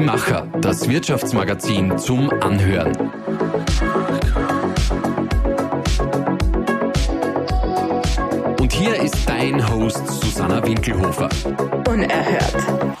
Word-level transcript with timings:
Die 0.00 0.06
Macher, 0.06 0.46
das 0.62 0.88
Wirtschaftsmagazin 0.88 1.98
zum 1.98 2.30
Anhören. 2.40 2.96
Und 8.58 8.72
hier 8.72 8.94
ist 8.94 9.28
dein 9.28 9.68
Host 9.70 10.06
Susanna 10.06 10.66
Winkelhofer. 10.66 11.28
Unerhört. 11.86 12.96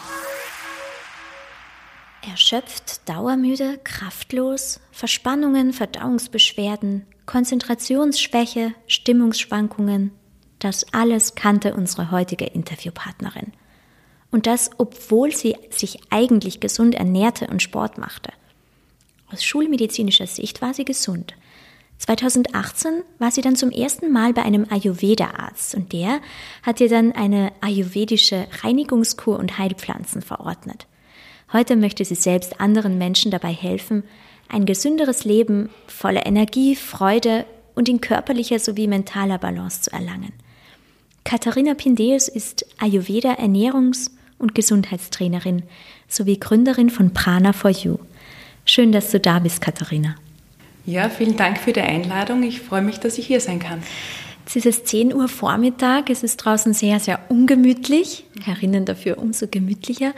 Erschöpft, 2.30 3.08
dauermüde, 3.08 3.78
kraftlos, 3.82 4.80
Verspannungen, 4.92 5.72
Verdauungsbeschwerden, 5.72 7.06
Konzentrationsschwäche, 7.24 8.74
Stimmungsschwankungen, 8.86 10.10
das 10.58 10.84
alles 10.92 11.34
kannte 11.34 11.72
unsere 11.72 12.10
heutige 12.10 12.44
Interviewpartnerin. 12.44 13.54
Und 14.30 14.46
das, 14.46 14.70
obwohl 14.78 15.32
sie 15.34 15.56
sich 15.70 15.98
eigentlich 16.10 16.60
gesund 16.60 16.94
ernährte 16.94 17.48
und 17.48 17.62
Sport 17.62 17.98
machte. 17.98 18.32
Aus 19.32 19.44
schulmedizinischer 19.44 20.26
Sicht 20.26 20.62
war 20.62 20.74
sie 20.74 20.84
gesund. 20.84 21.34
2018 21.98 23.02
war 23.18 23.30
sie 23.30 23.42
dann 23.42 23.56
zum 23.56 23.70
ersten 23.70 24.10
Mal 24.10 24.32
bei 24.32 24.42
einem 24.42 24.66
Ayurveda-Arzt 24.70 25.74
und 25.74 25.92
der 25.92 26.20
hat 26.62 26.80
ihr 26.80 26.88
dann 26.88 27.12
eine 27.12 27.52
ayurvedische 27.60 28.46
Reinigungskur 28.62 29.38
und 29.38 29.58
Heilpflanzen 29.58 30.22
verordnet. 30.22 30.86
Heute 31.52 31.76
möchte 31.76 32.04
sie 32.04 32.14
selbst 32.14 32.60
anderen 32.60 32.96
Menschen 32.96 33.30
dabei 33.30 33.52
helfen, 33.52 34.04
ein 34.48 34.64
gesünderes 34.64 35.24
Leben 35.24 35.68
voller 35.86 36.24
Energie, 36.24 36.74
Freude 36.74 37.44
und 37.74 37.88
in 37.88 38.00
körperlicher 38.00 38.58
sowie 38.58 38.86
mentaler 38.86 39.38
Balance 39.38 39.82
zu 39.82 39.92
erlangen. 39.92 40.32
Katharina 41.24 41.74
Pindeus 41.74 42.28
ist 42.28 42.64
Ayurveda 42.78 43.34
Ernährungs- 43.34 44.10
und 44.40 44.54
Gesundheitstrainerin 44.54 45.62
sowie 46.08 46.40
Gründerin 46.40 46.90
von 46.90 47.12
Prana 47.12 47.52
for 47.52 47.70
You. 47.70 47.98
Schön, 48.64 48.92
dass 48.92 49.10
du 49.10 49.20
da 49.20 49.38
bist, 49.38 49.60
Katharina. 49.60 50.16
Ja, 50.86 51.08
vielen 51.08 51.36
Dank 51.36 51.58
für 51.58 51.72
die 51.72 51.80
Einladung. 51.80 52.42
Ich 52.42 52.60
freue 52.60 52.82
mich, 52.82 52.98
dass 52.98 53.18
ich 53.18 53.26
hier 53.26 53.40
sein 53.40 53.58
kann. 53.58 53.82
Es 54.46 54.56
ist 54.56 54.64
jetzt 54.64 54.88
10 54.88 55.14
Uhr 55.14 55.28
Vormittag, 55.28 56.10
es 56.10 56.24
ist 56.24 56.38
draußen 56.38 56.74
sehr, 56.74 56.98
sehr 56.98 57.20
ungemütlich, 57.28 58.24
herinnen 58.44 58.84
dafür 58.84 59.18
umso 59.18 59.46
gemütlicher. 59.46 60.12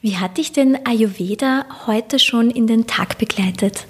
Wie 0.00 0.16
hat 0.16 0.38
dich 0.38 0.52
denn 0.52 0.78
Ayurveda 0.86 1.66
heute 1.86 2.18
schon 2.18 2.50
in 2.50 2.66
den 2.66 2.86
Tag 2.86 3.18
begleitet? 3.18 3.86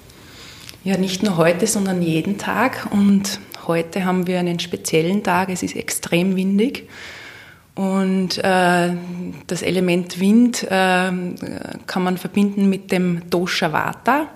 Ja, 0.83 0.97
nicht 0.97 1.23
nur 1.23 1.37
heute, 1.37 1.65
sondern 1.65 2.01
jeden 2.01 2.37
Tag. 2.37 2.89
Und 2.91 3.39
heute 3.67 4.03
haben 4.03 4.27
wir 4.27 4.37
einen 4.37 4.59
speziellen 4.59 5.23
Tag, 5.23 5.49
es 5.49 5.63
ist 5.63 5.75
extrem 5.75 6.35
windig. 6.35 6.89
Und 7.75 8.37
äh, 8.37 8.93
das 9.47 9.61
Element 9.61 10.19
Wind 10.19 10.63
äh, 10.63 10.67
kann 10.69 12.03
man 12.03 12.17
verbinden 12.17 12.69
mit 12.69 12.91
dem 12.91 13.29
Dosha 13.29 13.73
Vata. 13.73 14.27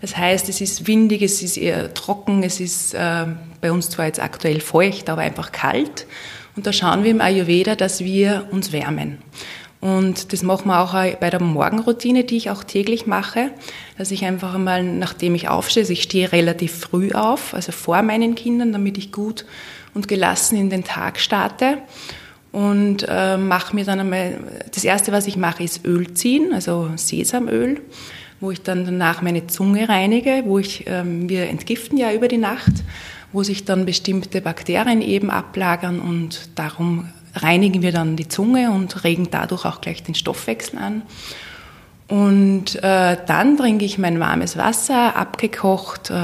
Das 0.00 0.16
heißt, 0.16 0.48
es 0.48 0.60
ist 0.60 0.86
windig, 0.86 1.20
es 1.22 1.42
ist 1.42 1.56
eher 1.56 1.92
trocken, 1.92 2.44
es 2.44 2.60
ist 2.60 2.94
äh, 2.94 3.26
bei 3.60 3.72
uns 3.72 3.90
zwar 3.90 4.06
jetzt 4.06 4.20
aktuell 4.20 4.60
feucht, 4.60 5.10
aber 5.10 5.22
einfach 5.22 5.50
kalt. 5.50 6.06
Und 6.54 6.66
da 6.66 6.72
schauen 6.72 7.02
wir 7.02 7.10
im 7.10 7.20
Ayurveda, 7.20 7.74
dass 7.74 8.04
wir 8.04 8.46
uns 8.52 8.72
wärmen. 8.72 9.18
Und 9.80 10.32
das 10.32 10.42
machen 10.42 10.68
wir 10.68 10.80
auch 10.80 10.92
bei 10.92 11.30
der 11.30 11.40
Morgenroutine, 11.40 12.24
die 12.24 12.36
ich 12.36 12.50
auch 12.50 12.62
täglich 12.62 13.06
mache, 13.06 13.50
dass 13.96 14.10
ich 14.10 14.24
einfach 14.26 14.54
einmal, 14.54 14.84
nachdem 14.84 15.34
ich 15.34 15.48
aufstehe, 15.48 15.82
also 15.82 15.94
ich 15.94 16.02
stehe 16.02 16.32
relativ 16.32 16.72
früh 16.72 17.12
auf, 17.12 17.54
also 17.54 17.72
vor 17.72 18.02
meinen 18.02 18.34
Kindern, 18.34 18.72
damit 18.72 18.98
ich 18.98 19.10
gut 19.10 19.46
und 19.94 20.06
gelassen 20.06 20.56
in 20.58 20.70
den 20.70 20.84
Tag 20.84 21.18
starte 21.18 21.78
und 22.52 23.06
äh, 23.08 23.36
mache 23.36 23.74
mir 23.74 23.84
dann 23.84 24.00
einmal, 24.00 24.38
das 24.74 24.84
erste, 24.84 25.12
was 25.12 25.26
ich 25.26 25.36
mache, 25.36 25.62
ist 25.62 25.84
Öl 25.84 26.14
ziehen, 26.14 26.52
also 26.52 26.90
Sesamöl 26.96 27.80
wo 28.40 28.50
ich 28.50 28.62
dann 28.62 28.84
danach 28.84 29.22
meine 29.22 29.46
Zunge 29.46 29.88
reinige, 29.88 30.42
wo 30.46 30.58
ich, 30.58 30.84
ähm, 30.86 31.28
wir 31.28 31.48
entgiften 31.48 31.98
ja 31.98 32.12
über 32.12 32.26
die 32.26 32.38
Nacht, 32.38 32.72
wo 33.32 33.42
sich 33.42 33.64
dann 33.64 33.84
bestimmte 33.84 34.40
Bakterien 34.40 35.02
eben 35.02 35.30
ablagern 35.30 36.00
und 36.00 36.58
darum 36.58 37.08
reinigen 37.34 37.82
wir 37.82 37.92
dann 37.92 38.16
die 38.16 38.26
Zunge 38.26 38.72
und 38.72 39.04
regen 39.04 39.28
dadurch 39.30 39.64
auch 39.64 39.80
gleich 39.80 40.02
den 40.02 40.14
Stoffwechsel 40.14 40.78
an. 40.78 41.02
Und 42.08 42.82
äh, 42.82 43.18
dann 43.24 43.56
trinke 43.56 43.84
ich 43.84 43.96
mein 43.96 44.18
warmes 44.18 44.56
Wasser, 44.56 45.14
abgekocht, 45.14 46.10
äh, 46.10 46.14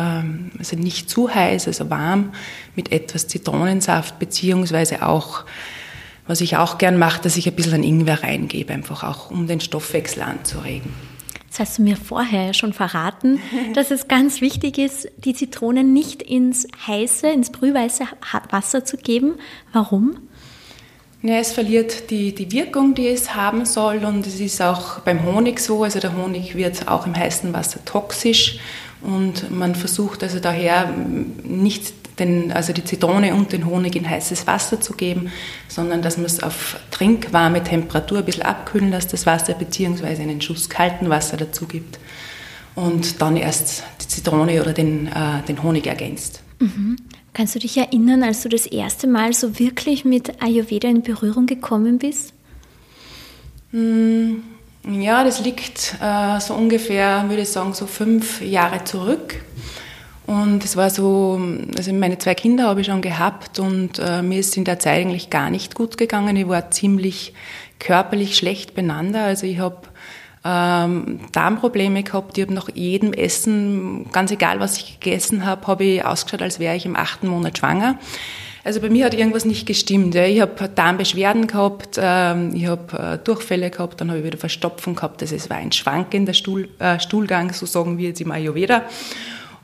also 0.59 0.77
nicht 0.77 1.09
zu 1.09 1.33
heiß, 1.33 1.69
also 1.69 1.91
warm, 1.91 2.33
mit 2.75 2.91
etwas 2.91 3.29
Zitronensaft, 3.29 4.19
beziehungsweise 4.19 5.07
auch, 5.07 5.45
was 6.27 6.41
ich 6.41 6.57
auch 6.57 6.79
gern 6.79 6.99
mache, 6.99 7.23
dass 7.23 7.37
ich 7.37 7.47
ein 7.49 7.55
bisschen 7.55 7.83
Ingwer 7.83 8.23
reingebe, 8.23 8.73
einfach 8.73 9.05
auch, 9.05 9.31
um 9.31 9.47
den 9.47 9.61
Stoffwechsel 9.61 10.23
anzuregen. 10.23 10.93
Das 11.49 11.61
hast 11.61 11.79
du 11.79 11.83
mir 11.83 11.97
vorher 11.97 12.53
schon 12.53 12.73
verraten, 12.73 13.41
dass 13.75 13.91
es 13.91 14.09
ganz 14.09 14.41
wichtig 14.41 14.79
ist, 14.79 15.09
die 15.17 15.35
Zitronen 15.35 15.93
nicht 15.93 16.23
ins 16.23 16.67
heiße, 16.87 17.29
ins 17.29 17.51
brühweiße 17.51 18.05
Wasser 18.51 18.85
zu 18.85 18.97
geben. 18.97 19.37
Warum? 19.73 20.19
Ja, 21.23 21.39
es 21.39 21.53
verliert 21.53 22.11
die, 22.11 22.35
die 22.35 22.53
Wirkung, 22.53 22.95
die 22.95 23.09
es 23.09 23.35
haben 23.35 23.65
soll 23.65 24.05
und 24.05 24.27
es 24.27 24.39
ist 24.39 24.61
auch 24.61 25.01
beim 25.01 25.25
Honig 25.25 25.61
so, 25.61 25.83
also 25.83 25.99
der 25.99 26.17
Honig 26.17 26.55
wird 26.55 26.89
auch 26.89 27.07
im 27.07 27.17
heißen 27.17 27.53
Wasser 27.53 27.85
toxisch 27.85 28.59
und 29.01 29.51
man 29.51 29.75
versucht 29.75 30.23
also 30.23 30.41
daher 30.41 30.93
nicht 31.43 31.95
den, 32.19 32.53
also 32.53 32.73
die 32.73 32.85
Zitrone 32.85 33.35
und 33.35 33.53
den 33.53 33.67
Honig 33.67 33.97
in 33.97 34.09
heißes 34.09 34.47
Wasser 34.47 34.81
zu 34.81 34.95
geben, 34.95 35.31
sondern 35.69 36.03
dass 36.03 36.17
man 36.17 36.27
es 36.27 36.43
auf 36.43 36.79
trinkwarme 36.91 37.63
Temperatur 37.63 38.19
ein 38.19 38.25
bisschen 38.25 38.45
abkühlen 38.45 38.91
lässt, 38.91 39.13
das 39.13 39.27
Wasser, 39.27 39.55
beziehungsweise 39.55 40.23
einen 40.23 40.41
Schuss 40.41 40.69
kalten 40.69 41.11
Wasser 41.11 41.37
dazu 41.37 41.67
gibt 41.67 41.99
und 42.75 43.21
dann 43.21 43.37
erst 43.37 43.83
die 44.03 44.09
Zitrone 44.09 44.61
oder 44.61 44.73
den, 44.73 45.09
äh, 45.09 45.43
den 45.47 45.63
Honig 45.63 45.87
ergänzt. 45.87 46.43
Mhm. 46.59 46.97
Kannst 47.33 47.55
du 47.55 47.59
dich 47.59 47.77
erinnern, 47.77 48.23
als 48.23 48.43
du 48.43 48.49
das 48.49 48.65
erste 48.65 49.07
Mal 49.07 49.35
so 49.35 49.59
wirklich 49.59 50.07
mit 50.07 50.43
Ayurveda 50.43 50.89
in 50.89 51.03
Berührung 51.03 51.45
gekommen 51.45 51.99
bist? 51.99 52.33
Mm, 53.73 54.37
ja, 54.89 55.23
das 55.23 55.45
liegt 55.45 55.97
äh, 56.01 56.41
so 56.41 56.55
ungefähr, 56.55 57.27
würde 57.29 57.43
ich 57.43 57.51
sagen, 57.51 57.75
so 57.75 57.87
fünf 57.87 58.41
Jahre 58.41 58.85
zurück. 58.85 59.43
Und 60.27 60.65
es 60.65 60.77
war 60.77 60.91
so, 60.91 61.41
also 61.77 61.93
meine 61.93 62.19
zwei 62.19 62.35
Kinder 62.35 62.65
habe 62.65 62.81
ich 62.81 62.89
schon 62.89 63.01
gehabt 63.01 63.61
und 63.61 64.01
äh, 64.01 64.23
mir 64.23 64.41
ist 64.41 64.57
in 64.57 64.65
der 64.65 64.81
Zeit 64.81 64.99
eigentlich 64.99 65.31
gar 65.31 65.51
nicht 65.51 65.77
gut 65.77 65.97
gegangen. 65.97 66.37
Ich 66.37 66.49
war 66.49 66.71
ziemlich 66.73 67.33
körperlich 67.79 68.37
schlecht 68.37 68.75
beieinander. 68.75 69.23
Also 69.23 69.47
ich 69.47 69.61
habe 69.61 69.83
ähm, 70.45 71.21
Darmprobleme 71.31 72.03
gehabt. 72.03 72.39
Ich 72.39 72.45
habe 72.45 72.55
nach 72.55 72.69
jedem 72.75 73.13
Essen, 73.13 74.11
ganz 74.11 74.33
egal 74.33 74.59
was 74.59 74.79
ich 74.79 74.99
gegessen 74.99 75.47
habe, 75.47 75.67
habe 75.69 75.85
ich 75.85 76.05
ausgeschaut, 76.05 76.43
als 76.43 76.59
wäre 76.59 76.75
ich 76.75 76.87
im 76.87 76.97
achten 76.97 77.29
Monat 77.29 77.59
schwanger. 77.59 77.99
Also 78.65 78.81
bei 78.81 78.91
mir 78.91 79.05
hat 79.05 79.15
irgendwas 79.15 79.45
nicht 79.45 79.65
gestimmt. 79.65 80.17
Ich 80.17 80.41
habe 80.41 80.69
Darmbeschwerden 80.69 81.47
gehabt, 81.47 82.01
ähm, 82.03 82.51
ich 82.53 82.67
habe 82.67 82.99
äh, 82.99 83.19
Durchfälle 83.25 83.71
gehabt, 83.71 84.01
dann 84.01 84.09
habe 84.09 84.19
ich 84.19 84.25
wieder 84.25 84.39
Verstopfung 84.39 84.97
gehabt. 84.97 85.23
Also 85.23 85.37
es 85.37 85.49
war 85.49 85.59
ein 85.59 85.71
schwankender 85.71 86.35
Stuhl, 86.35 86.69
äh, 86.81 86.99
Stuhlgang, 86.99 87.53
so 87.53 87.65
sagen 87.65 87.97
wir 87.97 88.09
jetzt 88.09 88.21
im 88.21 88.33
Ayurveda. 88.33 88.83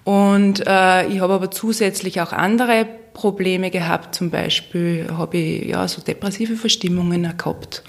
Und 0.04 0.66
äh, 0.66 1.06
ich 1.06 1.20
habe 1.20 1.34
aber 1.34 1.50
zusätzlich 1.50 2.20
auch 2.20 2.32
andere 2.32 2.86
Probleme 3.12 3.70
gehabt. 3.70 4.14
Zum 4.14 4.30
Beispiel 4.30 5.08
habe 5.16 5.36
ich 5.36 5.68
ja 5.68 5.86
so 5.86 6.02
depressive 6.02 6.56
Verstimmungen 6.56 7.36
gehabt. 7.36 7.82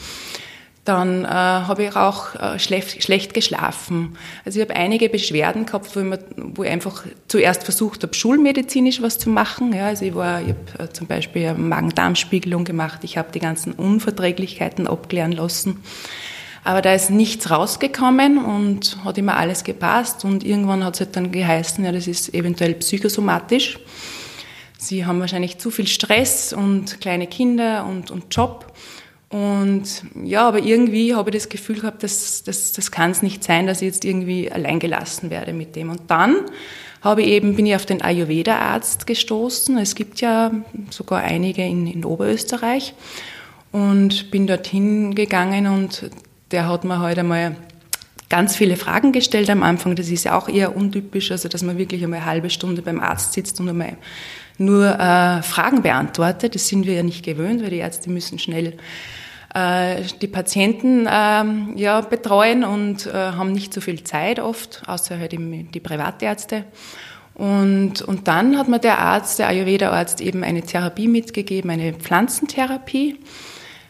Dann 0.85 1.23
äh, 1.23 1.27
habe 1.27 1.85
ich 1.85 1.95
auch 1.95 2.35
äh, 2.35 2.59
schlecht, 2.59 3.01
schlecht 3.01 3.33
geschlafen. 3.33 4.17
Also 4.43 4.59
ich 4.59 4.65
habe 4.67 4.77
einige 4.77 5.07
Beschwerden 5.07 5.65
gehabt, 5.65 5.95
wo 5.95 6.01
ich, 6.01 6.05
mir, 6.05 6.19
wo 6.35 6.63
ich 6.63 6.69
einfach 6.69 7.05
zuerst 7.29 7.63
versucht 7.63 8.03
habe, 8.03 8.13
schulmedizinisch 8.13 9.01
was 9.01 9.17
zu 9.17 9.29
machen. 9.29 9.71
Ja, 9.71 9.87
also 9.87 10.03
ich, 10.03 10.13
war, 10.13 10.41
ich 10.41 10.49
habe 10.49 10.83
äh, 10.83 10.89
zum 10.91 11.07
Beispiel 11.07 11.47
eine 11.47 11.57
Magen-Darm-Spiegelung 11.57 12.65
gemacht. 12.65 12.99
Ich 13.03 13.17
habe 13.17 13.29
die 13.33 13.39
ganzen 13.39 13.71
Unverträglichkeiten 13.71 14.85
abklären 14.85 15.31
lassen. 15.31 15.81
Aber 16.63 16.81
da 16.81 16.93
ist 16.93 17.09
nichts 17.09 17.51
rausgekommen 17.51 18.37
und 18.37 19.03
hat 19.03 19.17
immer 19.17 19.35
alles 19.35 19.63
gepasst. 19.63 20.23
Und 20.23 20.43
irgendwann 20.43 20.83
hat 20.83 20.95
es 20.95 21.01
halt 21.01 21.15
dann 21.15 21.31
geheißen, 21.31 21.83
ja, 21.83 21.91
das 21.91 22.07
ist 22.07 22.33
eventuell 22.33 22.75
psychosomatisch. 22.75 23.79
Sie 24.77 25.05
haben 25.05 25.19
wahrscheinlich 25.19 25.57
zu 25.57 25.71
viel 25.71 25.87
Stress 25.87 26.53
und 26.53 27.01
kleine 27.01 27.27
Kinder 27.27 27.85
und, 27.85 28.11
und 28.11 28.33
Job. 28.33 28.73
Und 29.29 30.03
ja, 30.23 30.47
aber 30.47 30.59
irgendwie 30.59 31.15
habe 31.15 31.31
ich 31.31 31.35
das 31.35 31.49
Gefühl 31.49 31.79
gehabt, 31.79 32.03
das, 32.03 32.43
das, 32.43 32.71
das 32.71 32.91
kann 32.91 33.11
es 33.11 33.23
nicht 33.23 33.43
sein, 33.43 33.65
dass 33.65 33.81
ich 33.81 33.87
jetzt 33.87 34.05
irgendwie 34.05 34.51
allein 34.51 34.79
gelassen 34.79 35.31
werde 35.31 35.53
mit 35.53 35.75
dem. 35.75 35.89
Und 35.89 36.01
dann 36.07 36.35
habe 37.01 37.23
ich 37.23 37.29
eben, 37.29 37.55
bin 37.55 37.65
ich 37.65 37.75
auf 37.75 37.85
den 37.85 38.01
Ayurveda-Arzt 38.01 39.07
gestoßen. 39.07 39.77
Es 39.77 39.95
gibt 39.95 40.21
ja 40.21 40.51
sogar 40.91 41.21
einige 41.21 41.65
in, 41.65 41.87
in 41.87 42.05
Oberösterreich. 42.05 42.93
Und 43.71 44.29
bin 44.29 44.45
dorthin 44.45 45.15
gegangen 45.15 45.65
und 45.65 46.11
der 46.53 46.69
hat 46.69 46.83
mir 46.85 47.01
heute 47.01 47.21
einmal 47.21 47.55
ganz 48.29 48.55
viele 48.55 48.77
Fragen 48.77 49.11
gestellt 49.11 49.49
am 49.49 49.63
Anfang. 49.63 49.95
Das 49.95 50.09
ist 50.09 50.23
ja 50.23 50.37
auch 50.37 50.47
eher 50.47 50.75
untypisch, 50.75 51.31
also 51.31 51.49
dass 51.49 51.63
man 51.63 51.77
wirklich 51.77 52.03
einmal 52.03 52.19
eine 52.19 52.25
halbe 52.27 52.49
Stunde 52.49 52.81
beim 52.81 52.99
Arzt 52.99 53.33
sitzt 53.33 53.59
und 53.59 53.67
einmal 53.67 53.97
nur 54.57 54.87
äh, 54.87 55.41
Fragen 55.41 55.81
beantwortet. 55.81 56.55
Das 56.55 56.67
sind 56.67 56.85
wir 56.85 56.93
ja 56.93 57.03
nicht 57.03 57.25
gewöhnt, 57.25 57.61
weil 57.61 57.71
die 57.71 57.77
Ärzte 57.77 58.09
müssen 58.09 58.39
schnell 58.39 58.77
äh, 59.53 60.03
die 60.21 60.27
Patienten 60.27 61.05
äh, 61.07 61.79
ja, 61.79 62.01
betreuen 62.01 62.63
und 62.63 63.07
äh, 63.07 63.11
haben 63.11 63.51
nicht 63.51 63.73
so 63.73 63.81
viel 63.81 64.03
Zeit 64.03 64.39
oft, 64.39 64.83
außer 64.87 65.17
halt 65.17 65.31
die 65.33 65.79
Privatärzte. 65.79 66.65
Und, 67.33 68.03
und 68.03 68.27
dann 68.27 68.59
hat 68.59 68.67
mir 68.67 68.79
der 68.79 68.99
Arzt, 68.99 69.39
der 69.39 69.47
Ayurveda-Arzt, 69.47 70.21
eben 70.21 70.43
eine 70.43 70.61
Therapie 70.61 71.07
mitgegeben, 71.07 71.71
eine 71.71 71.93
Pflanzentherapie, 71.93 73.19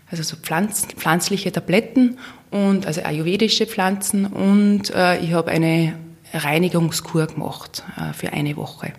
also 0.10 0.24
so 0.24 0.38
Pflanz, 0.38 0.86
pflanzliche 0.96 1.52
Tabletten 1.52 2.20
und 2.54 2.86
also 2.86 3.02
ayurvedische 3.02 3.66
Pflanzen 3.66 4.28
und 4.28 4.94
äh, 4.94 5.18
ich 5.20 5.34
habe 5.34 5.50
eine 5.52 5.96
Reinigungskur 6.34 7.26
gemacht 7.28 7.84
äh, 7.98 8.14
für 8.14 8.32
eine 8.32 8.56
Woche. 8.56 8.94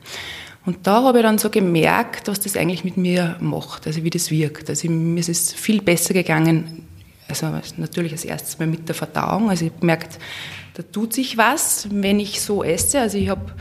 Und 0.66 0.86
da 0.86 1.04
habe 1.04 1.18
ich 1.18 1.24
dann 1.24 1.38
so 1.38 1.50
gemerkt, 1.50 2.26
was 2.26 2.40
das 2.40 2.56
eigentlich 2.56 2.84
mit 2.84 2.96
mir 2.96 3.36
macht, 3.40 3.86
also 3.86 4.02
wie 4.02 4.10
das 4.10 4.30
wirkt. 4.30 4.70
Also 4.70 4.90
mir 4.90 5.20
ist 5.20 5.28
es 5.28 5.52
viel 5.52 5.82
besser 5.82 6.14
gegangen, 6.14 6.84
also 7.28 7.46
natürlich 7.76 8.12
als 8.12 8.24
erstes 8.24 8.58
mal 8.58 8.66
mit 8.66 8.88
der 8.88 8.94
Verdauung. 8.94 9.50
Also 9.50 9.66
ich 9.66 9.70
habe 9.70 9.80
gemerkt, 9.80 10.18
da 10.74 10.82
tut 10.82 11.12
sich 11.12 11.38
was, 11.38 11.86
wenn 11.90 12.18
ich 12.18 12.40
so 12.40 12.64
esse. 12.64 13.00
Also 13.00 13.18
ich 13.18 13.28
habe 13.28 13.52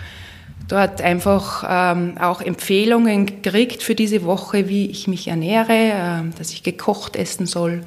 dort 0.68 1.02
einfach 1.02 1.64
ähm, 1.68 2.18
auch 2.18 2.42
Empfehlungen 2.42 3.26
gekriegt 3.26 3.84
für 3.84 3.96
diese 3.96 4.24
Woche, 4.24 4.70
wie 4.70 4.90
ich 4.90 5.08
mich 5.08 5.28
ernähre, 5.28 5.74
äh, 5.74 6.38
dass 6.38 6.52
ich 6.52 6.64
gekocht 6.64 7.16
essen 7.16 7.46
soll, 7.46 7.84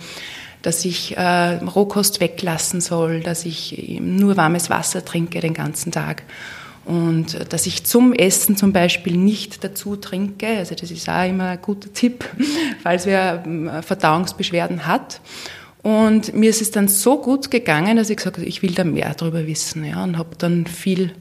dass 0.66 0.84
ich 0.84 1.16
äh, 1.16 1.54
Rohkost 1.58 2.18
weglassen 2.18 2.80
soll, 2.80 3.20
dass 3.20 3.44
ich 3.44 4.00
nur 4.00 4.36
warmes 4.36 4.68
Wasser 4.68 5.04
trinke 5.04 5.38
den 5.38 5.54
ganzen 5.54 5.92
Tag 5.92 6.24
und 6.84 7.52
dass 7.52 7.66
ich 7.66 7.84
zum 7.84 8.12
Essen 8.12 8.56
zum 8.56 8.72
Beispiel 8.72 9.16
nicht 9.16 9.62
dazu 9.62 9.94
trinke. 9.94 10.48
Also 10.48 10.74
das 10.74 10.90
ist 10.90 11.08
auch 11.08 11.24
immer 11.24 11.50
ein 11.50 11.62
guter 11.62 11.92
Tipp, 11.92 12.24
falls 12.82 13.06
wer 13.06 13.44
ähm, 13.46 13.70
Verdauungsbeschwerden 13.80 14.88
hat. 14.88 15.20
Und 15.84 16.34
mir 16.34 16.50
ist 16.50 16.60
es 16.60 16.72
dann 16.72 16.88
so 16.88 17.22
gut 17.22 17.52
gegangen, 17.52 17.96
dass 17.96 18.10
ich 18.10 18.16
gesagt 18.16 18.38
habe, 18.38 18.46
ich 18.48 18.60
will 18.62 18.72
da 18.72 18.82
mehr 18.82 19.14
darüber 19.14 19.46
wissen. 19.46 19.84
Ja, 19.84 20.02
und 20.02 20.18
habe 20.18 20.34
dann 20.36 20.66
viel 20.66 21.12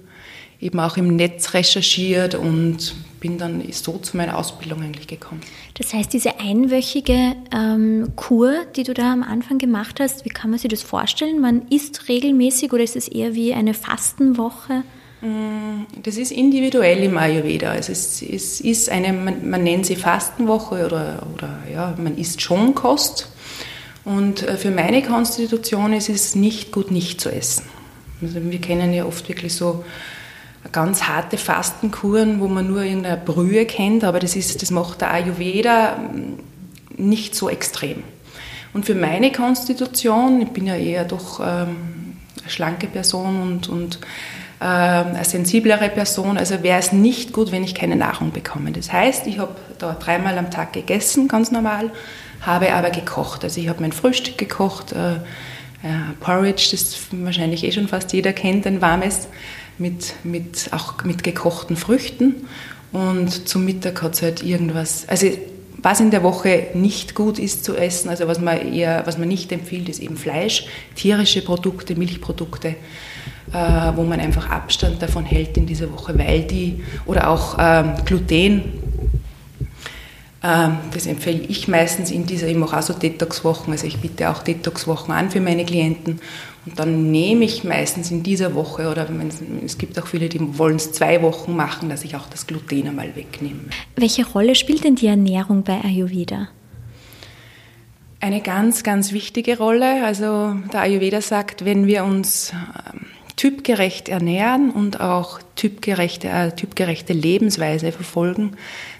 eben 0.59 0.79
auch 0.79 0.97
im 0.97 1.15
Netz 1.15 1.53
recherchiert 1.53 2.33
und 2.33 2.95
bin 3.19 3.37
dann 3.37 3.63
so 3.71 3.99
zu 3.99 4.17
meiner 4.17 4.37
Ausbildung 4.37 4.81
eigentlich 4.81 5.05
gekommen. 5.05 5.41
Das 5.77 5.93
heißt, 5.93 6.13
diese 6.13 6.39
einwöchige 6.39 7.35
ähm, 7.53 8.13
Kur, 8.15 8.53
die 8.77 8.83
du 8.83 8.93
da 8.93 9.11
am 9.11 9.23
Anfang 9.23 9.57
gemacht 9.57 9.99
hast, 9.99 10.23
wie 10.23 10.29
kann 10.29 10.49
man 10.49 10.57
sich 10.57 10.69
das 10.69 10.81
vorstellen? 10.81 11.41
Man 11.41 11.67
isst 11.69 12.07
regelmäßig 12.07 12.71
oder 12.71 12.83
ist 12.83 12.95
es 12.95 13.09
eher 13.09 13.35
wie 13.35 13.53
eine 13.53 13.73
Fastenwoche? 13.73 14.83
Mm, 15.19 15.83
das 16.01 16.15
ist 16.15 16.31
individuell 16.31 17.03
im 17.03 17.17
Ayurveda. 17.17 17.71
Also 17.71 17.91
es, 17.91 18.21
es 18.21 18.61
ist 18.61 18.89
eine, 18.89 19.11
man, 19.11 19.49
man, 19.49 19.63
nennt 19.63 19.85
sie 19.85 19.97
Fastenwoche 19.97 20.85
oder, 20.85 21.27
oder 21.33 21.59
ja, 21.71 21.93
man 22.01 22.17
isst 22.17 22.41
schon 22.41 22.73
Kost. 22.73 23.29
Und 24.05 24.43
äh, 24.43 24.55
für 24.55 24.71
meine 24.71 25.03
Konstitution 25.03 25.91
ist 25.91 26.07
es 26.07 26.35
nicht 26.35 26.71
gut, 26.71 26.89
nicht 26.89 27.19
zu 27.19 27.29
essen. 27.29 27.65
Also 28.21 28.37
wir 28.41 28.61
kennen 28.61 28.93
ja 28.93 29.05
oft 29.05 29.27
wirklich 29.27 29.53
so 29.53 29.83
ganz 30.75 31.03
harte 31.03 31.37
Fastenkuren, 31.37 32.41
wo 32.41 32.49
man 32.49 32.67
nur 32.67 32.83
irgendeine 32.83 33.15
Brühe 33.15 33.65
kennt, 33.65 34.03
aber 34.03 34.19
das, 34.19 34.35
ist, 34.35 34.61
das 34.61 34.71
macht 34.71 34.99
der 34.99 35.11
Ayurveda 35.11 35.95
mm, 35.95 37.01
nicht 37.01 37.33
so 37.33 37.49
extrem. 37.49 38.03
Und 38.73 38.85
für 38.85 38.93
meine 38.93 39.31
Konstitution, 39.31 40.41
ich 40.41 40.49
bin 40.49 40.67
ja 40.67 40.75
eher 40.75 41.05
doch 41.05 41.39
ähm, 41.39 42.17
eine 42.41 42.49
schlanke 42.49 42.87
Person 42.87 43.41
und, 43.41 43.69
und 43.69 43.99
äh, 44.59 44.65
eine 44.65 45.23
sensiblere 45.23 45.87
Person, 45.87 46.37
also 46.37 46.61
wäre 46.61 46.79
es 46.79 46.91
nicht 46.91 47.31
gut, 47.31 47.53
wenn 47.53 47.63
ich 47.63 47.73
keine 47.73 47.95
Nahrung 47.95 48.33
bekomme. 48.33 48.73
Das 48.73 48.91
heißt, 48.91 49.27
ich 49.27 49.39
habe 49.39 49.55
da 49.79 49.93
dreimal 49.93 50.37
am 50.37 50.51
Tag 50.51 50.73
gegessen, 50.73 51.29
ganz 51.29 51.51
normal, 51.51 51.89
habe 52.41 52.73
aber 52.73 52.89
gekocht. 52.89 53.45
Also 53.45 53.61
ich 53.61 53.69
habe 53.69 53.81
mein 53.81 53.93
Frühstück 53.93 54.37
gekocht, 54.37 54.91
äh, 54.91 55.13
äh, 55.13 56.13
Porridge, 56.19 56.67
das 56.71 56.97
wahrscheinlich 57.11 57.63
eh 57.63 57.71
schon 57.71 57.87
fast 57.87 58.11
jeder 58.11 58.33
kennt, 58.33 58.67
ein 58.67 58.81
warmes 58.81 59.29
mit, 59.77 60.13
mit, 60.23 60.69
auch 60.71 61.03
mit 61.03 61.23
gekochten 61.23 61.75
Früchten. 61.75 62.47
Und 62.91 63.47
zum 63.47 63.65
Mittag 63.65 64.01
hat 64.01 64.13
es 64.13 64.21
halt 64.21 64.43
irgendwas, 64.43 65.07
also 65.07 65.27
was 65.85 65.99
in 65.99 66.09
der 66.09 66.23
Woche 66.23 66.67
nicht 66.73 67.13
gut 67.13 67.37
ist 67.37 67.63
zu 67.63 67.75
essen, 67.75 68.09
also 68.09 68.27
was 68.27 68.39
man 68.39 68.73
eher, 68.73 69.05
was 69.05 69.17
man 69.17 69.27
nicht 69.27 69.51
empfiehlt, 69.51 69.87
ist 69.87 70.01
eben 70.01 70.17
Fleisch, 70.17 70.65
tierische 70.95 71.43
Produkte, 71.43 71.95
Milchprodukte, 71.95 72.69
äh, 73.53 73.91
wo 73.95 74.03
man 74.03 74.19
einfach 74.19 74.49
Abstand 74.49 75.01
davon 75.01 75.25
hält 75.25 75.57
in 75.57 75.67
dieser 75.67 75.91
Woche, 75.91 76.17
weil 76.17 76.43
die, 76.43 76.83
oder 77.05 77.29
auch 77.29 77.57
ähm, 77.59 77.93
Gluten, 78.03 78.63
ähm, 80.41 80.77
das 80.91 81.05
empfehle 81.05 81.41
ich 81.47 81.67
meistens 81.67 82.09
in 82.09 82.25
dieser, 82.25 82.47
ich 82.47 82.57
mache 82.57 82.77
auch 82.77 82.81
so 82.81 82.93
Detox-Wochen, 82.93 83.71
also 83.71 83.85
ich 83.85 83.99
biete 83.99 84.29
auch 84.29 84.41
Detox-Wochen 84.41 85.11
an 85.11 85.29
für 85.29 85.39
meine 85.39 85.65
Klienten 85.65 86.19
und 86.65 86.79
dann 86.79 87.11
nehme 87.11 87.45
ich 87.45 87.63
meistens 87.63 88.09
in 88.09 88.23
dieser 88.23 88.55
Woche 88.55 88.89
oder 88.89 89.07
es 89.63 89.77
gibt 89.77 89.99
auch 89.99 90.07
viele, 90.07 90.29
die 90.29 90.57
wollen 90.57 90.77
es 90.77 90.91
zwei 90.91 91.21
Wochen 91.21 91.55
machen, 91.55 91.89
dass 91.89 92.03
ich 92.03 92.15
auch 92.15 92.27
das 92.27 92.47
Gluten 92.47 92.87
einmal 92.87 93.15
wegnehme. 93.15 93.61
Welche 93.95 94.25
Rolle 94.25 94.55
spielt 94.55 94.83
denn 94.83 94.95
die 94.95 95.07
Ernährung 95.07 95.63
bei 95.63 95.79
Ayurveda? 95.83 96.49
Eine 98.19 98.41
ganz, 98.41 98.81
ganz 98.81 99.11
wichtige 99.11 99.59
Rolle. 99.59 100.03
Also 100.03 100.55
der 100.73 100.81
Ayurveda 100.81 101.21
sagt, 101.21 101.63
wenn 101.65 101.85
wir 101.85 102.03
uns 102.03 102.51
ähm, 102.93 103.01
typgerecht 103.35 104.09
ernähren 104.09 104.71
und 104.71 104.99
auch 104.99 105.39
typgerechte, 105.55 106.29
äh, 106.29 106.51
typgerechte 106.51 107.13
Lebensweise 107.13 107.91
verfolgen, 107.91 108.53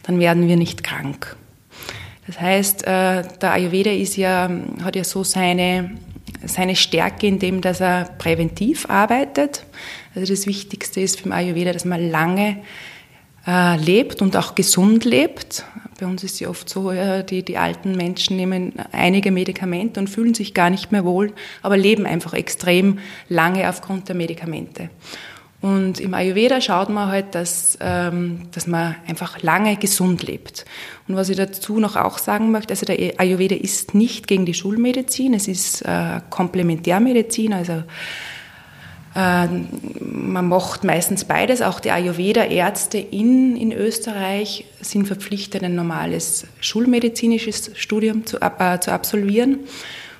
dann 0.04 0.20
werden 0.20 0.48
wir 0.48 0.58
nicht 0.58 0.84
krank. 0.84 1.36
Das 2.28 2.40
heißt, 2.40 2.84
äh, 2.84 3.24
der 3.42 3.52
Ayurveda 3.52 3.92
ist 3.92 4.18
ja, 4.18 4.50
hat 4.84 4.96
ja 4.96 5.04
so 5.04 5.24
seine 5.24 5.98
seine 6.46 6.76
Stärke 6.76 7.28
in 7.28 7.40
dem, 7.40 7.62
dass 7.62 7.82
er 7.82 8.06
präventiv 8.18 8.90
arbeitet. 8.90 9.66
Also 10.16 10.34
das 10.34 10.48
Wichtigste 10.48 11.02
ist 11.02 11.18
für 11.18 11.24
den 11.24 11.34
Ayurveda, 11.34 11.74
dass 11.74 11.86
man 11.86 12.10
lange 12.10 12.58
äh, 13.48 13.78
lebt 13.78 14.22
und 14.22 14.36
auch 14.38 14.56
gesund 14.56 15.06
lebt. 15.06 15.66
Bei 16.00 16.06
uns 16.06 16.24
ist 16.24 16.40
ja 16.40 16.50
oft 16.50 16.68
so, 16.68 16.92
ja, 16.92 17.22
die, 17.22 17.44
die 17.44 17.58
alten 17.58 17.96
Menschen 17.96 18.36
nehmen 18.36 18.74
einige 18.92 19.32
Medikamente 19.32 20.00
und 20.00 20.10
fühlen 20.10 20.34
sich 20.34 20.54
gar 20.54 20.70
nicht 20.70 20.92
mehr 20.92 21.06
wohl, 21.06 21.32
aber 21.62 21.78
leben 21.78 22.06
einfach 22.06 22.34
extrem 22.34 23.00
lange 23.30 23.70
aufgrund 23.70 24.10
der 24.10 24.16
Medikamente. 24.16 24.90
Und 25.66 26.00
im 26.00 26.14
Ayurveda 26.14 26.62
schaut 26.62 26.90
man 26.90 27.08
halt, 27.08 27.34
dass, 27.34 27.76
ähm, 27.82 28.50
dass 28.52 28.68
man 28.68 28.98
einfach 29.08 29.42
lange 29.42 29.78
gesund 29.78 30.22
lebt. 30.22 30.64
Und 31.08 31.16
was 31.16 31.30
ich 31.30 31.38
dazu 31.38 31.80
noch 31.80 31.96
auch 31.96 32.20
sagen 32.20 32.52
möchte, 32.52 32.74
also 32.74 32.86
der 32.86 33.20
Ayurveda 33.20 33.56
ist 33.56 33.96
nicht 33.96 34.28
gegen 34.28 34.46
die 34.46 34.54
Schulmedizin, 34.54 35.34
es 35.34 35.48
ist 35.48 35.82
äh, 35.82 36.22
Komplementärmedizin, 36.30 37.52
also 37.54 37.82
äh, 39.16 39.48
man 40.02 40.48
macht 40.48 40.84
meistens 40.84 41.26
beides. 41.26 41.64
Auch 41.64 41.80
die 41.80 41.90
Ayurveda-Ärzte 41.90 43.00
in, 43.00 43.56
in 43.56 43.72
Österreich 43.72 44.66
sind 44.82 45.08
verpflichtet, 45.08 45.64
ein 45.64 45.74
normales 45.74 46.46
schulmedizinisches 46.60 47.72
Studium 47.74 48.28
zu, 48.28 48.40
äh, 48.40 48.80
zu 48.82 48.92
absolvieren. 48.92 49.62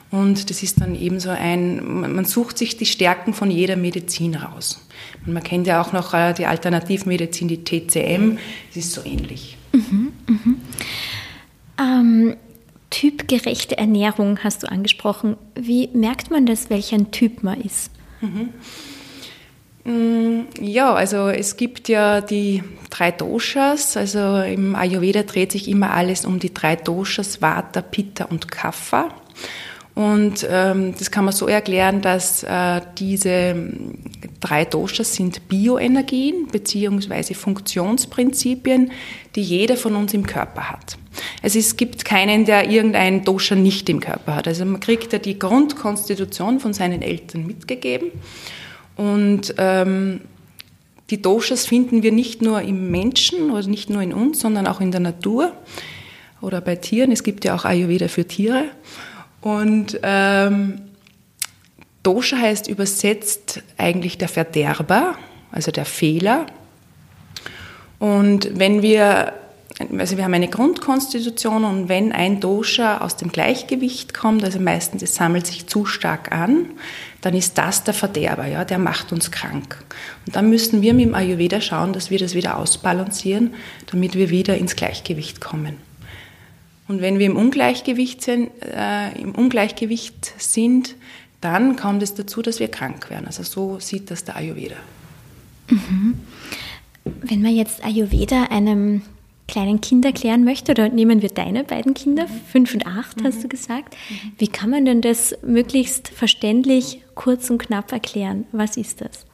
Und 0.10 0.50
das 0.50 0.64
ist 0.64 0.82
dann 0.82 0.96
eben 0.96 1.20
so 1.20 1.30
ein, 1.30 2.02
man 2.16 2.26
sucht 2.26 2.58
sich 2.58 2.78
die 2.78 2.88
Stärken 2.88 3.36
von 3.36 3.52
jeder 3.52 3.76
Medizin 3.76 4.34
raus. 4.34 4.82
Man 5.26 5.44
kennt 5.44 5.68
ja 5.68 5.82
auch 5.82 5.94
noch 5.94 6.14
äh, 6.14 6.34
die 6.34 6.46
Alternativmedizin, 6.46 7.48
die 7.48 7.64
TCM, 7.64 8.38
das 8.68 8.78
ist 8.78 8.94
so 8.94 9.04
ähnlich. 9.04 9.58
Mhm, 9.74 10.14
mhm. 10.28 10.62
Ähm, 11.80 12.36
typgerechte 12.90 13.78
Ernährung 13.78 14.40
hast 14.44 14.64
du 14.64 14.72
angesprochen. 14.72 15.38
Wie 15.56 15.90
merkt 15.94 16.32
man 16.32 16.46
das, 16.46 16.70
welcher 16.70 17.12
Typ 17.12 17.44
man 17.44 17.60
ist? 17.62 17.92
Mhm. 18.22 18.50
Mm, 19.86 20.48
ja, 20.60 20.94
also 20.94 21.30
es 21.30 21.58
gibt 21.58 21.90
ja 21.90 22.22
die 22.22 22.64
drei 22.90 23.12
Doshas. 23.12 23.98
Also 23.98 24.38
im 24.38 24.76
Ayurveda 24.76 25.24
dreht 25.24 25.52
sich 25.52 25.68
immer 25.68 25.92
alles 25.92 26.26
um 26.26 26.40
die 26.40 26.54
drei 26.54 26.76
Doshas, 26.76 27.42
Vata, 27.42 27.82
Pitta 27.82 28.26
und 28.26 28.50
Kapha. 28.50 29.10
Und 29.96 30.46
ähm, 30.50 30.94
das 31.00 31.10
kann 31.10 31.24
man 31.24 31.34
so 31.34 31.48
erklären, 31.48 32.02
dass 32.02 32.44
äh, 32.44 32.82
diese 32.98 33.56
drei 34.42 34.66
Doshas 34.66 35.16
sind 35.16 35.48
Bioenergien 35.48 36.48
beziehungsweise 36.52 37.34
Funktionsprinzipien, 37.34 38.92
die 39.36 39.42
jeder 39.42 39.78
von 39.78 39.96
uns 39.96 40.14
im 40.14 40.28
Körper 40.28 40.70
hat. 40.70 40.98
Also 41.42 41.60
es 41.60 41.78
gibt 41.78 42.04
keinen, 42.04 42.44
der 42.44 42.70
irgendein 42.70 43.24
Dosha 43.24 43.56
nicht 43.56 43.88
im 43.88 44.02
Körper 44.02 44.36
hat. 44.36 44.50
Also 44.50 44.66
man 44.66 44.82
kriegt 44.82 45.14
ja 45.14 45.20
die 45.20 45.40
Grundkonstitution 45.40 46.60
von 46.60 46.74
seinen 46.74 47.02
Eltern 47.02 47.48
mitgegeben. 47.48 48.12
Und 48.98 49.56
ähm, 49.58 50.22
die 51.10 51.22
Doshas 51.22 51.68
finden 51.68 52.04
wir 52.04 52.12
nicht 52.12 52.42
nur 52.42 52.62
im 52.62 52.92
Menschen 52.92 53.50
oder 53.50 53.66
nicht 53.68 53.90
nur 53.90 54.02
in 54.02 54.14
uns, 54.14 54.42
sondern 54.42 54.68
auch 54.68 54.82
in 54.82 54.92
der 54.92 55.00
Natur 55.00 55.54
oder 56.42 56.60
bei 56.60 56.76
Tieren. 56.76 57.14
Es 57.14 57.24
gibt 57.24 57.46
ja 57.46 57.56
auch 57.56 57.64
Ayurveda 57.64 58.10
für 58.10 58.26
Tiere. 58.26 58.66
Und 59.46 60.00
ähm, 60.02 60.82
Dosha 62.02 62.36
heißt 62.36 62.68
übersetzt 62.68 63.62
eigentlich 63.78 64.18
der 64.18 64.28
Verderber, 64.28 65.20
also 65.52 65.70
der 65.70 65.86
Fehler. 65.86 66.48
Und 68.00 68.58
wenn 68.58 68.82
wir 68.82 69.34
also 70.00 70.18
wir 70.18 70.24
haben 70.24 70.34
eine 70.34 70.48
Grundkonstitution 70.48 71.64
und 71.64 71.90
wenn 71.90 72.12
ein 72.12 72.40
Dosha 72.40 73.00
aus 73.00 73.18
dem 73.18 73.32
Gleichgewicht 73.32 74.16
kommt, 74.16 74.44
also 74.44 74.58
meistens 74.58 75.04
es 75.04 75.14
sammelt 75.14 75.46
sich 75.46 75.68
zu 75.68 75.86
stark 75.86 76.32
an, 76.32 76.72
dann 77.22 77.36
ist 77.36 77.58
das 77.60 77.84
der 77.84 77.94
Verderber, 77.94 78.48
ja, 78.48 78.66
der 78.66 78.80
macht 78.80 79.12
uns 79.12 79.30
krank. 79.30 79.78
Und 80.26 80.36
dann 80.36 80.50
müssen 80.50 80.82
wir 80.82 80.96
mit 80.96 81.06
dem 81.06 81.14
Ayurveda 81.14 81.62
schauen, 81.62 81.94
dass 81.94 82.10
wir 82.10 82.18
das 82.18 82.34
wieder 82.34 82.58
ausbalancieren, 82.58 83.54
damit 83.92 84.16
wir 84.16 84.32
wieder 84.32 84.58
ins 84.58 84.76
Gleichgewicht 84.76 85.40
kommen. 85.40 85.85
Und 86.88 87.02
wenn 87.02 87.20
wir 87.20 87.26
im 87.26 87.36
Ungleichgewicht 87.36 88.22
sind, 88.22 88.52
äh, 88.62 89.20
im 89.20 89.34
Ungleichgewicht 89.34 90.34
sind, 90.38 90.96
dann 91.42 91.76
kommt 91.76 92.04
es 92.04 92.14
dazu, 92.14 92.42
dass 92.42 92.60
wir 92.60 92.68
krank 92.68 93.10
werden. 93.10 93.26
Also 93.28 93.44
so 93.44 93.80
sieht 93.80 94.12
das 94.12 94.24
der 94.24 94.36
Ayurveda. 94.36 94.76
Mhm. 95.70 96.16
Wenn 97.04 97.42
man 97.42 97.56
jetzt 97.56 97.84
Ayurveda 97.84 98.46
einem 98.46 99.02
kleinen 99.48 99.80
Kind 99.82 100.06
erklären 100.06 100.44
möchte, 100.44 100.72
oder 100.72 100.90
nehmen 100.90 101.22
wir 101.22 101.30
deine 101.30 101.64
beiden 101.64 101.94
Kinder, 101.94 102.28
fünf 102.52 102.74
und 102.74 102.88
acht, 102.88 103.24
hast 103.24 103.44
du 103.44 103.48
gesagt, 103.48 103.96
wie 104.38 104.48
kann 104.48 104.72
man 104.72 104.86
denn 104.86 105.02
das 105.02 105.36
möglichst 105.44 106.08
verständlich, 106.08 107.02
kurz 107.14 107.50
und 107.50 107.60
knapp 107.60 107.92
erklären? 107.92 108.46
Was 108.52 108.78
ist 108.78 109.02
das? 109.02 109.26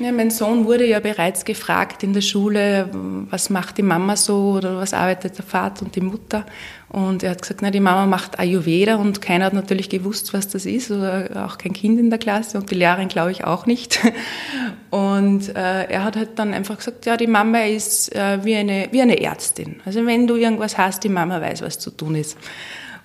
Ja, 0.00 0.12
mein 0.12 0.30
Sohn 0.30 0.64
wurde 0.64 0.86
ja 0.86 0.98
bereits 0.98 1.44
gefragt 1.44 2.02
in 2.02 2.14
der 2.14 2.22
Schule, 2.22 2.88
was 3.28 3.50
macht 3.50 3.76
die 3.76 3.82
Mama 3.82 4.16
so 4.16 4.52
oder 4.56 4.78
was 4.78 4.94
arbeitet 4.94 5.36
der 5.36 5.44
Vater 5.44 5.84
und 5.84 5.94
die 5.94 6.00
Mutter. 6.00 6.46
Und 6.88 7.22
er 7.22 7.32
hat 7.32 7.42
gesagt, 7.42 7.60
na, 7.60 7.70
die 7.70 7.80
Mama 7.80 8.06
macht 8.06 8.38
Ayurveda 8.38 8.96
und 8.96 9.20
keiner 9.20 9.44
hat 9.44 9.52
natürlich 9.52 9.90
gewusst, 9.90 10.32
was 10.32 10.48
das 10.48 10.64
ist 10.64 10.90
oder 10.90 11.44
auch 11.44 11.58
kein 11.58 11.74
Kind 11.74 12.00
in 12.00 12.08
der 12.08 12.18
Klasse 12.18 12.56
und 12.56 12.70
die 12.70 12.76
Lehrerin 12.76 13.08
glaube 13.08 13.30
ich 13.32 13.44
auch 13.44 13.66
nicht. 13.66 14.00
Und 14.90 15.50
äh, 15.50 15.84
er 15.84 16.02
hat 16.02 16.16
halt 16.16 16.30
dann 16.36 16.52
einfach 16.52 16.78
gesagt, 16.78 17.06
ja, 17.06 17.16
die 17.16 17.28
Mama 17.28 17.60
ist 17.60 18.12
äh, 18.12 18.44
wie, 18.44 18.56
eine, 18.56 18.88
wie 18.90 19.00
eine 19.00 19.22
Ärztin. 19.22 19.80
Also 19.84 20.04
wenn 20.04 20.26
du 20.26 20.34
irgendwas 20.34 20.78
hast, 20.78 21.04
die 21.04 21.08
Mama 21.08 21.40
weiß, 21.40 21.62
was 21.62 21.78
zu 21.78 21.92
tun 21.92 22.16
ist. 22.16 22.36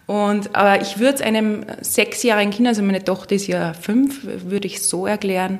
Und, 0.08 0.56
aber 0.56 0.82
ich 0.82 0.98
würde 0.98 1.16
es 1.16 1.22
einem 1.22 1.64
sechsjährigen 1.82 2.52
Kind, 2.52 2.68
also 2.68 2.82
meine 2.82 3.04
Tochter 3.04 3.36
ist 3.36 3.46
ja 3.46 3.74
fünf, 3.74 4.22
würde 4.24 4.66
ich 4.66 4.82
so 4.82 5.06
erklären, 5.06 5.60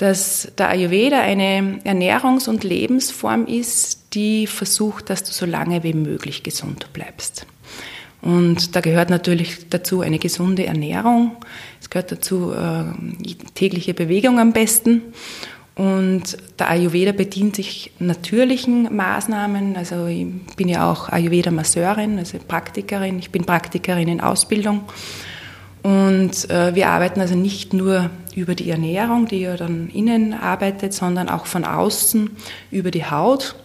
dass 0.00 0.50
der 0.56 0.70
Ayurveda 0.70 1.20
eine 1.20 1.78
Ernährungs- 1.84 2.48
und 2.48 2.64
Lebensform 2.64 3.46
ist, 3.46 4.14
die 4.14 4.46
versucht, 4.46 5.10
dass 5.10 5.24
du 5.24 5.32
so 5.32 5.44
lange 5.44 5.82
wie 5.82 5.92
möglich 5.92 6.42
gesund 6.42 6.90
bleibst. 6.94 7.46
Und 8.22 8.74
da 8.74 8.80
gehört 8.80 9.10
natürlich 9.10 9.68
dazu 9.68 10.00
eine 10.00 10.18
gesunde 10.18 10.64
Ernährung. 10.64 11.36
Es 11.82 11.90
gehört 11.90 12.12
dazu 12.12 12.50
äh, 12.52 12.84
tägliche 13.54 13.92
Bewegung 13.92 14.40
am 14.40 14.54
besten. 14.54 15.02
Und 15.74 16.38
der 16.58 16.70
Ayurveda 16.70 17.12
bedient 17.12 17.56
sich 17.56 17.92
natürlichen 17.98 18.96
Maßnahmen. 18.96 19.76
Also 19.76 20.06
ich 20.06 20.28
bin 20.56 20.68
ja 20.68 20.90
auch 20.90 21.10
Ayurveda-Masseurin, 21.10 22.18
also 22.18 22.38
Praktikerin. 22.38 23.18
Ich 23.18 23.30
bin 23.30 23.44
Praktikerin 23.44 24.08
in 24.08 24.22
Ausbildung. 24.22 24.80
Und 25.82 26.50
äh, 26.50 26.74
wir 26.74 26.88
arbeiten 26.88 27.20
also 27.20 27.34
nicht 27.34 27.72
nur 27.72 28.10
über 28.34 28.54
die 28.54 28.70
Ernährung, 28.70 29.26
die 29.26 29.40
ja 29.40 29.56
dann 29.56 29.88
innen 29.88 30.34
arbeitet, 30.34 30.92
sondern 30.92 31.28
auch 31.28 31.46
von 31.46 31.64
außen 31.64 32.30
über 32.70 32.90
die 32.90 33.04
Haut, 33.04 33.56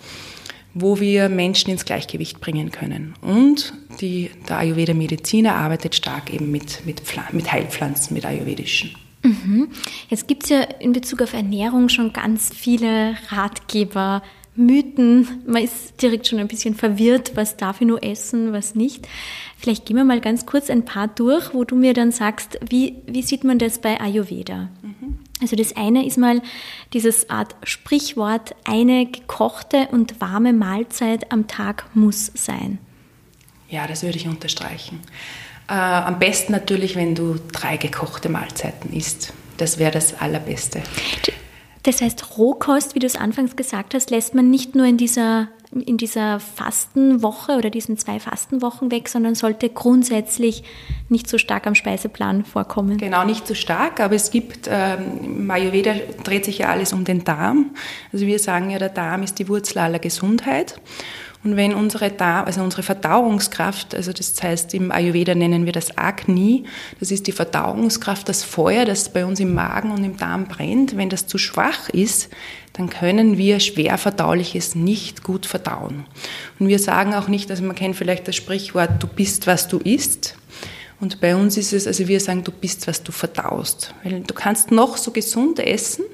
wo 0.74 1.00
wir 1.00 1.30
Menschen 1.30 1.72
ins 1.72 1.86
Gleichgewicht 1.86 2.40
bringen 2.40 2.72
können. 2.72 3.14
Und 3.22 3.74
die, 4.02 4.32
der 4.50 4.60
Ayurveda-Mediziner 4.60 5.56
arbeitet 5.56 5.96
stark 5.96 6.34
eben 6.34 6.52
mit, 6.52 6.86
mit, 6.86 7.02
mit 7.32 7.52
Heilpflanzen, 7.52 8.14
mit 8.14 8.26
ayurvedischen. 8.26 8.92
Mhm. 9.24 9.70
Jetzt 10.10 10.28
gibt 10.28 10.44
es 10.44 10.50
ja 10.50 10.62
in 10.62 10.94
Bezug 10.94 11.22
auf 11.22 11.34
Ernährung 11.34 11.90
schon 11.90 12.14
ganz 12.14 12.52
viele 12.54 13.16
Ratgeber, 13.30 14.22
Mythen. 14.56 15.44
Man 15.46 15.64
ist 15.64 16.02
direkt 16.02 16.28
schon 16.28 16.40
ein 16.40 16.48
bisschen 16.48 16.76
verwirrt, 16.76 17.32
was 17.36 17.58
darf 17.58 17.82
ich 17.82 17.88
nur 17.88 18.04
essen, 18.04 18.54
was 18.54 18.76
nicht. 18.76 19.08
Vielleicht 19.58 19.86
gehen 19.86 19.98
wir 19.98 20.04
mal 20.04 20.22
ganz 20.22 20.46
kurz 20.46 20.70
ein 20.70 20.86
paar 20.86 21.08
durch, 21.08 21.54
wo 21.54 21.64
du 21.64 21.76
mir 21.76 21.94
dann 21.94 22.12
sagst, 22.12 22.60
wie, 22.68 22.96
wie 23.08 23.22
sieht 23.22 23.44
man 23.44 23.60
das 23.60 23.80
bei 23.80 24.00
Ayurveda? 24.00 24.70
Mhm. 24.82 25.20
Also 25.42 25.56
das 25.56 25.76
eine 25.76 26.06
ist 26.06 26.18
mal 26.18 26.42
dieses 26.94 27.30
Art 27.30 27.56
Sprichwort, 27.64 28.56
eine 28.64 29.06
gekochte 29.06 29.90
und 29.92 30.22
warme 30.22 30.54
Mahlzeit 30.54 31.32
am 31.32 31.48
Tag 31.48 31.86
muss 31.94 32.32
sein. 32.34 32.78
Ja, 33.70 33.88
das 33.88 34.04
würde 34.04 34.18
ich 34.18 34.28
unterstreichen. 34.28 35.02
Äh, 35.68 35.74
am 35.74 36.20
besten 36.20 36.52
natürlich, 36.52 36.96
wenn 36.96 37.16
du 37.16 37.36
drei 37.52 37.78
gekochte 37.78 38.30
Mahlzeiten 38.30 38.94
isst. 38.94 39.34
Das 39.58 39.80
wäre 39.80 39.92
das 39.92 40.22
Allerbeste. 40.22 40.82
Das 41.86 42.02
heißt, 42.02 42.40
Rohkost, 42.40 42.96
wie 42.96 43.00
du 43.00 43.06
es 43.06 43.16
anfangs 43.16 43.56
gesagt 43.56 43.94
hast, 43.94 44.10
lässt 44.10 44.34
man 44.34 44.50
nicht 44.50 44.74
nur 44.74 44.88
in 44.88 44.98
dieser, 44.98 45.50
in 45.72 45.98
dieser 45.98 46.40
Fastenwoche 46.40 47.58
oder 47.58 47.70
diesen 47.70 47.96
zwei 47.96 48.20
Fastenwochen 48.20 48.90
weg, 48.90 49.08
sondern 49.08 49.36
sollte 49.36 49.70
grundsätzlich 49.70 50.64
nicht 51.10 51.30
so 51.30 51.38
stark 51.38 51.68
am 51.68 51.76
Speiseplan 51.76 52.44
vorkommen. 52.44 52.98
Genau, 52.98 53.24
nicht 53.24 53.46
so 53.46 53.54
stark, 53.54 54.00
aber 54.00 54.16
es 54.16 54.32
gibt, 54.32 54.68
ähm, 54.68 55.52
Ayurveda 55.52 55.94
dreht 56.24 56.46
sich 56.46 56.58
ja 56.58 56.70
alles 56.70 56.92
um 56.92 57.06
den 57.06 57.24
Darm. 57.24 57.76
Also 58.12 58.26
wir 58.26 58.40
sagen 58.40 58.72
ja, 58.72 58.80
der 58.80 58.90
Darm 58.90 59.22
ist 59.22 59.38
die 59.38 59.48
Wurzel 59.48 59.78
aller 59.78 60.00
Gesundheit. 60.00 60.82
Und 61.46 61.58
wenn 61.58 61.76
unsere 61.76 62.10
Darm, 62.10 62.46
also 62.46 62.64
unsere 62.64 62.82
Verdauungskraft, 62.82 63.94
also 63.94 64.12
das 64.12 64.34
heißt 64.42 64.74
im 64.74 64.92
Ayurveda 64.92 65.36
nennen 65.36 65.66
wir 65.66 65.74
das 65.74 65.96
Agni, 65.96 66.64
das 67.00 67.12
ist 67.12 67.28
die 67.28 67.32
Verdauungskraft, 67.32 68.28
das 68.28 68.44
Feuer, 68.44 68.84
das 68.84 69.10
bei 69.10 69.24
uns 69.24 69.40
im 69.40 69.54
Magen 69.54 69.92
und 69.92 70.04
im 70.04 70.18
Darm 70.18 70.48
brennt, 70.48 70.98
wenn 70.98 71.10
das 71.10 71.28
zu 71.28 71.38
schwach 71.38 71.88
ist, 71.90 72.32
dann 72.74 72.90
können 72.90 73.38
wir 73.38 73.60
schwer 73.60 74.00
verdauliches 74.00 74.74
nicht 74.74 75.24
gut 75.24 75.46
verdauen. 75.46 76.06
Und 76.58 76.68
wir 76.68 76.80
sagen 76.80 77.14
auch 77.14 77.28
nicht, 77.28 77.52
also 77.52 77.64
man 77.64 77.76
kennt 77.76 77.96
vielleicht 77.96 78.28
das 78.28 78.36
Sprichwort, 78.36 79.04
du 79.04 79.06
bist, 79.06 79.46
was 79.46 79.68
du 79.68 79.78
isst. 79.78 80.36
Und 81.00 81.22
bei 81.22 81.36
uns 81.36 81.58
ist 81.58 81.74
es, 81.74 81.86
also 81.86 82.08
wir 82.08 82.20
sagen, 82.22 82.44
du 82.44 82.52
bist, 82.52 82.88
was 82.88 83.04
du 83.04 83.12
verdaust. 83.12 83.94
Weil 84.04 84.22
du 84.22 84.34
kannst 84.34 84.72
noch 84.72 84.98
so 84.98 85.12
gesund 85.12 85.60
essen, 85.60 86.06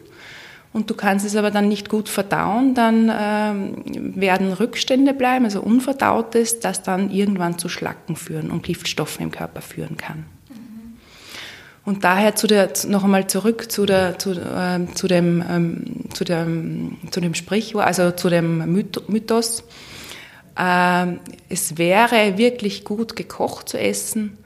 und 0.74 0.90
du 0.90 0.94
kannst 0.94 1.25
es 1.25 1.36
aber 1.36 1.51
dann 1.51 1.68
nicht 1.68 1.90
gut 1.90 2.08
verdauen, 2.08 2.74
dann 2.74 3.12
ähm, 3.13 3.84
werden 4.16 4.54
Rückstände 4.54 5.13
bleiben, 5.13 5.46
also 5.46 5.62
Unverdautes, 5.62 6.60
das 6.60 6.82
dann 6.82 7.12
irgendwann 7.12 7.58
zu 7.58 7.68
Schlacken 7.68 8.16
führen 8.16 8.51
und 8.51 8.63
Giftstoffen 8.63 9.24
im 9.24 9.32
Körper 9.32 9.62
führen 9.62 9.98
kann. 9.98 10.25
Und 11.84 12.04
daher 12.04 12.36
zu 12.36 12.48
der, 12.48 12.72
noch 12.88 13.04
einmal 13.04 13.28
zurück 13.28 13.72
zu, 13.72 13.86
der, 13.86 14.18
zu, 14.20 14.32
äh, 14.32 14.86
zu, 14.94 15.08
dem, 15.08 15.44
ähm, 15.50 16.10
zu, 16.13 16.24
dem, 16.24 16.98
zu 17.10 17.20
dem 17.20 17.34
Sprichwort, 17.34 17.86
also 17.86 18.12
zu 18.12 18.30
dem 18.30 18.72
Mythos. 18.72 19.63
Äh, 20.58 21.08
es 21.50 21.78
wäre 21.78 22.38
wirklich 22.38 22.86
gut 22.86 23.16
gekocht 23.16 23.68
zu 23.68 23.80
essen, 23.80 24.38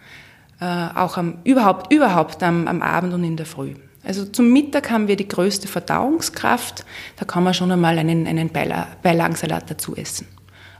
äh, 0.62 0.88
auch 0.96 1.18
am, 1.18 1.40
überhaupt, 1.44 1.92
überhaupt 1.94 2.42
am, 2.42 2.68
am 2.68 2.82
Abend 2.82 3.14
und 3.14 3.24
in 3.24 3.36
der 3.36 3.46
Früh. 3.46 3.76
Also 4.06 4.26
zum 4.26 4.52
Mittag 4.54 4.92
haben 4.92 5.08
wir 5.08 5.16
die 5.16 5.28
größte 5.28 5.68
Verdauungskraft. 5.68 6.86
Da 7.18 7.26
kann 7.26 7.44
man 7.44 7.54
schon 7.54 7.72
einmal 7.72 7.98
einen, 7.98 8.28
einen 8.28 8.50
Beilagensalat 8.50 9.70
dazu 9.70 9.96
essen. 9.96 10.28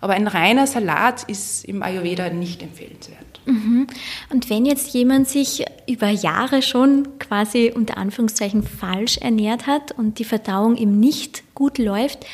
Aber 0.02 0.14
ein 0.14 0.28
reiner 0.28 0.68
Salat 0.68 1.24
ist 1.24 1.66
im 1.66 1.82
Ayurveda 1.82 2.30
nicht 2.30 2.62
empfehlenswert. 2.62 3.26
Mhm. 3.46 3.88
Und 4.30 4.50
wenn 4.50 4.66
jetzt 4.66 4.94
jemand 4.94 5.28
sich 5.28 5.66
über 5.88 6.10
Jahre 6.10 6.62
schon 6.62 7.18
quasi 7.20 7.72
unter 7.76 7.98
Anführungszeichen 7.98 8.64
falsch 8.64 9.18
ernährt 9.18 9.68
hat 9.68 9.92
und 9.92 10.20
die 10.20 10.24
Verdauung 10.24 10.76
ihm 10.76 11.00
nicht 11.00 11.44
gut 11.56 11.78
läuft, 11.78 12.26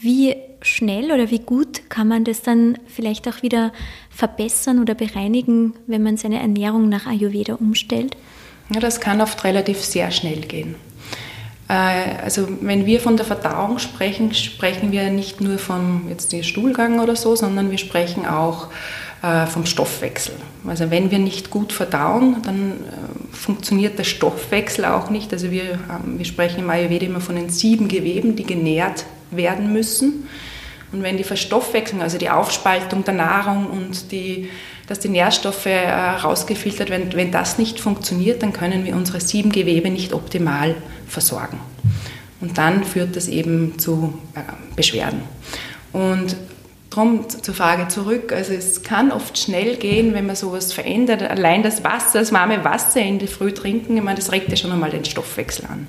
wie 0.00 0.36
schnell 0.62 1.12
oder 1.12 1.30
wie 1.30 1.38
gut 1.38 1.88
kann 1.90 2.08
man 2.08 2.24
das 2.24 2.42
dann 2.42 2.78
vielleicht 2.86 3.28
auch 3.28 3.42
wieder 3.42 3.72
verbessern 4.10 4.80
oder 4.80 4.94
bereinigen, 4.94 5.74
wenn 5.86 6.02
man 6.02 6.16
seine 6.16 6.40
Ernährung 6.40 6.88
nach 6.88 7.06
Ayurveda 7.06 7.54
umstellt? 7.54 8.16
Ja, 8.70 8.80
das 8.80 9.00
kann 9.00 9.20
oft 9.20 9.44
relativ 9.44 9.82
sehr 9.82 10.10
schnell 10.10 10.40
gehen. 10.40 10.74
Äh, 11.68 12.22
also 12.22 12.48
wenn 12.60 12.86
wir 12.86 13.00
von 13.00 13.16
der 13.16 13.26
Verdauung 13.26 13.78
sprechen, 13.78 14.34
sprechen 14.34 14.92
wir 14.92 15.10
nicht 15.10 15.40
nur 15.40 15.58
vom 15.58 16.06
jetzt 16.08 16.32
den 16.32 16.44
Stuhlgang 16.44 17.00
oder 17.00 17.16
so, 17.16 17.36
sondern 17.36 17.70
wir 17.70 17.78
sprechen 17.78 18.26
auch 18.26 18.68
äh, 19.22 19.46
vom 19.46 19.66
Stoffwechsel. 19.66 20.34
Also 20.66 20.90
wenn 20.90 21.10
wir 21.10 21.18
nicht 21.18 21.50
gut 21.50 21.72
verdauen, 21.72 22.36
dann 22.44 22.72
äh, 22.72 23.34
funktioniert 23.36 23.98
der 23.98 24.04
Stoffwechsel 24.04 24.84
auch 24.84 25.10
nicht. 25.10 25.32
Also 25.32 25.50
wir, 25.50 25.78
wir 26.04 26.24
sprechen 26.24 26.60
im 26.60 26.70
Ayurveda 26.70 27.06
immer 27.06 27.20
von 27.20 27.36
den 27.36 27.50
sieben 27.50 27.88
Geweben, 27.88 28.36
die 28.36 28.44
genährt 28.44 29.04
werden 29.30 29.72
müssen. 29.72 30.28
Und 30.92 31.02
wenn 31.02 31.18
die 31.18 31.24
Verstoffwechslung, 31.24 32.00
also 32.00 32.16
die 32.16 32.30
Aufspaltung 32.30 33.04
der 33.04 33.14
Nahrung 33.14 33.66
und 33.66 34.10
die 34.10 34.48
dass 34.88 34.98
die 34.98 35.08
Nährstoffe 35.08 35.66
äh, 35.66 35.86
rausgefiltert 35.88 36.90
werden. 36.90 37.10
Wenn 37.12 37.30
das 37.30 37.58
nicht 37.58 37.78
funktioniert, 37.78 38.42
dann 38.42 38.52
können 38.52 38.84
wir 38.84 38.96
unsere 38.96 39.20
sieben 39.20 39.52
Gewebe 39.52 39.90
nicht 39.90 40.12
optimal 40.12 40.74
versorgen. 41.06 41.60
Und 42.40 42.58
dann 42.58 42.84
führt 42.84 43.14
das 43.14 43.28
eben 43.28 43.78
zu 43.78 44.18
äh, 44.34 44.40
Beschwerden. 44.74 45.22
Und 45.92 46.36
Drum 46.90 47.28
zur 47.28 47.54
Frage 47.54 47.88
zurück. 47.88 48.32
Also 48.32 48.54
es 48.54 48.82
kann 48.82 49.12
oft 49.12 49.36
schnell 49.36 49.76
gehen, 49.76 50.14
wenn 50.14 50.24
man 50.24 50.36
sowas 50.36 50.72
verändert. 50.72 51.22
Allein 51.22 51.62
das 51.62 51.84
Wasser, 51.84 52.20
das 52.20 52.32
warme 52.32 52.64
Wasser 52.64 53.00
in 53.00 53.18
der 53.18 53.28
Früh 53.28 53.52
trinken, 53.52 53.96
ich 53.98 54.02
meine, 54.02 54.16
das 54.16 54.32
regt 54.32 54.48
ja 54.48 54.56
schon 54.56 54.72
einmal 54.72 54.90
den 54.90 55.04
Stoffwechsel 55.04 55.66
an. 55.66 55.86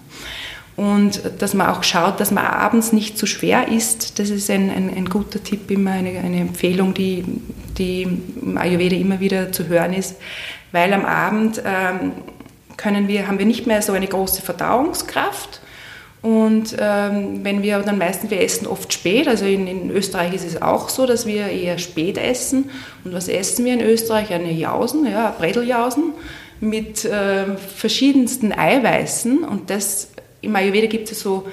Und 0.79 1.21
dass 1.39 1.53
man 1.53 1.67
auch 1.67 1.83
schaut, 1.83 2.21
dass 2.21 2.31
man 2.31 2.45
abends 2.45 2.93
nicht 2.93 3.17
zu 3.17 3.25
schwer 3.25 3.67
isst, 3.67 4.17
das 4.17 4.29
ist 4.29 4.49
ein, 4.49 4.69
ein, 4.69 4.89
ein 4.95 5.09
guter 5.09 5.43
Tipp, 5.43 5.69
immer 5.69 5.91
eine, 5.91 6.17
eine 6.19 6.39
Empfehlung, 6.39 6.93
die, 6.93 7.25
die 7.77 8.03
im 8.03 8.57
Ayurveda 8.57 8.95
immer 8.95 9.19
wieder 9.19 9.51
zu 9.51 9.67
hören 9.67 9.91
ist, 9.91 10.15
weil 10.71 10.93
am 10.93 11.03
Abend 11.03 11.61
ähm, 11.65 12.13
können 12.77 13.09
wir, 13.09 13.27
haben 13.27 13.39
wir 13.39 13.45
nicht 13.45 13.67
mehr 13.67 13.81
so 13.81 13.91
eine 13.91 14.07
große 14.07 14.41
Verdauungskraft. 14.41 15.59
Und 16.21 16.77
ähm, 16.79 17.43
wenn 17.43 17.61
wir 17.61 17.79
dann 17.79 17.97
meistens, 17.97 18.31
wir 18.31 18.41
essen 18.41 18.65
oft 18.65 18.93
spät, 18.93 19.27
also 19.27 19.43
in, 19.43 19.67
in, 19.67 19.91
Österreich 19.91 20.33
ist 20.33 20.45
es 20.45 20.61
auch 20.61 20.87
so, 20.87 21.05
dass 21.05 21.25
wir 21.25 21.47
eher 21.47 21.77
spät 21.77 22.17
essen. 22.17 22.69
Und 23.03 23.11
was 23.11 23.27
essen 23.27 23.65
wir 23.65 23.73
in 23.73 23.81
Österreich? 23.81 24.31
Eine 24.31 24.53
Jausen, 24.53 25.05
ja, 25.05 25.35
Bredeljausen 25.37 26.13
mit 26.61 27.03
äh, 27.03 27.57
verschiedensten 27.57 28.53
Eiweißen. 28.53 29.43
Und 29.43 29.69
das 29.69 30.07
im 30.41 30.55
Ayurveda 30.55 30.87
gibt 30.87 31.11
es 31.11 31.19
so 31.21 31.47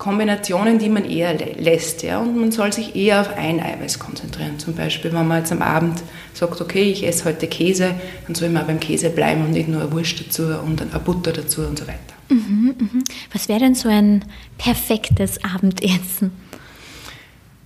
Kombinationen, 0.00 0.78
die 0.78 0.88
man 0.88 1.04
eher 1.04 1.34
lässt. 1.34 2.02
Ja? 2.02 2.20
Und 2.20 2.34
man 2.34 2.50
soll 2.52 2.72
sich 2.72 2.96
eher 2.96 3.20
auf 3.20 3.36
ein 3.36 3.60
Eiweiß 3.60 3.98
konzentrieren. 3.98 4.58
Zum 4.58 4.74
Beispiel, 4.74 5.12
wenn 5.12 5.28
man 5.28 5.38
jetzt 5.38 5.52
am 5.52 5.60
Abend 5.60 6.02
sagt, 6.32 6.60
okay, 6.60 6.84
ich 6.84 7.06
esse 7.06 7.26
heute 7.26 7.46
Käse, 7.46 7.94
dann 8.26 8.34
soll 8.34 8.48
man 8.48 8.66
beim 8.66 8.80
Käse 8.80 9.10
bleiben 9.10 9.44
und 9.44 9.50
nicht 9.50 9.68
nur 9.68 9.82
eine 9.82 9.92
Wurst 9.92 10.18
dazu 10.18 10.44
und 10.64 10.80
eine 10.80 10.98
Butter 11.00 11.32
dazu 11.32 11.60
und 11.62 11.78
so 11.78 11.86
weiter. 11.86 11.98
Mhm, 12.30 12.74
mh. 12.78 13.02
Was 13.32 13.48
wäre 13.48 13.60
denn 13.60 13.74
so 13.74 13.90
ein 13.90 14.24
perfektes 14.56 15.44
Abendessen? 15.44 16.32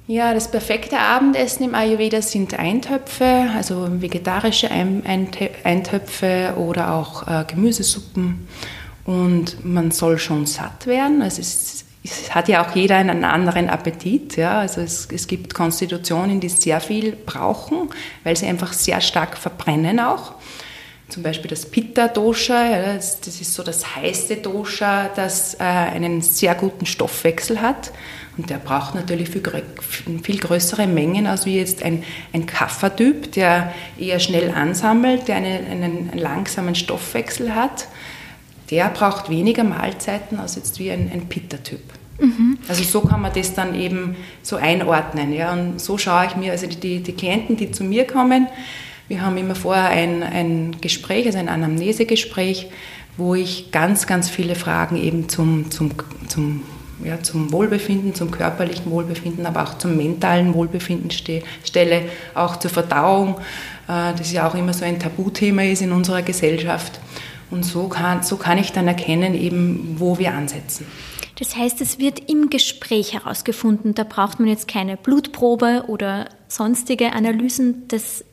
Ja, 0.06 0.34
das 0.34 0.50
perfekte 0.50 0.98
Abendessen 0.98 1.64
im 1.64 1.74
Ayurveda 1.74 2.20
sind 2.20 2.58
Eintöpfe, 2.58 3.46
also 3.56 3.88
vegetarische 4.02 4.70
Eintöpfe 4.70 6.54
oder 6.58 6.92
auch 6.94 7.26
äh, 7.26 7.44
Gemüsesuppen 7.46 8.46
und 9.04 9.64
man 9.64 9.90
soll 9.90 10.18
schon 10.18 10.46
satt 10.46 10.86
werden. 10.86 11.22
Also 11.22 11.40
es, 11.40 11.84
es 12.02 12.34
hat 12.34 12.48
ja 12.48 12.64
auch 12.64 12.74
jeder 12.74 12.96
einen 12.96 13.24
anderen 13.24 13.68
Appetit. 13.68 14.36
Ja? 14.36 14.60
Also 14.60 14.80
es, 14.80 15.08
es 15.12 15.26
gibt 15.26 15.54
Konstitutionen, 15.54 16.40
die 16.40 16.48
sehr 16.48 16.80
viel 16.80 17.12
brauchen, 17.12 17.90
weil 18.24 18.36
sie 18.36 18.46
einfach 18.46 18.72
sehr 18.72 19.00
stark 19.00 19.36
verbrennen 19.36 20.00
auch. 20.00 20.34
Zum 21.10 21.22
Beispiel 21.22 21.50
das 21.50 21.66
Pitta-Dosha, 21.66 22.94
das, 22.94 23.20
ist 23.26 23.52
so 23.52 23.62
das 23.62 23.94
heiße 23.94 24.36
Dosha, 24.36 25.10
das 25.14 25.54
äh, 25.54 25.62
einen 25.62 26.22
sehr 26.22 26.54
guten 26.54 26.86
Stoffwechsel 26.86 27.60
hat. 27.60 27.92
Und 28.38 28.48
der 28.48 28.56
braucht 28.56 28.94
natürlich 28.94 29.28
viel, 29.28 29.42
viel 30.22 30.38
größere 30.38 30.86
Mengen 30.86 31.26
als 31.26 31.44
wie 31.44 31.58
jetzt 31.58 31.82
ein, 31.82 32.02
ein 32.32 32.46
Kaffertyp, 32.46 33.32
der 33.32 33.72
eher 33.98 34.18
schnell 34.18 34.50
ansammelt, 34.50 35.28
der 35.28 35.36
einen, 35.36 35.84
einen 35.84 36.18
langsamen 36.18 36.74
Stoffwechsel 36.74 37.54
hat 37.54 37.86
der 38.70 38.88
braucht 38.88 39.30
weniger 39.30 39.64
Mahlzeiten 39.64 40.38
als 40.38 40.56
jetzt 40.56 40.78
wie 40.78 40.90
ein, 40.90 41.10
ein 41.12 41.28
Pitta-Typ. 41.28 41.82
Mhm. 42.18 42.58
Also 42.68 42.84
so 42.84 43.00
kann 43.00 43.20
man 43.20 43.32
das 43.32 43.54
dann 43.54 43.74
eben 43.74 44.16
so 44.42 44.56
einordnen. 44.56 45.32
Ja? 45.32 45.52
Und 45.52 45.80
so 45.80 45.98
schaue 45.98 46.26
ich 46.26 46.36
mir, 46.36 46.52
also 46.52 46.66
die, 46.66 47.00
die 47.00 47.12
Klienten, 47.12 47.56
die 47.56 47.70
zu 47.70 47.84
mir 47.84 48.06
kommen, 48.06 48.46
wir 49.06 49.20
haben 49.20 49.36
immer 49.36 49.54
vorher 49.54 49.88
ein, 49.90 50.22
ein 50.22 50.76
Gespräch, 50.80 51.26
also 51.26 51.38
ein 51.38 51.50
Anamnesegespräch, 51.50 52.70
wo 53.18 53.34
ich 53.34 53.70
ganz, 53.70 54.06
ganz 54.06 54.30
viele 54.30 54.54
Fragen 54.54 54.96
eben 54.96 55.28
zum, 55.28 55.70
zum, 55.70 55.90
zum, 56.26 56.62
ja, 57.04 57.22
zum 57.22 57.52
Wohlbefinden, 57.52 58.14
zum 58.14 58.30
körperlichen 58.30 58.90
Wohlbefinden, 58.90 59.44
aber 59.44 59.62
auch 59.62 59.76
zum 59.76 59.96
mentalen 59.96 60.54
Wohlbefinden 60.54 61.10
ste 61.10 61.42
stelle, 61.64 62.02
auch 62.34 62.56
zur 62.56 62.70
Verdauung, 62.70 63.36
äh, 63.88 64.14
das 64.16 64.32
ja 64.32 64.48
auch 64.48 64.54
immer 64.54 64.72
so 64.72 64.86
ein 64.86 64.98
Tabuthema 64.98 65.62
ist 65.64 65.82
in 65.82 65.92
unserer 65.92 66.22
Gesellschaft. 66.22 66.98
Und 67.50 67.64
so 67.64 67.88
kann, 67.88 68.22
so 68.22 68.36
kann 68.36 68.58
ich 68.58 68.72
dann 68.72 68.88
erkennen, 68.88 69.34
eben, 69.34 69.96
wo 69.98 70.18
wir 70.18 70.32
ansetzen. 70.32 70.86
Das 71.38 71.56
heißt, 71.56 71.80
es 71.80 71.98
wird 71.98 72.30
im 72.30 72.48
Gespräch 72.48 73.12
herausgefunden. 73.12 73.94
Da 73.94 74.04
braucht 74.04 74.38
man 74.38 74.48
jetzt 74.48 74.68
keine 74.68 74.96
Blutprobe 74.96 75.84
oder 75.88 76.28
sonstige 76.48 77.12
Analysen. 77.12 77.88
Das 77.88 78.24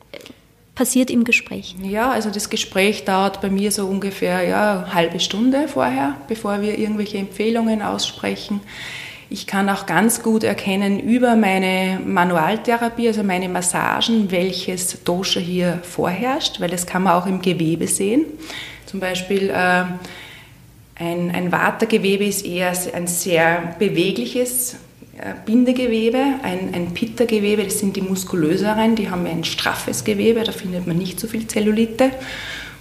passiert 0.74 1.10
im 1.10 1.24
Gespräch. 1.24 1.76
Ja, 1.82 2.10
also 2.10 2.30
das 2.30 2.48
Gespräch 2.48 3.04
dauert 3.04 3.40
bei 3.40 3.50
mir 3.50 3.70
so 3.70 3.86
ungefähr 3.86 4.42
ja, 4.42 4.84
eine 4.84 4.94
halbe 4.94 5.20
Stunde 5.20 5.68
vorher, 5.68 6.14
bevor 6.28 6.62
wir 6.62 6.78
irgendwelche 6.78 7.18
Empfehlungen 7.18 7.82
aussprechen. 7.82 8.60
Ich 9.28 9.46
kann 9.46 9.68
auch 9.70 9.86
ganz 9.86 10.22
gut 10.22 10.44
erkennen 10.44 11.00
über 11.00 11.36
meine 11.36 11.98
Manualtherapie, 12.04 13.08
also 13.08 13.22
meine 13.22 13.48
Massagen, 13.48 14.30
welches 14.30 15.04
Dosha 15.04 15.40
hier 15.40 15.80
vorherrscht, 15.82 16.60
weil 16.60 16.68
das 16.68 16.86
kann 16.86 17.04
man 17.04 17.14
auch 17.14 17.26
im 17.26 17.40
Gewebe 17.40 17.86
sehen. 17.86 18.26
Zum 18.92 19.00
Beispiel 19.00 19.48
äh, 19.48 19.84
ein, 20.96 21.30
ein 21.30 21.50
Watergewebe 21.50 22.26
ist 22.26 22.44
eher 22.44 22.74
ein 22.92 23.06
sehr 23.06 23.74
bewegliches 23.78 24.74
äh, 25.16 25.32
Bindegewebe, 25.46 26.22
ein, 26.42 26.74
ein 26.74 26.92
Pitta-Gewebe, 26.92 27.64
das 27.64 27.78
sind 27.78 27.96
die 27.96 28.02
muskulöseren, 28.02 28.94
die 28.94 29.08
haben 29.08 29.24
ein 29.24 29.44
straffes 29.44 30.04
Gewebe, 30.04 30.42
da 30.44 30.52
findet 30.52 30.86
man 30.86 30.98
nicht 30.98 31.18
so 31.18 31.26
viel 31.26 31.46
Zellulite. 31.46 32.10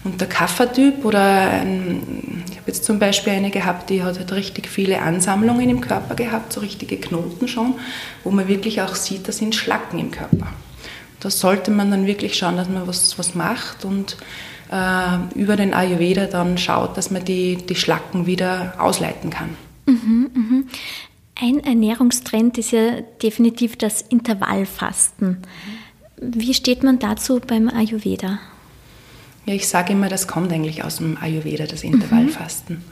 Und 0.04 0.20
der 0.20 0.28
Kaffertyp 0.28 1.06
oder 1.06 1.22
ein, 1.22 2.44
ich 2.50 2.58
habe 2.58 2.68
jetzt 2.68 2.84
zum 2.84 3.00
Beispiel 3.00 3.32
eine 3.32 3.50
gehabt, 3.50 3.90
die 3.90 4.04
hat 4.04 4.20
halt 4.20 4.34
richtig 4.34 4.68
viele 4.68 5.02
Ansammlungen 5.02 5.70
im 5.70 5.80
Körper 5.80 6.16
gehabt, 6.16 6.52
so 6.52 6.60
richtige 6.60 6.98
Knoten 6.98 7.48
schon, 7.48 7.76
wo 8.26 8.32
man 8.32 8.50
wirklich 8.50 8.82
auch 8.82 8.96
sieht, 8.96 9.30
da 9.30 9.32
sind 9.32 9.56
Schlacken 9.56 9.98
im 9.98 10.12
Körper. 10.12 10.48
Da 11.22 11.30
sollte 11.30 11.72
man 11.72 11.90
dann 11.90 12.06
wirklich 12.06 12.38
schauen, 12.38 12.58
dass 12.58 12.68
man 12.68 12.86
was, 12.86 13.18
was 13.18 13.34
macht 13.34 13.86
und 13.86 14.18
äh, 14.72 15.18
über 15.36 15.56
den 15.56 15.74
Ayurveda 15.74 16.26
dann 16.26 16.58
schaut, 16.58 16.98
dass 16.98 17.12
man 17.12 17.26
die, 17.26 17.58
die 17.58 17.76
Schlacken 17.76 18.26
wieder 18.26 18.76
ausleiten 18.80 19.30
kann. 19.30 19.50
Mhm, 19.86 20.30
mhm. 20.34 20.68
Ein 21.40 21.60
Ernährungstrend 21.60 22.58
ist 22.58 22.72
ja 22.72 23.02
definitiv 23.22 23.76
das 23.76 24.02
Intervallfasten. 24.02 25.38
Wie 26.18 26.54
steht 26.54 26.84
man 26.84 27.00
dazu 27.00 27.42
beim 27.46 27.68
Ayurveda? 27.68 28.40
Ja, 29.46 29.56
ich 29.56 29.68
sage 29.68 29.94
immer, 29.94 30.08
das 30.08 30.28
kommt 30.28 30.54
eigentlich 30.54 30.84
aus 30.84 30.98
dem 30.98 31.18
Ayurveda, 31.20 31.66
das 31.66 31.84
Intervallfasten. 31.84 32.78
Mhm. 32.78 32.84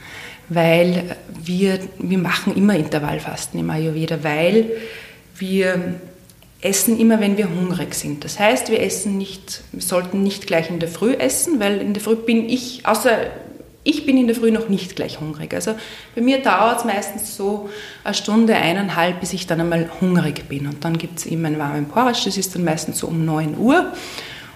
Weil 0.50 1.16
wir, 1.44 1.80
wir 2.00 2.18
machen 2.18 2.56
immer 2.56 2.76
Intervallfasten 2.76 3.60
im 3.60 3.70
Ayurveda, 3.70 4.24
weil 4.24 4.72
wir 5.38 6.02
essen 6.62 7.00
immer, 7.00 7.20
wenn 7.20 7.38
wir 7.38 7.50
hungrig 7.50 7.96
sind. 7.96 8.26
Das 8.26 8.38
heißt, 8.38 8.70
wir 8.70 8.82
essen 8.82 9.18
nicht, 9.18 9.62
sollten 9.78 10.24
nicht 10.24 10.46
gleich 10.46 10.70
in 10.70 10.80
der 10.80 10.90
Früh 10.90 11.14
essen, 11.14 11.60
weil 11.60 11.80
in 11.80 11.94
der 11.94 12.04
Früh 12.04 12.16
bin 12.16 12.50
ich, 12.50 12.86
außer 12.86 13.12
ich 13.84 14.06
bin 14.06 14.18
in 14.18 14.28
der 14.28 14.36
Früh 14.36 14.52
noch 14.52 14.68
nicht 14.68 14.96
gleich 14.96 15.22
hungrig. 15.22 15.54
Also 15.54 15.74
bei 16.16 16.22
mir 16.22 16.42
dauert 16.42 16.80
es 16.80 16.86
meistens 16.86 17.38
so 17.38 17.70
eine 18.04 18.14
Stunde, 18.14 18.56
eineinhalb, 18.56 19.22
bis 19.22 19.32
ich 19.32 19.48
dann 19.48 19.62
einmal 19.62 19.90
hungrig 20.02 20.50
bin. 20.50 20.68
Und 20.68 20.84
dann 20.84 20.98
gibt 20.98 21.20
es 21.20 21.26
immer 21.26 21.48
einen 21.48 21.60
warmen 21.60 21.86
Porridge, 21.86 22.22
das 22.26 22.38
ist 22.38 22.54
dann 22.56 22.66
meistens 22.66 23.00
so 23.00 23.08
um 23.08 23.24
9 23.24 23.58
Uhr. 23.58 23.94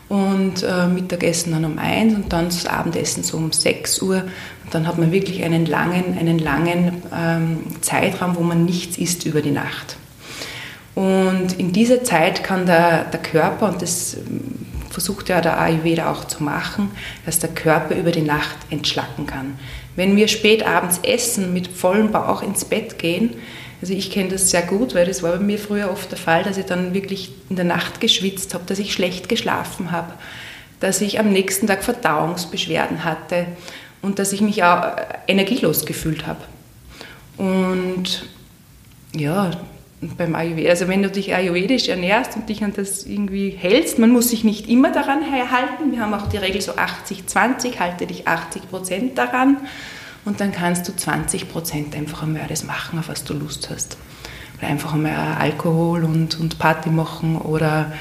Und 0.09 0.61
äh, 0.61 0.87
Mittagessen 0.87 1.53
dann 1.53 1.63
um 1.63 1.79
1 1.79 2.13
und 2.15 2.33
dann 2.33 2.45
das 2.45 2.67
Abendessen 2.67 3.23
so 3.23 3.37
um 3.37 3.51
6 3.53 4.01
Uhr. 4.01 4.17
Und 4.65 4.73
dann 4.73 4.85
hat 4.85 4.97
man 4.97 5.13
wirklich 5.13 5.43
einen 5.43 5.65
langen, 5.65 6.17
einen 6.19 6.37
langen 6.37 7.01
ähm, 7.17 7.59
Zeitraum, 7.81 8.35
wo 8.35 8.41
man 8.41 8.65
nichts 8.65 8.97
isst 8.97 9.25
über 9.25 9.41
die 9.41 9.51
Nacht. 9.51 9.95
Und 10.95 11.59
in 11.59 11.71
dieser 11.73 12.03
Zeit 12.03 12.43
kann 12.43 12.65
der, 12.65 13.05
der 13.05 13.21
Körper, 13.21 13.69
und 13.69 13.81
das 13.81 14.15
ähm, 14.15 14.65
versucht 14.89 15.29
ja 15.29 15.41
der 15.41 15.59
Ayurveda 15.59 16.11
auch 16.11 16.25
zu 16.25 16.43
machen, 16.43 16.91
dass 17.25 17.39
der 17.39 17.49
Körper 17.49 17.95
über 17.95 18.11
die 18.11 18.21
Nacht 18.21 18.57
entschlacken 18.69 19.25
kann. 19.25 19.57
Wenn 19.95 20.15
wir 20.15 20.27
spät 20.27 20.65
abends 20.65 20.99
essen, 21.03 21.53
mit 21.53 21.67
vollem 21.67 22.11
Bauch 22.11 22.43
ins 22.43 22.65
Bett 22.65 22.99
gehen, 22.99 23.31
also 23.81 23.93
ich 23.93 24.11
kenne 24.11 24.29
das 24.29 24.49
sehr 24.49 24.61
gut, 24.61 24.95
weil 24.95 25.05
das 25.05 25.23
war 25.23 25.33
bei 25.33 25.39
mir 25.39 25.59
früher 25.59 25.91
oft 25.91 26.09
der 26.09 26.17
Fall, 26.17 26.43
dass 26.43 26.57
ich 26.57 26.65
dann 26.65 26.93
wirklich 26.93 27.33
in 27.49 27.57
der 27.57 27.65
Nacht 27.65 27.99
geschwitzt 27.99 28.53
habe, 28.53 28.63
dass 28.65 28.79
ich 28.79 28.93
schlecht 28.93 29.27
geschlafen 29.27 29.91
habe, 29.91 30.13
dass 30.79 31.01
ich 31.01 31.19
am 31.19 31.31
nächsten 31.31 31.67
Tag 31.67 31.83
Verdauungsbeschwerden 31.83 33.03
hatte 33.03 33.47
und 34.01 34.19
dass 34.19 34.31
ich 34.31 34.41
mich 34.41 34.63
auch 34.63 34.83
äh, 34.83 35.05
energielos 35.27 35.85
gefühlt 35.85 36.27
habe. 36.27 36.41
Und 37.37 38.25
ja, 39.15 39.51
beim 40.17 40.35
Ayurveda. 40.35 40.69
Also 40.69 40.87
wenn 40.87 41.01
du 41.01 41.09
dich 41.09 41.33
ayurvedisch 41.33 41.89
ernährst 41.89 42.35
und 42.35 42.49
dich 42.49 42.63
an 42.63 42.73
das 42.75 43.05
irgendwie 43.05 43.49
hältst, 43.49 43.99
man 43.99 44.11
muss 44.11 44.29
sich 44.29 44.43
nicht 44.43 44.69
immer 44.69 44.91
daran 44.91 45.21
halten. 45.31 45.91
Wir 45.91 45.99
haben 45.99 46.13
auch 46.13 46.27
die 46.27 46.37
Regel 46.37 46.61
so 46.61 46.73
80-20, 46.73 47.79
halte 47.79 48.07
dich 48.07 48.27
80 48.27 48.69
Prozent 48.69 49.17
daran 49.17 49.57
und 50.25 50.39
dann 50.39 50.51
kannst 50.51 50.87
du 50.87 50.95
20 50.95 51.49
Prozent 51.49 51.95
einfach 51.95 52.23
einmal 52.23 52.47
das 52.47 52.63
machen, 52.63 52.99
auf 52.99 53.09
was 53.09 53.23
du 53.23 53.33
Lust 53.33 53.69
hast. 53.69 53.97
Oder 54.57 54.67
einfach 54.67 54.93
einmal 54.93 55.35
Alkohol 55.39 56.03
und, 56.03 56.39
und 56.39 56.59
Party 56.59 56.89
machen 56.89 57.37
oder, 57.37 57.91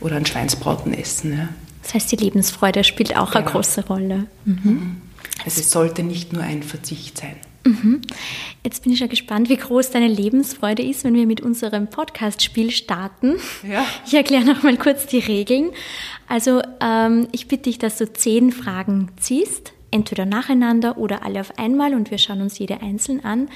oder 0.00 0.16
ein 0.16 0.26
Schweinsbraten 0.26 0.94
essen. 0.94 1.36
Ja. 1.36 1.48
Das 1.82 1.94
heißt, 1.94 2.12
die 2.12 2.16
Lebensfreude 2.16 2.84
spielt 2.84 3.16
auch 3.16 3.32
genau. 3.32 3.44
eine 3.44 3.50
große 3.50 3.86
Rolle. 3.86 4.26
Mhm. 4.44 5.00
Also 5.44 5.60
es 5.60 5.70
sollte 5.70 6.02
nicht 6.02 6.32
nur 6.32 6.42
ein 6.42 6.62
Verzicht 6.62 7.18
sein. 7.18 7.36
Mhm. 7.64 8.02
Jetzt 8.64 8.82
bin 8.82 8.92
ich 8.92 9.00
ja 9.00 9.06
gespannt, 9.06 9.48
wie 9.48 9.56
groß 9.56 9.90
deine 9.90 10.08
Lebensfreude 10.08 10.82
ist, 10.82 11.04
wenn 11.04 11.14
wir 11.14 11.26
mit 11.26 11.40
unserem 11.40 11.88
Podcast-Spiel 11.88 12.70
starten. 12.70 13.36
Ja. 13.68 13.84
Ich 14.06 14.14
erkläre 14.14 14.44
noch 14.44 14.62
mal 14.62 14.76
kurz 14.76 15.06
die 15.06 15.20
Regeln. 15.20 15.70
Also 16.28 16.62
ähm, 16.80 17.28
ich 17.32 17.48
bitte 17.48 17.64
dich, 17.64 17.78
dass 17.78 17.98
du 17.98 18.12
zehn 18.12 18.50
Fragen 18.52 19.10
ziehst, 19.18 19.72
entweder 19.90 20.26
nacheinander 20.26 20.98
oder 20.98 21.24
alle 21.24 21.40
auf 21.40 21.58
einmal 21.58 21.94
und 21.94 22.10
wir 22.10 22.18
schauen 22.18 22.40
uns 22.40 22.58
jede 22.58 22.80
einzeln 22.80 23.24
an. 23.24 23.48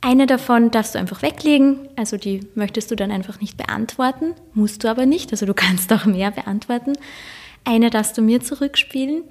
Eine 0.00 0.26
davon 0.26 0.72
darfst 0.72 0.94
du 0.94 0.98
einfach 0.98 1.22
weglegen, 1.22 1.88
also 1.94 2.16
die 2.16 2.40
möchtest 2.56 2.90
du 2.90 2.96
dann 2.96 3.12
einfach 3.12 3.40
nicht 3.40 3.56
beantworten, 3.56 4.34
musst 4.52 4.82
du 4.82 4.88
aber 4.88 5.06
nicht, 5.06 5.30
also 5.30 5.46
du 5.46 5.54
kannst 5.54 5.92
auch 5.92 6.06
mehr 6.06 6.30
beantworten. 6.30 6.94
Eine 7.64 7.90
darfst 7.90 8.18
du 8.18 8.22
mir 8.22 8.40
zurückspielen. 8.40 9.22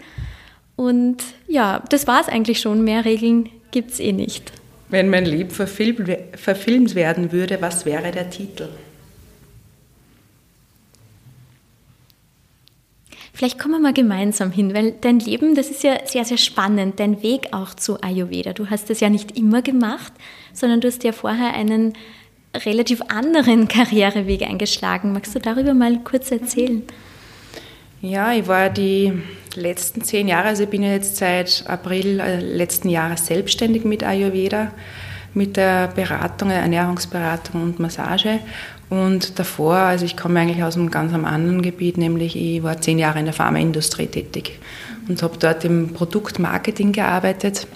Und 0.78 1.18
ja, 1.48 1.84
das 1.90 2.08
war 2.08 2.22
es 2.22 2.28
eigentlich 2.28 2.62
schon. 2.62 2.84
Mehr 2.84 3.04
Regeln 3.04 3.50
gibt 3.72 3.92
es 3.92 4.00
eh 4.00 4.12
nicht. 4.12 4.52
Wenn 4.90 5.10
mein 5.10 5.26
Leben 5.26 5.52
verfilmt 5.52 6.96
werden 6.96 7.32
würde, 7.32 7.62
was 7.62 7.86
wäre 7.86 8.12
der 8.12 8.30
Titel? 8.30 8.68
Vielleicht 13.34 13.58
kommen 13.58 13.76
wir 13.76 13.80
mal 13.80 13.94
gemeinsam 13.94 14.52
hin, 14.52 14.76
weil 14.76 14.92
dein 15.02 15.20
Leben, 15.20 15.56
das 15.56 15.72
ist 15.72 15.84
ja 15.84 16.06
sehr, 16.06 16.26
sehr 16.26 16.38
spannend, 16.38 17.00
dein 17.00 17.24
Weg 17.24 17.48
auch 17.54 17.74
zu 17.74 18.00
Ayurveda. 18.04 18.54
Du 18.54 18.70
hast 18.70 18.90
das 18.90 19.00
ja 19.00 19.10
nicht 19.10 19.38
immer 19.38 19.62
gemacht, 19.62 20.14
sondern 20.54 20.82
du 20.82 20.90
hast 20.90 21.04
ja 21.04 21.12
vorher 21.12 21.54
einen 21.54 21.94
relativ 22.54 23.02
anderen 23.08 23.68
Karriereweg 23.68 24.44
eingeschlagen. 24.44 25.14
Magst 25.14 25.34
du 25.34 25.40
darüber 25.40 25.74
mal 25.74 25.98
kurz 26.04 26.30
erzählen? 26.32 26.84
Ja, 28.04 28.34
ich 28.34 28.48
war 28.48 28.72
die 28.72 29.14
letzten 29.54 30.04
zehn 30.04 30.28
Jahre, 30.28 30.48
also 30.48 30.64
ich 30.64 30.70
bin 30.70 30.82
jetzt 30.82 31.18
seit 31.18 31.64
April 31.68 32.20
äh, 32.20 32.40
letzten 32.40 32.90
Jahres 32.90 33.28
selbstständig 33.28 33.86
mit 33.86 34.04
Ayurveda, 34.04 34.72
mit 35.36 35.56
der 35.56 35.88
Beratung, 35.90 36.50
Ernährungsberatung 36.50 37.62
und 37.62 37.80
Massage. 37.80 38.40
Und 38.90 39.38
davor, 39.38 39.76
also 39.76 40.04
ich 40.04 40.18
komme 40.18 40.40
eigentlich 40.40 40.64
aus 40.64 40.78
einem 40.78 40.90
ganz 40.90 41.14
anderen 41.14 41.62
Gebiet, 41.62 42.00
nämlich 42.00 42.36
ich 42.36 42.64
war 42.64 42.82
zehn 42.82 42.98
Jahre 42.98 43.20
in 43.20 43.26
der 43.26 43.36
Pharmaindustrie 43.36 44.08
tätig 44.08 44.60
und 45.08 45.22
habe 45.22 45.38
dort 45.38 45.64
im 45.64 45.94
Produktmarketing 45.94 46.94
gearbeitet, 46.94 47.68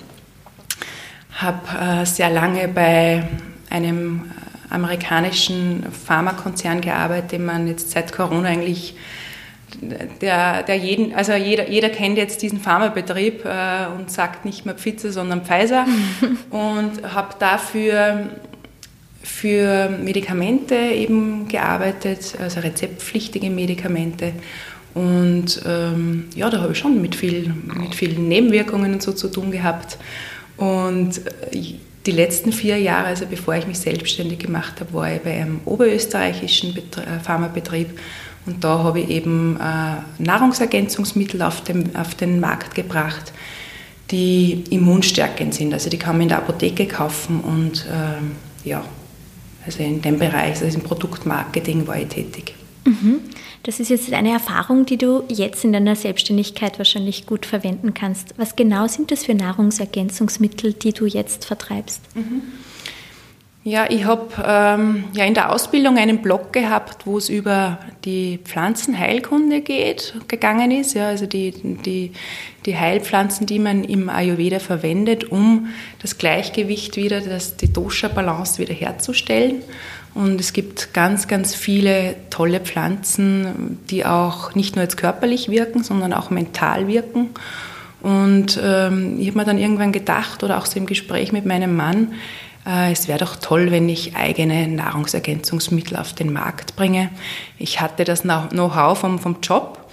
habe 1.33 2.01
äh, 2.01 2.05
sehr 2.07 2.31
lange 2.31 2.67
bei 2.67 3.27
einem 3.69 4.31
amerikanischen 4.71 5.85
Pharmakonzern 5.91 6.81
gearbeitet, 6.81 7.33
den 7.33 7.45
man 7.45 7.67
jetzt 7.67 7.91
seit 7.91 8.11
Corona 8.11 8.49
eigentlich 8.49 8.95
der, 10.21 10.63
der 10.63 10.75
jeden, 10.75 11.13
also 11.13 11.33
jeder, 11.33 11.69
jeder 11.69 11.89
kennt 11.89 12.17
jetzt 12.17 12.41
diesen 12.41 12.59
Pharmabetrieb 12.59 13.45
äh, 13.45 13.87
und 13.95 14.11
sagt 14.11 14.45
nicht 14.45 14.65
mehr 14.65 14.75
Pfizer, 14.75 15.11
sondern 15.11 15.43
Pfizer 15.43 15.85
und 16.49 17.13
habe 17.13 17.35
dafür 17.39 18.29
für 19.23 19.89
Medikamente 19.89 20.75
eben 20.75 21.47
gearbeitet, 21.47 22.35
also 22.39 22.59
rezeptpflichtige 22.59 23.49
Medikamente. 23.49 24.33
Und 24.93 25.61
ähm, 25.65 26.25
ja, 26.35 26.49
da 26.49 26.61
habe 26.61 26.71
ich 26.71 26.79
schon 26.79 27.01
mit, 27.01 27.15
viel, 27.15 27.53
mit 27.77 27.95
vielen 27.95 28.27
Nebenwirkungen 28.27 28.93
und 28.93 29.03
so 29.03 29.11
zu 29.11 29.27
tun 29.27 29.51
gehabt. 29.51 29.97
Und 30.57 31.17
äh, 31.51 31.75
die 32.05 32.11
letzten 32.11 32.53
vier 32.53 32.77
Jahre, 32.77 33.07
also 33.07 33.25
bevor 33.25 33.55
ich 33.55 33.67
mich 33.67 33.79
selbstständig 33.79 34.39
gemacht 34.39 34.79
habe, 34.79 34.93
war 34.93 35.11
ich 35.11 35.21
bei 35.21 35.33
einem 35.33 35.59
oberösterreichischen 35.65 36.77
äh, 36.77 37.19
Pharmabetrieb 37.21 37.99
und 38.45 38.63
da 38.63 38.79
habe 38.79 38.99
ich 38.99 39.09
eben 39.09 39.57
äh, 39.57 40.21
Nahrungsergänzungsmittel 40.21 41.41
auf, 41.41 41.61
dem, 41.61 41.95
auf 41.95 42.15
den 42.15 42.39
Markt 42.39 42.75
gebracht, 42.75 43.33
die 44.11 44.63
immunstärkend 44.69 45.53
sind. 45.53 45.73
Also 45.73 45.89
die 45.89 45.97
kann 45.97 46.15
man 46.15 46.23
in 46.23 46.29
der 46.29 46.37
Apotheke 46.37 46.85
kaufen 46.85 47.39
und 47.41 47.85
äh, 47.85 48.67
ja, 48.69 48.83
also 49.65 49.81
in 49.81 50.01
dem 50.01 50.19
Bereich, 50.19 50.61
also 50.61 50.77
im 50.77 50.83
Produktmarketing 50.83 51.87
war 51.87 51.97
ich 51.97 52.07
tätig. 52.07 52.53
Mhm. 52.85 53.21
Das 53.63 53.79
ist 53.79 53.89
jetzt 53.89 54.13
eine 54.13 54.29
Erfahrung, 54.29 54.85
die 54.85 54.97
du 54.97 55.23
jetzt 55.27 55.63
in 55.63 55.73
deiner 55.73 55.95
Selbstständigkeit 55.95 56.77
wahrscheinlich 56.77 57.25
gut 57.25 57.47
verwenden 57.47 57.95
kannst. 57.95 58.35
Was 58.37 58.55
genau 58.55 58.87
sind 58.87 59.09
das 59.09 59.25
für 59.25 59.33
Nahrungsergänzungsmittel, 59.33 60.73
die 60.73 60.93
du 60.93 61.07
jetzt 61.07 61.45
vertreibst? 61.45 62.01
Mhm. 62.15 62.43
Ja, 63.67 63.89
ich 63.89 64.05
habe 64.05 64.27
ähm, 64.45 65.05
ja 65.13 65.25
in 65.25 65.33
der 65.33 65.51
Ausbildung 65.51 65.97
einen 65.97 66.21
Blog 66.21 66.53
gehabt, 66.53 67.07
wo 67.07 67.17
es 67.17 67.29
über 67.29 67.79
die 68.03 68.37
Pflanzenheilkunde 68.43 69.61
geht, 69.61 70.13
gegangen 70.27 70.69
ist. 70.69 70.93
Ja, 70.93 71.07
also 71.07 71.25
die, 71.25 71.49
die, 71.83 72.11
die 72.67 72.77
Heilpflanzen, 72.77 73.47
die 73.47 73.57
man 73.57 73.83
im 73.83 74.07
Ayurveda 74.07 74.59
verwendet, 74.59 75.31
um 75.31 75.69
das 75.99 76.19
Gleichgewicht 76.19 76.95
wieder, 76.95 77.21
das, 77.21 77.57
die 77.57 77.73
Dosha-Balance 77.73 78.59
wieder 78.59 78.75
herzustellen. 78.75 79.63
Und 80.13 80.39
es 80.39 80.53
gibt 80.53 80.93
ganz, 80.93 81.27
ganz 81.27 81.55
viele 81.55 82.13
tolle 82.29 82.59
Pflanzen, 82.59 83.79
die 83.89 84.05
auch 84.05 84.53
nicht 84.53 84.75
nur 84.75 84.83
jetzt 84.83 84.97
körperlich 84.97 85.49
wirken, 85.49 85.81
sondern 85.81 86.13
auch 86.13 86.29
mental 86.29 86.87
wirken. 86.87 87.31
Und 88.03 88.59
ähm, 88.63 89.19
ich 89.19 89.29
habe 89.29 89.39
mir 89.39 89.45
dann 89.45 89.57
irgendwann 89.57 89.91
gedacht, 89.91 90.43
oder 90.43 90.59
auch 90.59 90.67
so 90.67 90.77
im 90.77 90.85
Gespräch 90.85 91.31
mit 91.31 91.47
meinem 91.47 91.75
Mann, 91.75 92.13
es 92.65 93.07
wäre 93.07 93.19
doch 93.19 93.35
toll, 93.35 93.69
wenn 93.69 93.87
ich 93.89 94.15
eigene 94.15 94.67
Nahrungsergänzungsmittel 94.67 95.97
auf 95.97 96.13
den 96.13 96.33
Markt 96.33 96.75
bringe. 96.75 97.11
Ich 97.59 97.79
hatte 97.79 98.03
das 98.03 98.23
Know-how 98.23 98.97
vom, 98.97 99.19
vom 99.19 99.37
Job 99.41 99.87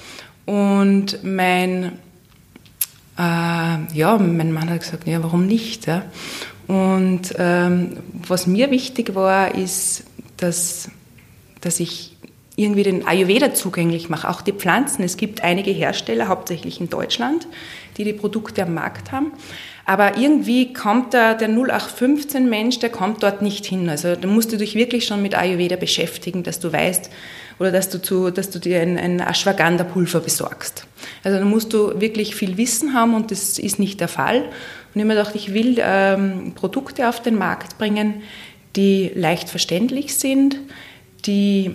und 0.46 1.22
mein, 1.22 1.92
äh, 3.18 3.94
ja, 3.94 4.16
mein 4.18 4.52
Mann 4.52 4.70
hat 4.70 4.80
gesagt, 4.80 5.06
ja, 5.06 5.22
warum 5.22 5.46
nicht? 5.46 5.87
Ja? 5.87 6.04
Und 6.66 7.35
ähm, 7.38 7.98
was 8.26 8.46
mir 8.46 8.70
wichtig 8.70 9.14
war, 9.14 9.54
ist, 9.54 10.04
dass, 10.38 10.88
dass 11.61 11.78
ich 11.78 12.16
irgendwie 12.62 12.83
den 12.83 13.07
Ayurveda 13.07 13.55
zugänglich 13.55 14.09
mache, 14.09 14.29
auch 14.29 14.42
die 14.42 14.53
Pflanzen. 14.53 15.03
Es 15.03 15.16
gibt 15.16 15.42
einige 15.42 15.70
Hersteller, 15.70 16.29
hauptsächlich 16.29 16.81
in 16.81 16.88
Deutschland, 16.88 17.46
die 17.96 18.05
die 18.05 18.12
Produkte 18.12 18.62
am 18.62 18.75
Markt 18.75 19.12
haben. 19.12 19.33
Aber 19.85 20.16
irgendwie 20.16 20.72
kommt 20.72 21.12
da 21.12 21.35
der 21.35 21.48
0815-Mensch, 21.51 22.79
der 22.79 22.90
kommt 22.90 23.22
dort 23.22 23.42
nicht 23.42 23.66
hin. 23.66 23.88
Also 23.88 24.14
da 24.14 24.29
musst 24.29 24.53
du 24.53 24.57
dich 24.57 24.75
wirklich 24.75 25.07
schon 25.07 25.22
mit 25.22 25.35
Ayurveda 25.35 25.77
beschäftigen, 25.77 26.42
dass 26.42 26.61
du 26.61 26.72
weißt 26.72 27.11
oder 27.59 27.72
dass 27.72 27.88
du, 27.88 28.01
zu, 28.01 28.31
dass 28.31 28.51
du 28.51 28.59
dir 28.59 28.81
ein, 28.81 28.96
ein 28.98 29.20
Ashwagandha-Pulver 29.20 30.20
besorgst. 30.20 30.87
Also 31.25 31.38
da 31.38 31.44
musst 31.44 31.72
du 31.72 32.01
wirklich 32.01 32.35
viel 32.35 32.57
Wissen 32.57 32.94
haben 32.94 33.14
und 33.14 33.31
das 33.31 33.59
ist 33.59 33.79
nicht 33.79 34.01
der 34.01 34.09
Fall. 34.09 34.42
Und 34.42 34.51
ich 34.94 35.01
habe 35.01 35.07
mir 35.07 35.14
gedacht, 35.14 35.35
ich 35.35 35.53
will 35.53 35.77
ähm, 35.81 36.53
Produkte 36.55 37.09
auf 37.09 37.20
den 37.20 37.37
Markt 37.37 37.79
bringen, 37.79 38.22
die 38.77 39.11
leicht 39.14 39.48
verständlich 39.48 40.14
sind, 40.16 40.59
die 41.27 41.75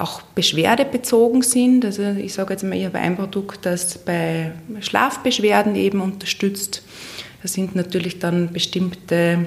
auch 0.00 0.22
beschwerdebezogen 0.22 1.42
sind. 1.42 1.84
Also 1.84 2.02
ich 2.02 2.32
sage 2.32 2.52
jetzt 2.54 2.62
mal, 2.62 2.76
ich 2.76 2.84
habe 2.84 2.98
ein 2.98 3.16
Produkt, 3.16 3.66
das 3.66 3.98
bei 3.98 4.52
Schlafbeschwerden 4.80 5.74
eben 5.76 6.00
unterstützt. 6.00 6.82
Da 7.42 7.48
sind 7.48 7.74
natürlich 7.74 8.18
dann 8.18 8.52
bestimmte 8.52 9.46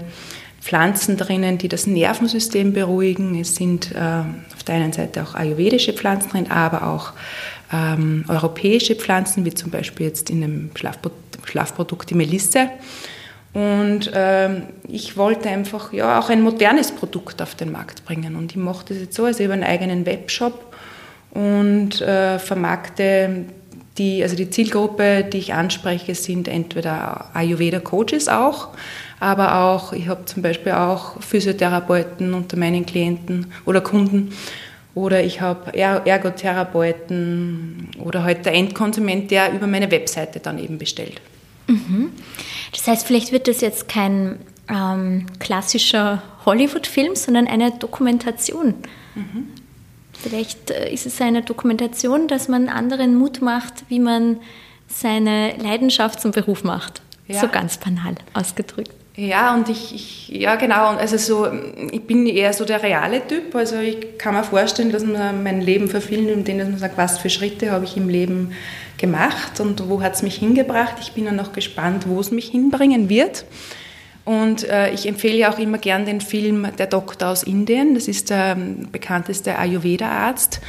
Pflanzen 0.61 1.17
drinnen, 1.17 1.57
die 1.57 1.67
das 1.67 1.87
Nervensystem 1.87 2.73
beruhigen. 2.73 3.39
Es 3.39 3.55
sind 3.55 3.91
äh, 3.91 3.97
auf 3.97 4.63
der 4.65 4.75
einen 4.75 4.93
Seite 4.93 5.23
auch 5.23 5.35
ayurvedische 5.35 5.93
Pflanzen 5.93 6.29
drin, 6.29 6.51
aber 6.51 6.87
auch 6.87 7.13
ähm, 7.71 8.23
europäische 8.27 8.95
Pflanzen, 8.95 9.43
wie 9.45 9.53
zum 9.53 9.71
Beispiel 9.71 10.07
jetzt 10.07 10.29
in 10.29 10.41
dem 10.41 10.71
Schlafprodukt 10.75 12.09
die 12.09 12.15
Melisse. 12.15 12.69
Und 13.53 14.11
ähm, 14.15 14.63
ich 14.87 15.15
wollte 15.15 15.49
einfach 15.49 15.93
ja 15.93 16.19
auch 16.19 16.29
ein 16.29 16.41
modernes 16.41 16.91
Produkt 16.91 17.41
auf 17.41 17.55
den 17.55 17.71
Markt 17.71 18.03
bringen. 18.05 18.35
Und 18.35 18.51
ich 18.51 18.57
mache 18.57 18.85
das 18.89 18.97
jetzt 18.97 19.15
so, 19.15 19.25
also 19.25 19.43
habe 19.43 19.53
einen 19.53 19.63
eigenen 19.63 20.05
Webshop 20.05 20.75
und 21.31 22.01
äh, 22.01 22.39
vermarkte 22.39 23.45
die, 23.97 24.21
also 24.23 24.35
die 24.35 24.49
Zielgruppe, 24.49 25.23
die 25.23 25.37
ich 25.37 25.53
anspreche, 25.53 26.15
sind 26.15 26.47
entweder 26.47 27.29
Ayurveda-Coaches 27.35 28.27
auch, 28.27 28.69
aber 29.19 29.59
auch, 29.59 29.93
ich 29.93 30.07
habe 30.07 30.25
zum 30.25 30.41
Beispiel 30.41 30.71
auch 30.71 31.21
Physiotherapeuten 31.21 32.33
unter 32.33 32.57
meinen 32.57 32.87
Klienten 32.87 33.53
oder 33.65 33.81
Kunden 33.81 34.33
oder 34.95 35.23
ich 35.23 35.41
habe 35.41 35.77
Ergotherapeuten 35.77 37.89
oder 37.99 38.23
halt 38.23 38.45
der 38.45 38.53
Endkonsument, 38.53 39.29
der 39.31 39.53
über 39.53 39.67
meine 39.67 39.91
Webseite 39.91 40.39
dann 40.39 40.57
eben 40.57 40.79
bestellt. 40.79 41.21
Mhm. 41.67 42.13
Das 42.73 42.87
heißt, 42.87 43.07
vielleicht 43.07 43.31
wird 43.31 43.47
das 43.47 43.61
jetzt 43.61 43.87
kein 43.87 44.39
ähm, 44.69 45.27
klassischer 45.39 46.21
Hollywood-Film, 46.45 47.15
sondern 47.15 47.47
eine 47.47 47.71
Dokumentation. 47.71 48.75
Mhm. 49.15 49.47
Vielleicht 50.13 50.71
äh, 50.71 50.91
ist 50.91 51.05
es 51.05 51.19
eine 51.21 51.41
Dokumentation, 51.41 52.27
dass 52.27 52.47
man 52.47 52.69
anderen 52.69 53.15
Mut 53.15 53.41
macht, 53.41 53.83
wie 53.89 53.99
man 53.99 54.37
seine 54.87 55.55
Leidenschaft 55.57 56.21
zum 56.21 56.31
Beruf 56.31 56.63
macht. 56.63 57.01
Ja. 57.27 57.41
So 57.41 57.47
ganz 57.47 57.77
banal 57.77 58.15
ausgedrückt. 58.33 58.93
Ja, 59.15 59.53
und 59.53 59.69
ich, 59.69 59.93
ich, 59.93 60.27
ja 60.29 60.55
genau, 60.55 60.87
also 60.87 61.17
so, 61.17 61.47
ich 61.91 62.01
bin 62.01 62.25
eher 62.25 62.51
so 62.51 62.65
der 62.65 62.81
reale 62.81 63.25
Typ, 63.27 63.53
also 63.53 63.77
ich 63.77 64.17
kann 64.17 64.33
mir 64.33 64.43
vorstellen, 64.43 64.91
dass 64.91 65.03
man 65.03 65.43
mein 65.43 65.61
Leben 65.61 65.87
verfilmt, 65.87 66.29
indem 66.29 66.57
man 66.57 66.77
sagt, 66.79 66.97
was 66.97 67.19
für 67.19 67.29
Schritte 67.29 67.71
habe 67.71 67.85
ich 67.85 67.95
im 67.95 68.09
Leben 68.09 68.53
gemacht 68.97 69.59
und 69.59 69.87
wo 69.87 70.01
hat 70.01 70.15
es 70.15 70.23
mich 70.23 70.35
hingebracht. 70.35 70.95
Ich 70.99 71.11
bin 71.11 71.25
ja 71.25 71.31
noch 71.31 71.53
gespannt, 71.53 72.07
wo 72.07 72.19
es 72.19 72.31
mich 72.31 72.47
hinbringen 72.47 73.07
wird. 73.07 73.45
Und 74.25 74.67
äh, 74.69 74.91
ich 74.91 75.07
empfehle 75.07 75.35
ja 75.35 75.53
auch 75.53 75.59
immer 75.59 75.77
gern 75.77 76.05
den 76.05 76.21
Film 76.21 76.67
Der 76.77 76.87
Doktor 76.87 77.29
aus 77.29 77.43
Indien. 77.43 77.93
Das 77.93 78.07
ist 78.07 78.29
der 78.29 78.55
ähm, 78.57 78.87
bekannteste 78.91 79.59
Ayurveda-Arzt, 79.59 80.61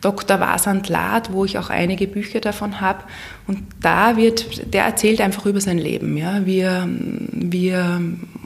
Dr. 0.00 0.40
Vasant 0.40 0.88
Lad, 0.88 1.32
wo 1.32 1.44
ich 1.44 1.58
auch 1.58 1.70
einige 1.70 2.06
Bücher 2.06 2.40
davon 2.40 2.80
habe. 2.80 3.04
Und 3.46 3.62
da 3.80 4.16
wird, 4.16 4.72
der 4.72 4.84
erzählt 4.84 5.20
einfach 5.20 5.46
über 5.46 5.60
sein 5.60 5.78
Leben, 5.78 6.16
ja, 6.16 6.46
wie 6.46 6.60
er, 6.60 6.88
wie 6.88 7.68
er 7.68 8.00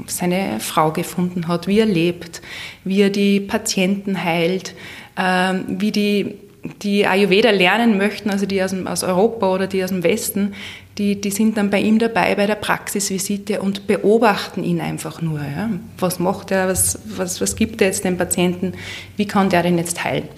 seine 0.07 0.59
Frau 0.61 0.91
gefunden 0.91 1.47
hat, 1.47 1.67
wie 1.69 1.79
er 1.79 1.87
lebt, 1.87 2.43
wie 2.85 3.03
er 3.03 3.11
die 3.11 3.41
Patienten 3.41 4.23
heilt, 4.23 4.75
äh, 5.17 5.55
wie 5.69 5.93
die 5.93 6.35
die 6.83 7.07
Ayurveda 7.07 7.51
lernen 7.51 7.99
möchten, 7.99 8.31
also 8.31 8.47
die 8.47 8.63
aus, 8.63 8.71
dem, 8.71 8.87
aus 8.87 9.05
Europa 9.05 9.53
oder 9.53 9.67
die 9.67 9.85
aus 9.85 9.91
dem 9.91 10.03
Westen, 10.03 10.55
die, 10.99 11.21
die 11.21 11.31
sind 11.31 11.57
dann 11.57 11.71
bei 11.71 11.81
ihm 11.81 11.99
dabei 11.99 12.35
bei 12.35 12.47
der 12.47 12.55
Praxisvisite 12.55 13.61
und 13.61 13.87
beobachten 13.87 14.63
ihn 14.65 14.81
einfach 14.81 15.21
nur. 15.21 15.41
Ja. 15.41 15.71
Was 15.99 16.19
macht 16.19 16.51
er, 16.51 16.69
was, 16.69 16.99
was, 17.05 17.41
was 17.41 17.57
gibt 17.57 17.81
er 17.81 17.89
jetzt 17.89 18.05
dem 18.05 18.17
Patienten, 18.17 18.73
wie 19.17 19.27
kann 19.27 19.51
der 19.51 19.63
den 19.63 19.77
jetzt 19.77 20.05
heilen? 20.05 20.29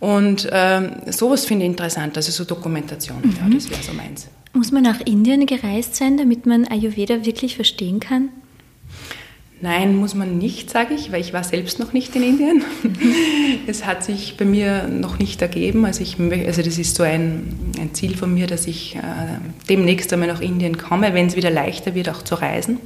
Und 0.00 0.48
ähm, 0.52 0.92
sowas 1.06 1.44
finde 1.44 1.64
ich 1.64 1.70
interessant, 1.70 2.16
also 2.16 2.30
so 2.30 2.44
Dokumentation, 2.44 3.18
mhm. 3.22 3.34
ja, 3.40 3.48
das 3.52 3.68
wäre 3.68 3.82
so 3.82 3.92
meins. 3.92 4.28
Muss 4.52 4.72
man 4.72 4.82
nach 4.82 5.00
Indien 5.00 5.46
gereist 5.46 5.96
sein, 5.96 6.16
damit 6.16 6.46
man 6.46 6.66
Ayurveda 6.66 7.24
wirklich 7.24 7.56
verstehen 7.56 8.00
kann? 8.00 8.30
Nein, 9.60 9.96
muss 9.96 10.14
man 10.14 10.38
nicht, 10.38 10.70
sage 10.70 10.94
ich, 10.94 11.10
weil 11.10 11.20
ich 11.20 11.32
war 11.32 11.42
selbst 11.42 11.80
noch 11.80 11.92
nicht 11.92 12.14
in 12.14 12.22
Indien. 12.22 12.64
es 13.66 13.86
hat 13.86 14.04
sich 14.04 14.36
bei 14.36 14.44
mir 14.44 14.86
noch 14.86 15.18
nicht 15.18 15.42
ergeben. 15.42 15.84
Also, 15.84 16.02
ich, 16.02 16.16
also 16.20 16.62
das 16.62 16.78
ist 16.78 16.94
so 16.94 17.02
ein, 17.02 17.72
ein 17.76 17.92
Ziel 17.92 18.16
von 18.16 18.32
mir, 18.32 18.46
dass 18.46 18.68
ich 18.68 18.94
äh, 18.94 19.00
demnächst 19.68 20.12
einmal 20.12 20.28
nach 20.28 20.40
Indien 20.40 20.78
komme, 20.78 21.12
wenn 21.12 21.26
es 21.26 21.34
wieder 21.34 21.50
leichter 21.50 21.96
wird, 21.96 22.08
auch 22.08 22.22
zu 22.22 22.36
reisen 22.36 22.78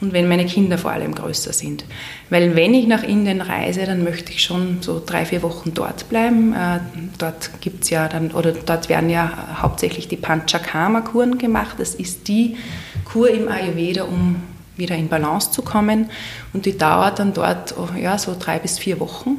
und 0.00 0.14
wenn 0.14 0.26
meine 0.26 0.46
Kinder 0.46 0.78
vor 0.78 0.90
allem 0.90 1.14
größer 1.14 1.52
sind. 1.52 1.84
Weil 2.30 2.56
wenn 2.56 2.72
ich 2.72 2.86
nach 2.86 3.02
Indien 3.02 3.42
reise, 3.42 3.84
dann 3.84 4.02
möchte 4.02 4.32
ich 4.32 4.42
schon 4.42 4.78
so 4.80 5.02
drei, 5.04 5.26
vier 5.26 5.42
Wochen 5.42 5.74
dort 5.74 6.08
bleiben. 6.08 6.54
Äh, 6.54 6.80
dort 7.18 7.50
gibt's 7.60 7.90
ja 7.90 8.08
dann, 8.08 8.30
oder 8.30 8.52
dort 8.52 8.88
werden 8.88 9.10
ja 9.10 9.58
hauptsächlich 9.60 10.08
die 10.08 10.16
Panchakarma-Kuren 10.16 11.36
gemacht. 11.36 11.76
Das 11.78 11.94
ist 11.94 12.26
die 12.28 12.56
Kur 13.04 13.28
im 13.28 13.48
Ayurveda, 13.48 14.04
um 14.04 14.36
wieder 14.76 14.96
in 14.96 15.08
Balance 15.08 15.50
zu 15.50 15.62
kommen. 15.62 16.10
Und 16.52 16.66
die 16.66 16.76
dauert 16.76 17.18
dann 17.18 17.32
dort 17.32 17.74
oh, 17.78 17.88
ja, 17.98 18.18
so 18.18 18.36
drei 18.38 18.58
bis 18.58 18.78
vier 18.78 19.00
Wochen. 19.00 19.38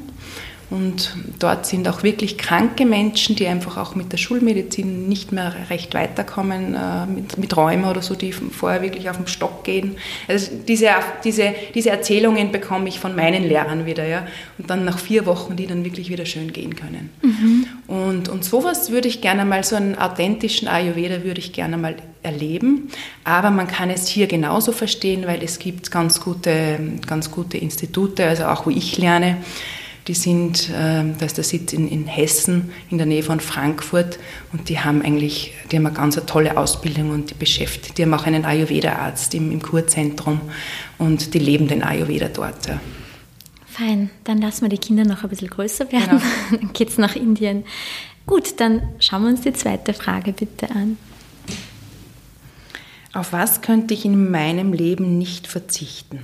Und 0.69 1.15
dort 1.39 1.65
sind 1.65 1.87
auch 1.87 2.03
wirklich 2.03 2.37
kranke 2.37 2.85
Menschen, 2.85 3.37
die 3.37 3.47
einfach 3.47 3.77
auch 3.77 3.95
mit 3.95 4.11
der 4.11 4.17
Schulmedizin 4.17 5.07
nicht 5.07 5.31
mehr 5.31 5.55
recht 5.69 5.93
weiterkommen, 5.93 6.75
äh, 6.75 7.05
mit, 7.05 7.37
mit 7.37 7.55
Räumen 7.55 7.85
oder 7.85 8.01
so, 8.01 8.15
die 8.15 8.33
vorher 8.33 8.81
wirklich 8.81 9.09
auf 9.09 9.15
den 9.15 9.27
Stock 9.27 9.63
gehen. 9.63 9.95
Also 10.27 10.51
diese, 10.67 10.89
diese, 11.23 11.53
diese 11.73 11.89
Erzählungen 11.89 12.51
bekomme 12.51 12.89
ich 12.89 12.99
von 12.99 13.15
meinen 13.15 13.47
Lehrern 13.47 13.85
wieder. 13.85 14.05
Ja? 14.05 14.27
Und 14.57 14.69
dann 14.69 14.83
nach 14.83 14.99
vier 14.99 15.25
Wochen, 15.25 15.55
die 15.55 15.67
dann 15.67 15.85
wirklich 15.85 16.09
wieder 16.09 16.25
schön 16.25 16.51
gehen 16.51 16.75
können. 16.75 17.11
Mhm. 17.21 17.67
Und, 17.87 18.27
und 18.27 18.43
sowas 18.43 18.91
würde 18.91 19.07
ich 19.07 19.21
gerne 19.21 19.45
mal, 19.45 19.63
so 19.63 19.77
einen 19.77 19.97
authentischen 19.97 20.67
Ayurveda 20.67 21.23
würde 21.23 21.39
ich 21.39 21.53
gerne 21.53 21.77
mal 21.77 21.95
erleben. 22.27 22.89
Aber 23.23 23.49
man 23.49 23.67
kann 23.67 23.89
es 23.89 24.07
hier 24.07 24.27
genauso 24.27 24.71
verstehen, 24.71 25.25
weil 25.25 25.41
es 25.43 25.57
gibt 25.57 25.89
ganz 25.89 26.19
gute, 26.19 26.79
ganz 27.07 27.31
gute 27.31 27.57
Institute, 27.57 28.23
also 28.23 28.45
auch 28.45 28.65
wo 28.67 28.69
ich 28.69 28.97
lerne 28.97 29.37
die 30.07 30.13
sind, 30.13 30.69
äh, 30.69 31.03
da 31.17 31.25
ist 31.25 31.37
der 31.37 31.43
Sitz 31.43 31.73
in, 31.73 31.87
in 31.87 32.07
Hessen, 32.07 32.71
in 32.89 32.97
der 32.97 33.05
Nähe 33.05 33.23
von 33.23 33.39
Frankfurt 33.39 34.19
und 34.53 34.69
die 34.69 34.79
haben 34.79 35.01
eigentlich, 35.01 35.53
die 35.69 35.75
haben 35.75 35.85
eine 35.85 35.95
ganz 35.95 36.15
tolle 36.25 36.57
Ausbildung 36.57 37.11
und 37.11 37.29
die 37.29 37.33
beschäftigt, 37.33 37.97
die 37.97 38.03
haben 38.03 38.13
auch 38.13 38.25
einen 38.25 38.45
Ayurveda-Arzt 38.45 39.33
im, 39.35 39.51
im 39.51 39.61
Kurzentrum 39.61 40.39
und 40.97 41.33
die 41.33 41.39
leben 41.39 41.67
den 41.67 41.83
Ayurveda 41.83 42.29
dort. 42.29 42.67
Ja. 42.67 42.79
Fein, 43.65 44.09
dann 44.23 44.39
lassen 44.39 44.61
wir 44.61 44.69
die 44.69 44.77
Kinder 44.77 45.03
noch 45.03 45.23
ein 45.23 45.29
bisschen 45.29 45.49
größer 45.49 45.91
werden, 45.91 46.19
genau. 46.19 46.21
dann 46.61 46.73
geht 46.73 46.89
es 46.89 46.97
nach 46.97 47.15
Indien. 47.15 47.65
Gut, 48.25 48.59
dann 48.59 48.81
schauen 48.99 49.23
wir 49.23 49.29
uns 49.29 49.41
die 49.41 49.53
zweite 49.53 49.93
Frage 49.93 50.31
bitte 50.31 50.69
an. 50.71 50.97
Auf 53.13 53.33
was 53.33 53.61
könnte 53.61 53.93
ich 53.93 54.05
in 54.05 54.29
meinem 54.29 54.73
Leben 54.73 55.17
nicht 55.17 55.47
verzichten? 55.47 56.19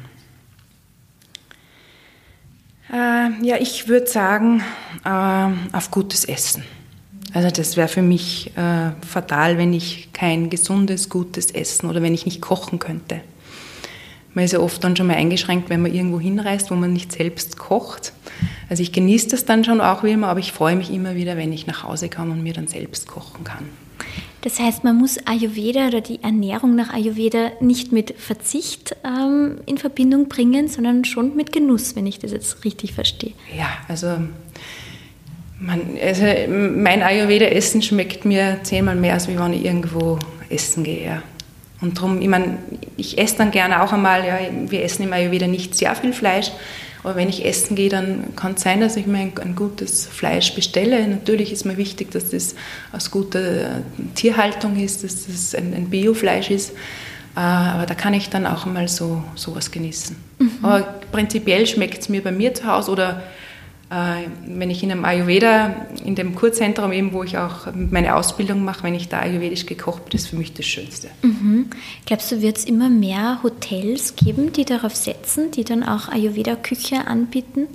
Äh, 2.92 3.30
ja, 3.42 3.58
ich 3.60 3.88
würde 3.88 4.08
sagen, 4.08 4.64
äh, 5.04 5.76
auf 5.76 5.90
gutes 5.90 6.26
Essen. 6.26 6.64
Also 7.34 7.50
das 7.50 7.78
wäre 7.78 7.88
für 7.88 8.04
mich 8.04 8.56
äh, 8.56 8.92
fatal, 9.06 9.58
wenn 9.58 9.74
ich 9.74 10.14
kein 10.14 10.52
gesundes, 10.52 11.10
gutes 11.10 11.50
Essen 11.50 11.90
oder 11.90 12.04
wenn 12.04 12.14
ich 12.14 12.26
nicht 12.26 12.42
kochen 12.42 12.78
könnte. 12.78 13.22
Man 14.36 14.46
ist 14.46 14.52
ja 14.52 14.60
oft 14.60 14.84
dann 14.84 14.96
schon 14.96 15.08
mal 15.08 15.16
eingeschränkt, 15.16 15.70
wenn 15.70 15.82
man 15.82 15.94
irgendwo 15.94 16.20
hinreist, 16.20 16.70
wo 16.70 16.76
man 16.76 16.94
nicht 16.94 17.12
selbst 17.12 17.58
kocht. 17.58 18.14
Also 18.70 18.82
ich 18.82 18.92
genieße 18.92 19.30
das 19.30 19.46
dann 19.46 19.64
schon 19.64 19.82
auch 19.82 20.04
wie 20.04 20.12
immer, 20.12 20.28
aber 20.28 20.40
ich 20.40 20.52
freue 20.52 20.76
mich 20.76 20.92
immer 20.92 21.16
wieder, 21.16 21.38
wenn 21.38 21.52
ich 21.52 21.68
nach 21.68 21.84
Hause 21.84 22.10
komme 22.10 22.32
und 22.32 22.44
mir 22.44 22.54
dann 22.54 22.68
selbst 22.68 23.08
kochen 23.08 23.44
kann. 23.44 23.70
Das 24.44 24.60
heißt, 24.60 24.84
man 24.84 24.98
muss 24.98 25.20
Ayurveda 25.26 25.88
oder 25.88 26.02
die 26.02 26.22
Ernährung 26.22 26.76
nach 26.76 26.94
Ayurveda 26.94 27.54
nicht 27.62 27.94
mit 27.94 28.14
Verzicht 28.18 28.94
ähm, 29.06 29.60
in 29.66 29.78
Verbindung 29.78 30.28
bringen, 30.28 30.68
sondern 30.68 31.06
schon 31.06 31.34
mit 31.38 31.54
Genuss, 31.54 31.96
wenn 31.96 32.06
ich 32.06 32.20
das 32.20 32.34
jetzt 32.34 32.66
richtig 32.66 32.92
verstehe. 32.92 33.32
Ja, 33.58 33.68
also, 33.88 34.18
man, 35.62 35.82
also 36.04 36.26
mein 36.50 37.02
Ayurveda-Essen 37.02 37.82
schmeckt 37.82 38.26
mir 38.26 38.60
zehnmal 38.64 38.98
mehr, 38.98 39.14
als 39.14 39.30
wenn 39.30 39.54
ich 39.54 39.64
irgendwo 39.64 40.20
essen 40.50 40.84
gehe. 40.84 41.24
Und 41.84 41.98
darum, 41.98 42.22
ich 42.22 42.30
meine, 42.30 42.60
ich 42.96 43.18
esse 43.18 43.38
dann 43.40 43.52
gerne 43.52 43.84
auch 43.84 43.92
einmal, 43.92 44.26
ja, 44.26 44.40
wir 44.70 44.84
essen 44.84 45.04
im 45.04 45.12
Ayurveda 45.12 45.48
nicht 45.48 45.76
sehr 45.76 45.94
viel 45.96 46.14
Fleisch, 46.14 46.50
aber 47.04 47.18
wenn 47.18 47.28
ich 47.28 47.44
essen 47.44 47.76
gehe, 47.76 47.90
dann 47.90 48.34
kann 48.38 48.54
es 48.54 48.62
sein, 48.62 48.80
dass 48.80 48.96
ich 48.96 49.06
mir 49.06 49.18
ein, 49.18 49.34
ein, 49.38 49.54
gutes 49.54 50.08
Fleisch 50.08 50.56
bestelle. 50.56 51.06
Natürlich 51.06 51.52
ist 51.52 51.66
mir 51.66 51.76
wichtig, 51.76 52.12
dass 52.12 52.30
das 52.30 52.56
aus 52.94 53.12
guter 53.12 53.82
Tierhaltung 54.16 54.80
ist, 54.80 55.04
dass 55.04 55.28
das 55.28 55.54
ein, 55.54 55.74
ein 55.74 55.90
Biofleisch 55.90 56.50
ist. 56.52 56.70
Äh, 57.36 57.40
aber 57.42 57.86
da 57.86 57.96
kann 57.96 58.14
ich 58.14 58.30
dann 58.30 58.48
auch 58.48 58.66
mal 58.66 58.88
so 58.88 59.22
sowas 59.36 59.70
genießen. 59.70 60.16
Mhm. 60.40 60.52
Aber 60.62 60.82
prinzipiell 61.12 61.68
schmeckt 61.68 62.00
es 62.00 62.08
mir 62.08 62.24
bei 62.24 62.32
mir 62.32 62.54
zu 62.54 62.66
Hause 62.66 62.92
oder 62.92 63.10
äh, 63.10 63.43
wenn 64.48 64.70
ich 64.70 64.82
in 64.82 64.92
einem 64.92 65.06
Ayurveda, 65.06 65.88
in 66.04 66.16
dem 66.16 66.36
Kurzentrum 66.36 66.92
eben, 66.92 67.14
wo 67.14 67.24
ich 67.24 67.38
auch 67.38 67.68
meine 67.76 68.16
Ausbildung 68.16 68.64
mache, 68.64 68.84
wenn 68.84 68.96
ich 68.96 69.10
da 69.10 69.20
ayurvedisch 69.20 69.66
gekocht 69.66 70.06
bin, 70.06 70.16
ist 70.16 70.28
für 70.28 70.36
mich 70.36 70.54
das 70.54 70.66
Schönste. 70.66 71.10
Mhm. 71.22 71.68
Glaubst 72.06 72.32
du, 72.32 72.42
wird 72.42 72.58
es 72.58 72.66
immer 72.66 72.90
mehr 72.90 73.40
Hotels 73.44 74.16
geben, 74.16 74.52
die 74.52 74.66
darauf 74.66 74.96
setzen, 74.96 75.52
die 75.52 75.64
dann 75.64 75.84
auch 75.84 76.10
Ayurveda-Küche 76.10 77.06
anbieten? 77.08 77.68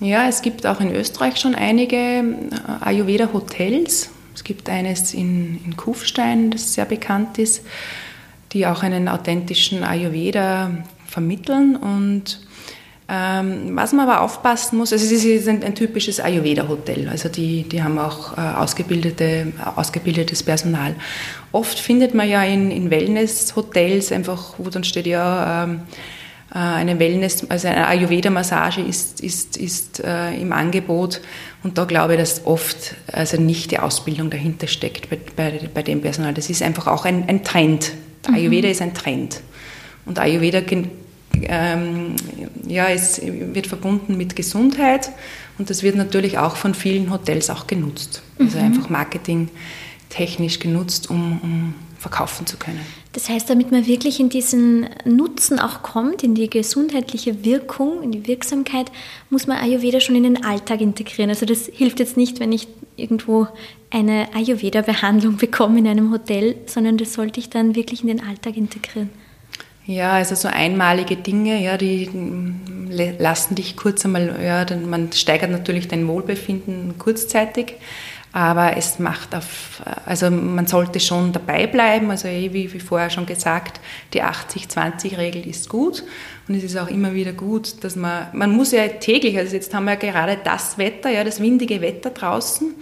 Ja, 0.00 0.28
es 0.28 0.42
gibt 0.42 0.66
auch 0.66 0.80
in 0.80 0.94
Österreich 0.94 1.36
schon 1.38 1.54
einige 1.54 1.96
äh, 1.96 2.24
Ayurveda-Hotels. 2.80 4.10
Es 4.34 4.44
gibt 4.44 4.68
eines 4.70 5.12
in, 5.12 5.60
in 5.64 5.76
Kufstein, 5.76 6.50
das 6.52 6.74
sehr 6.74 6.84
bekannt 6.84 7.38
ist, 7.38 7.66
die 8.52 8.66
auch 8.66 8.82
einen 8.82 9.08
authentischen 9.08 9.82
Ayurveda 9.82 10.70
vermitteln 11.06 11.76
und 11.76 12.40
was 13.10 13.92
man 13.94 14.06
aber 14.06 14.20
aufpassen 14.20 14.76
muss, 14.76 14.92
also 14.92 15.02
es 15.02 15.24
ist 15.24 15.48
ein, 15.48 15.74
typisches 15.74 16.20
Ayurveda-Hotel, 16.20 17.08
also 17.08 17.30
die, 17.30 17.62
die 17.62 17.82
haben 17.82 17.98
auch 17.98 18.36
äh, 18.36 18.40
ausgebildete, 18.42 19.50
ausgebildetes 19.76 20.42
Personal. 20.42 20.94
Oft 21.50 21.78
findet 21.78 22.14
man 22.14 22.28
ja 22.28 22.42
in, 22.42 22.70
in 22.70 22.90
Wellness-Hotels 22.90 24.12
einfach, 24.12 24.56
wo 24.58 24.68
dann 24.68 24.84
steht 24.84 25.06
ja, 25.06 25.64
ähm, 25.64 25.80
äh, 26.52 26.58
eine 26.58 26.98
Wellness, 26.98 27.48
also 27.48 27.68
eine 27.68 27.86
Ayurveda-Massage 27.86 28.82
ist, 28.82 29.20
ist, 29.20 29.56
ist 29.56 30.04
äh, 30.04 30.34
im 30.34 30.52
Angebot 30.52 31.22
und 31.62 31.78
da 31.78 31.84
glaube 31.84 32.14
ich, 32.14 32.20
dass 32.20 32.46
oft 32.46 32.94
also 33.10 33.40
nicht 33.40 33.70
die 33.70 33.78
Ausbildung 33.78 34.28
dahinter 34.28 34.66
steckt 34.66 35.08
bei, 35.08 35.18
bei, 35.34 35.60
bei 35.72 35.82
dem 35.82 36.02
Personal. 36.02 36.34
Das 36.34 36.50
ist 36.50 36.62
einfach 36.62 36.86
auch 36.86 37.04
ein, 37.04 37.28
ein 37.28 37.42
Trend. 37.42 37.92
Ayurveda 38.30 38.66
mhm. 38.66 38.72
ist 38.72 38.82
ein 38.82 38.94
Trend. 38.94 39.40
Und 40.04 40.18
Ayurveda 40.18 40.60
ähm, 41.42 42.16
ja, 42.66 42.88
es 42.88 43.20
wird 43.22 43.66
verbunden 43.66 44.16
mit 44.16 44.36
Gesundheit 44.36 45.10
und 45.58 45.70
das 45.70 45.82
wird 45.82 45.96
natürlich 45.96 46.38
auch 46.38 46.56
von 46.56 46.74
vielen 46.74 47.10
Hotels 47.10 47.50
auch 47.50 47.66
genutzt. 47.66 48.22
Also 48.38 48.58
mhm. 48.58 48.64
einfach 48.64 48.90
marketingtechnisch 48.90 50.58
genutzt, 50.58 51.10
um, 51.10 51.40
um 51.42 51.74
verkaufen 51.98 52.46
zu 52.46 52.56
können. 52.56 52.80
Das 53.12 53.28
heißt, 53.28 53.50
damit 53.50 53.72
man 53.72 53.86
wirklich 53.86 54.20
in 54.20 54.28
diesen 54.28 54.86
Nutzen 55.04 55.58
auch 55.58 55.82
kommt, 55.82 56.22
in 56.22 56.34
die 56.34 56.48
gesundheitliche 56.48 57.44
Wirkung, 57.44 58.02
in 58.02 58.12
die 58.12 58.26
Wirksamkeit, 58.26 58.92
muss 59.30 59.46
man 59.46 59.58
Ayurveda 59.58 59.98
schon 59.98 60.14
in 60.14 60.22
den 60.22 60.44
Alltag 60.44 60.80
integrieren. 60.80 61.30
Also 61.30 61.44
das 61.44 61.66
hilft 61.66 61.98
jetzt 61.98 62.16
nicht, 62.16 62.38
wenn 62.38 62.52
ich 62.52 62.68
irgendwo 62.96 63.48
eine 63.90 64.28
Ayurveda-Behandlung 64.34 65.36
bekomme 65.36 65.80
in 65.80 65.88
einem 65.88 66.12
Hotel, 66.12 66.56
sondern 66.66 66.98
das 66.98 67.14
sollte 67.14 67.40
ich 67.40 67.50
dann 67.50 67.74
wirklich 67.74 68.02
in 68.02 68.08
den 68.08 68.22
Alltag 68.22 68.56
integrieren. 68.56 69.10
Ja, 69.88 70.12
also 70.12 70.34
so 70.34 70.48
einmalige 70.48 71.16
Dinge, 71.16 71.62
ja, 71.62 71.78
die 71.78 72.10
lassen 73.18 73.54
dich 73.54 73.74
kurz 73.74 74.04
einmal, 74.04 74.38
ja, 74.44 74.66
man 74.84 75.10
steigert 75.12 75.50
natürlich 75.50 75.88
dein 75.88 76.06
Wohlbefinden 76.06 76.98
kurzzeitig, 76.98 77.76
Aber 78.30 78.76
es 78.76 78.98
macht 78.98 79.34
auf, 79.34 79.80
also 80.04 80.30
man 80.30 80.66
sollte 80.66 81.00
schon 81.00 81.32
dabei 81.32 81.66
bleiben. 81.66 82.10
Also 82.10 82.28
man 82.28 82.36
sollte 82.36 82.50
schon 82.50 82.52
dabei 82.52 82.52
bleiben. 82.52 82.52
Also 82.52 82.54
wie, 82.54 82.70
wie 82.70 82.80
vorher 82.80 83.08
schon 83.08 83.24
gesagt, 83.24 83.80
die 84.12 84.22
80-20-Regel 84.22 85.46
ist 85.46 85.70
gut. 85.70 86.04
Und 86.46 86.54
es 86.54 86.64
ist 86.64 86.76
auch 86.76 86.88
immer 86.88 87.14
wieder 87.14 87.32
gut, 87.32 87.82
dass 87.82 87.96
man, 87.96 88.26
man 88.34 88.52
muss 88.52 88.72
ja 88.72 88.86
täglich, 88.88 89.38
also 89.38 89.56
jetzt 89.56 89.72
haben 89.72 89.86
wir 89.86 89.92
ja 89.92 89.98
gerade 89.98 90.36
das 90.44 90.76
Wetter, 90.76 91.08
ja, 91.08 91.24
das 91.24 91.40
windige 91.40 91.80
Wetter 91.80 92.10
draußen. 92.10 92.74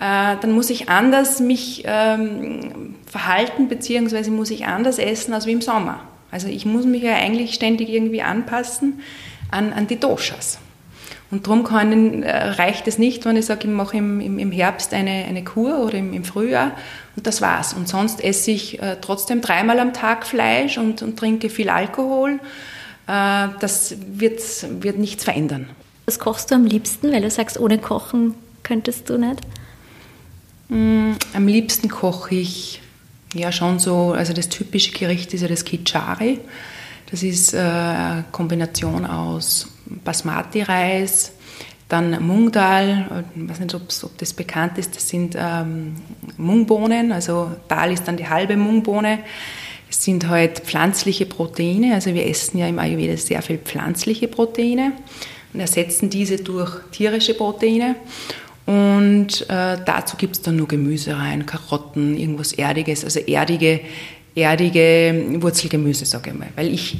Äh, 0.00 0.36
dann 0.40 0.50
muss 0.50 0.68
ich 0.68 0.88
anders 0.88 1.38
mich 1.38 1.84
ähm, 1.86 2.96
verhalten, 3.06 3.68
beziehungsweise 3.68 4.32
muss 4.32 4.50
ich 4.50 4.66
anders 4.66 4.98
essen 4.98 5.32
als 5.32 5.46
wie 5.46 5.52
im 5.52 5.60
Sommer. 5.60 6.00
Also 6.30 6.48
ich 6.48 6.64
muss 6.64 6.84
mich 6.84 7.02
ja 7.02 7.14
eigentlich 7.14 7.54
ständig 7.54 7.88
irgendwie 7.88 8.22
anpassen 8.22 9.00
an, 9.50 9.72
an 9.72 9.86
die 9.86 9.98
Doshas. 9.98 10.58
Und 11.30 11.46
darum 11.46 11.64
äh, 12.22 12.30
reicht 12.30 12.88
es 12.88 12.98
nicht, 12.98 13.24
wenn 13.24 13.36
ich 13.36 13.46
sage, 13.46 13.68
ich 13.68 13.72
mache 13.72 13.96
im, 13.96 14.20
im, 14.20 14.38
im 14.38 14.50
Herbst 14.50 14.92
eine, 14.92 15.10
eine 15.28 15.44
Kur 15.44 15.78
oder 15.78 15.94
im, 15.94 16.12
im 16.12 16.24
Frühjahr 16.24 16.72
und 17.14 17.26
das 17.26 17.40
war's. 17.40 17.72
Und 17.72 17.88
sonst 17.88 18.22
esse 18.22 18.50
ich 18.50 18.82
äh, 18.82 18.96
trotzdem 19.00 19.40
dreimal 19.40 19.78
am 19.78 19.92
Tag 19.92 20.26
Fleisch 20.26 20.76
und, 20.76 21.02
und 21.02 21.16
trinke 21.16 21.48
viel 21.48 21.68
Alkohol. 21.68 22.40
Äh, 23.06 23.48
das 23.60 23.94
wird, 24.12 24.40
wird 24.82 24.98
nichts 24.98 25.22
verändern. 25.22 25.68
Was 26.06 26.18
kochst 26.18 26.50
du 26.50 26.56
am 26.56 26.64
liebsten? 26.64 27.12
Weil 27.12 27.22
du 27.22 27.30
sagst, 27.30 27.60
ohne 27.60 27.78
Kochen 27.78 28.34
könntest 28.64 29.08
du 29.08 29.16
nicht. 29.16 29.40
Mm, 30.68 31.12
am 31.32 31.46
liebsten 31.46 31.88
koche 31.88 32.34
ich 32.34 32.80
ja 33.34 33.52
schon 33.52 33.78
so, 33.78 34.12
also 34.12 34.32
das 34.32 34.48
typische 34.48 34.92
Gericht 34.92 35.32
ist 35.34 35.42
ja 35.42 35.48
das 35.48 35.64
Kichari. 35.64 36.40
Das 37.10 37.22
ist 37.22 37.54
eine 37.54 38.24
Kombination 38.30 39.04
aus 39.04 39.68
Basmati-Reis, 39.86 41.32
dann 41.88 42.24
Mungdal, 42.24 43.24
ich 43.34 43.48
weiß 43.48 43.58
nicht, 43.58 43.74
ob 43.74 43.88
das 44.18 44.32
bekannt 44.32 44.78
ist, 44.78 44.94
das 44.94 45.08
sind 45.08 45.36
ähm, 45.36 45.96
Mungbohnen, 46.36 47.10
also 47.10 47.50
Dal 47.66 47.92
ist 47.92 48.06
dann 48.06 48.16
die 48.16 48.28
halbe 48.28 48.56
Mungbohne. 48.56 49.18
Es 49.90 50.04
sind 50.04 50.28
halt 50.28 50.60
pflanzliche 50.60 51.26
Proteine, 51.26 51.94
also 51.94 52.14
wir 52.14 52.24
essen 52.28 52.58
ja 52.58 52.68
im 52.68 52.78
Ayurveda 52.78 53.16
sehr 53.16 53.42
viel 53.42 53.58
pflanzliche 53.58 54.28
Proteine 54.28 54.92
und 55.52 55.58
ersetzen 55.58 56.10
diese 56.10 56.36
durch 56.36 56.70
tierische 56.92 57.34
Proteine. 57.34 57.96
Und 58.66 59.48
äh, 59.48 59.78
dazu 59.84 60.16
gibt 60.16 60.36
es 60.36 60.42
dann 60.42 60.56
nur 60.56 60.68
Gemüse 60.68 61.16
rein, 61.16 61.46
Karotten, 61.46 62.16
irgendwas 62.16 62.52
Erdiges, 62.52 63.04
also 63.04 63.18
erdige, 63.20 63.80
erdige 64.34 65.24
Wurzelgemüse, 65.40 66.04
sage 66.04 66.30
ich 66.30 66.38
mal, 66.38 66.48
weil 66.54 66.72
ich 66.72 66.98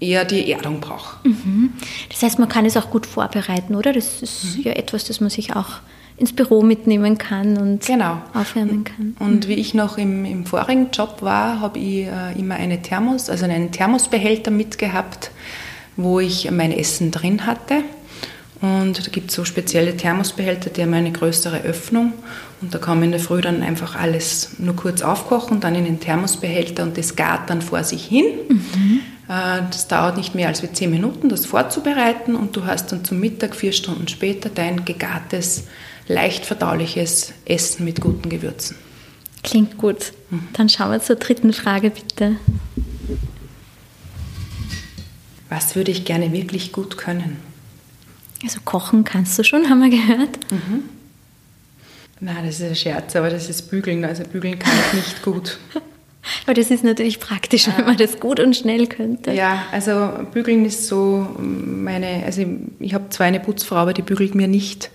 eher 0.00 0.24
die 0.24 0.50
Erdung 0.50 0.80
brauche. 0.80 1.28
Mhm. 1.28 1.74
Das 2.08 2.22
heißt, 2.22 2.38
man 2.38 2.48
kann 2.48 2.64
es 2.64 2.76
auch 2.76 2.90
gut 2.90 3.06
vorbereiten, 3.06 3.74
oder? 3.74 3.92
Das 3.92 4.22
ist 4.22 4.56
mhm. 4.56 4.62
ja 4.62 4.72
etwas, 4.72 5.04
das 5.04 5.20
man 5.20 5.30
sich 5.30 5.54
auch 5.54 5.80
ins 6.16 6.34
Büro 6.34 6.62
mitnehmen 6.62 7.16
kann 7.16 7.56
und 7.56 7.86
genau. 7.86 8.20
aufwärmen 8.34 8.84
kann. 8.84 9.16
Und 9.18 9.46
mhm. 9.46 9.48
wie 9.48 9.54
ich 9.54 9.72
noch 9.72 9.96
im, 9.96 10.24
im 10.24 10.44
vorigen 10.44 10.90
Job 10.92 11.22
war, 11.22 11.60
habe 11.60 11.78
ich 11.78 12.06
äh, 12.06 12.38
immer 12.38 12.56
eine 12.56 12.82
Thermos, 12.82 13.30
also 13.30 13.44
einen 13.46 13.72
Thermosbehälter 13.72 14.50
mitgehabt, 14.50 15.30
wo 15.96 16.20
ich 16.20 16.50
mein 16.50 16.72
Essen 16.72 17.10
drin 17.10 17.46
hatte. 17.46 17.82
Und 18.60 19.06
da 19.06 19.10
gibt 19.10 19.30
es 19.30 19.36
so 19.36 19.44
spezielle 19.46 19.96
Thermosbehälter, 19.96 20.68
die 20.68 20.82
haben 20.82 20.92
eine 20.92 21.12
größere 21.12 21.62
Öffnung. 21.62 22.12
Und 22.60 22.74
da 22.74 22.78
kann 22.78 22.98
man 22.98 23.04
in 23.04 23.10
der 23.12 23.20
Früh 23.20 23.40
dann 23.40 23.62
einfach 23.62 23.96
alles 23.96 24.50
nur 24.58 24.76
kurz 24.76 25.00
aufkochen, 25.00 25.60
dann 25.60 25.74
in 25.74 25.84
den 25.84 25.98
Thermosbehälter 25.98 26.82
und 26.82 26.98
das 26.98 27.16
gart 27.16 27.48
dann 27.48 27.62
vor 27.62 27.84
sich 27.84 28.04
hin. 28.04 28.26
Mhm. 28.48 29.00
Äh, 29.28 29.62
das 29.70 29.88
dauert 29.88 30.18
nicht 30.18 30.34
mehr 30.34 30.48
als 30.48 30.62
zehn 30.72 30.90
Minuten, 30.90 31.30
das 31.30 31.46
vorzubereiten 31.46 32.34
und 32.34 32.54
du 32.54 32.66
hast 32.66 32.92
dann 32.92 33.02
zum 33.02 33.18
Mittag, 33.18 33.56
vier 33.56 33.72
Stunden 33.72 34.08
später, 34.08 34.50
dein 34.50 34.84
gegartes, 34.84 35.64
leicht 36.06 36.44
verdauliches 36.44 37.32
Essen 37.46 37.86
mit 37.86 38.02
guten 38.02 38.28
Gewürzen. 38.28 38.76
Klingt 39.42 39.78
gut. 39.78 40.12
Mhm. 40.28 40.48
Dann 40.52 40.68
schauen 40.68 40.90
wir 40.90 41.00
zur 41.00 41.16
dritten 41.16 41.54
Frage 41.54 41.90
bitte. 41.90 42.36
Was 45.48 45.76
würde 45.76 45.90
ich 45.90 46.04
gerne 46.04 46.32
wirklich 46.32 46.72
gut 46.72 46.98
können? 46.98 47.49
Also 48.42 48.60
kochen 48.64 49.04
kannst 49.04 49.38
du 49.38 49.44
schon, 49.44 49.68
haben 49.68 49.80
wir 49.80 49.90
gehört. 49.90 50.38
Mhm. 50.50 50.84
Nein, 52.20 52.44
das 52.44 52.60
ist 52.60 52.66
ein 52.66 52.76
Scherz, 52.76 53.16
aber 53.16 53.30
das 53.30 53.48
ist 53.48 53.70
Bügeln. 53.70 54.04
Also 54.04 54.24
Bügeln 54.24 54.58
kann 54.58 54.72
ich 54.88 54.92
nicht 54.94 55.22
gut. 55.22 55.58
Aber 56.44 56.52
das 56.52 56.70
ist 56.70 56.84
natürlich 56.84 57.18
praktisch, 57.18 57.66
wenn 57.74 57.86
man 57.86 57.96
das 57.96 58.20
gut 58.20 58.40
und 58.40 58.54
schnell 58.54 58.86
könnte. 58.86 59.32
Ja, 59.32 59.64
also 59.72 60.10
bügeln 60.32 60.66
ist 60.66 60.86
so 60.86 61.26
meine, 61.38 62.24
also 62.26 62.44
ich 62.78 62.92
habe 62.92 63.08
zwar 63.08 63.26
eine 63.26 63.40
Putzfrau, 63.40 63.76
aber 63.76 63.94
die 63.94 64.02
bügelt 64.02 64.34
mir 64.34 64.46
nicht. 64.46 64.90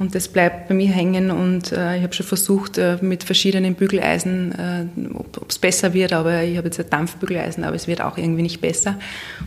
Und 0.00 0.14
das 0.14 0.28
bleibt 0.28 0.68
bei 0.68 0.74
mir 0.74 0.88
hängen 0.88 1.30
und 1.30 1.72
äh, 1.72 1.98
ich 1.98 2.02
habe 2.02 2.14
schon 2.14 2.24
versucht 2.24 2.78
äh, 2.78 2.96
mit 3.02 3.22
verschiedenen 3.22 3.74
Bügeleisen, 3.74 4.50
äh, 4.52 4.86
ob 5.12 5.50
es 5.50 5.58
besser 5.58 5.92
wird, 5.92 6.14
aber 6.14 6.42
ich 6.42 6.56
habe 6.56 6.68
jetzt 6.68 6.80
ein 6.80 6.88
Dampfbügeleisen, 6.88 7.64
aber 7.64 7.76
es 7.76 7.86
wird 7.86 8.00
auch 8.00 8.16
irgendwie 8.16 8.40
nicht 8.40 8.62
besser. 8.62 8.98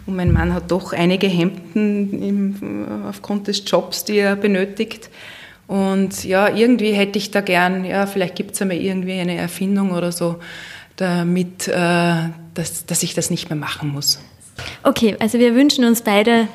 Und 0.06 0.16
mein 0.16 0.32
Mann 0.32 0.54
hat 0.54 0.70
doch 0.70 0.94
einige 0.94 1.26
Hemden 1.26 2.22
im, 2.22 2.86
aufgrund 3.10 3.48
des 3.48 3.64
Jobs, 3.66 4.06
die 4.06 4.20
er 4.20 4.36
benötigt. 4.36 5.10
Und 5.66 6.24
ja, 6.24 6.48
irgendwie 6.48 6.92
hätte 6.92 7.18
ich 7.18 7.32
da 7.32 7.42
gern, 7.42 7.84
ja, 7.84 8.06
vielleicht 8.06 8.36
gibt 8.36 8.52
es 8.52 8.62
einmal 8.62 8.78
irgendwie 8.78 9.20
eine 9.20 9.36
Erfindung 9.36 9.90
oder 9.90 10.12
so, 10.12 10.36
damit, 10.98 11.68
äh, 11.68 12.30
dass, 12.54 12.86
dass 12.86 13.02
ich 13.02 13.16
das 13.16 13.32
nicht 13.32 13.50
mehr 13.50 13.58
machen 13.58 13.90
muss. 13.90 14.20
Okay, 14.84 15.16
also 15.18 15.40
wir 15.40 15.56
wünschen 15.56 15.84
uns 15.84 16.04
beide 16.04 16.48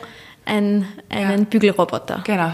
ein, 0.45 0.87
einen 1.09 1.41
ja. 1.41 1.45
Bügelroboter. 1.51 2.23
Genau. 2.25 2.53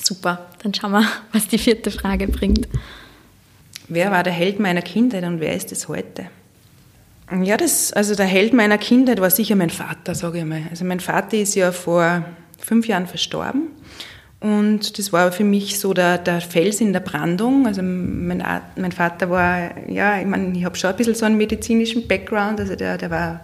Super, 0.00 0.46
dann 0.62 0.74
schauen 0.74 0.92
wir, 0.92 1.06
was 1.32 1.48
die 1.48 1.58
vierte 1.58 1.90
Frage 1.90 2.28
bringt. 2.28 2.68
Wer 3.88 4.10
war 4.10 4.22
der 4.22 4.32
Held 4.32 4.60
meiner 4.60 4.82
Kindheit 4.82 5.24
und 5.24 5.40
wer 5.40 5.54
ist 5.54 5.72
es 5.72 5.88
heute? 5.88 6.26
Ja, 7.42 7.56
das, 7.56 7.92
also 7.92 8.14
der 8.14 8.26
Held 8.26 8.52
meiner 8.52 8.78
Kindheit 8.78 9.20
war 9.20 9.30
sicher 9.30 9.56
mein 9.56 9.70
Vater, 9.70 10.14
sage 10.14 10.38
ich 10.38 10.44
mal. 10.44 10.62
Also 10.70 10.84
mein 10.84 11.00
Vater 11.00 11.36
ist 11.36 11.54
ja 11.54 11.72
vor 11.72 12.24
fünf 12.58 12.86
Jahren 12.86 13.06
verstorben 13.06 13.68
und 14.44 14.98
das 14.98 15.10
war 15.10 15.32
für 15.32 15.42
mich 15.42 15.78
so 15.78 15.94
der, 15.94 16.18
der 16.18 16.42
Fels 16.42 16.82
in 16.82 16.92
der 16.92 17.00
Brandung. 17.00 17.66
Also 17.66 17.80
mein, 17.82 18.44
mein 18.76 18.92
Vater 18.92 19.30
war, 19.30 19.88
ja, 19.88 20.20
ich 20.20 20.26
meine, 20.26 20.56
ich 20.56 20.66
habe 20.66 20.76
schon 20.76 20.90
ein 20.90 20.96
bisschen 20.96 21.14
so 21.14 21.24
einen 21.24 21.38
medizinischen 21.38 22.06
Background, 22.06 22.60
also 22.60 22.76
der, 22.76 22.98
der 22.98 23.10
war 23.10 23.40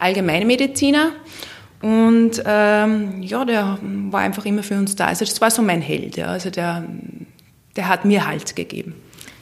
Allgemeinmediziner. 0.00 1.12
Und 1.82 2.42
ähm, 2.44 3.22
ja, 3.22 3.44
der 3.44 3.78
war 4.10 4.20
einfach 4.20 4.44
immer 4.44 4.62
für 4.62 4.76
uns 4.76 4.96
da. 4.96 5.06
Also 5.06 5.24
das 5.24 5.40
war 5.40 5.50
so 5.50 5.62
mein 5.62 5.80
Held. 5.80 6.16
Ja. 6.16 6.26
Also 6.26 6.50
der, 6.50 6.84
der 7.76 7.88
hat 7.88 8.04
mir 8.04 8.26
Halt 8.26 8.54
gegeben. 8.54 8.94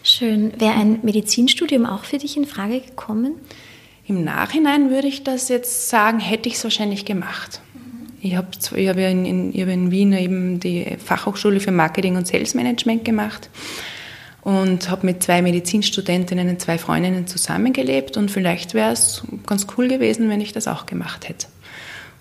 Schön. 0.05 0.53
Wäre 0.59 0.74
ein 0.74 1.01
Medizinstudium 1.03 1.85
auch 1.85 2.05
für 2.05 2.18
dich 2.18 2.37
in 2.37 2.46
Frage 2.46 2.81
gekommen? 2.81 3.35
Im 4.07 4.24
Nachhinein 4.24 4.90
würde 4.90 5.09
ich 5.09 5.24
das 5.24 5.48
jetzt 5.48 5.90
sagen, 5.90 6.18
hätte 6.18 6.48
ich 6.48 6.55
es 6.55 6.64
wahrscheinlich 6.64 7.05
gemacht. 7.05 7.61
Ich 8.20 8.35
habe 8.37 8.48
ich 8.74 8.88
hab 8.88 8.96
in, 8.96 9.24
in, 9.27 9.55
ich 9.55 9.61
hab 9.61 9.68
in 9.68 9.90
Wien 9.90 10.12
eben 10.12 10.61
die 10.61 10.96
Fachhochschule 11.05 11.61
für 11.61 11.72
Marketing 11.72 12.16
und 12.16 12.27
Sales 12.27 12.55
Management 12.55 13.05
gemacht 13.05 13.51
und 14.42 14.88
habe 14.90 15.07
mit 15.07 15.22
zwei 15.22 15.42
Medizinstudentinnen 15.42 16.48
und 16.48 16.61
zwei 16.61 16.79
Freundinnen 16.79 17.27
zusammengelebt 17.27 18.16
und 18.16 18.31
vielleicht 18.31 18.74
wäre 18.74 18.92
es 18.92 19.22
ganz 19.46 19.66
cool 19.77 19.88
gewesen, 19.88 20.31
wenn 20.31 20.40
ich 20.40 20.53
das 20.53 20.68
auch 20.68 20.87
gemacht 20.87 21.29
hätte. 21.29 21.46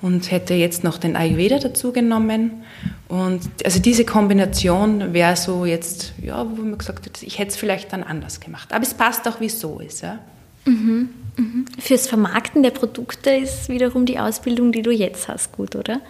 Und 0.02 0.30
hätte 0.32 0.54
jetzt 0.54 0.84
noch 0.84 1.00
den 1.00 1.16
Ayurveda 1.16 1.58
dazu 1.58 1.92
genommen. 1.92 2.64
Und 3.08 3.42
also 3.66 3.80
diese 3.80 4.06
Kombination 4.06 5.14
wäre 5.14 5.36
so 5.36 5.66
jetzt, 5.66 6.14
ja, 6.22 6.46
wo 6.46 6.62
man 6.62 6.78
gesagt 6.78 7.06
hat, 7.08 7.24
ich 7.24 7.40
hätte 7.40 7.52
es 7.52 7.58
vielleicht 7.58 7.94
dann 7.94 8.04
anders 8.04 8.40
gemacht. 8.40 8.74
Aber 8.74 8.84
es 8.84 8.94
passt 8.94 9.28
auch, 9.28 9.40
wie 9.40 9.48
es 9.48 9.60
so 9.60 9.80
ist. 9.80 10.04
Ja. 10.04 10.20
Mhm. 10.66 11.10
Mhm. 11.38 11.66
Fürs 11.80 12.08
Vermarkten 12.08 12.64
der 12.64 12.72
Produkte 12.72 13.32
ist 13.32 13.70
wiederum 13.70 14.06
die 14.06 14.20
Ausbildung, 14.20 14.72
die 14.72 14.82
du 14.82 14.92
jetzt 14.92 15.28
hast, 15.28 15.52
gut, 15.54 15.76
oder? 15.76 16.02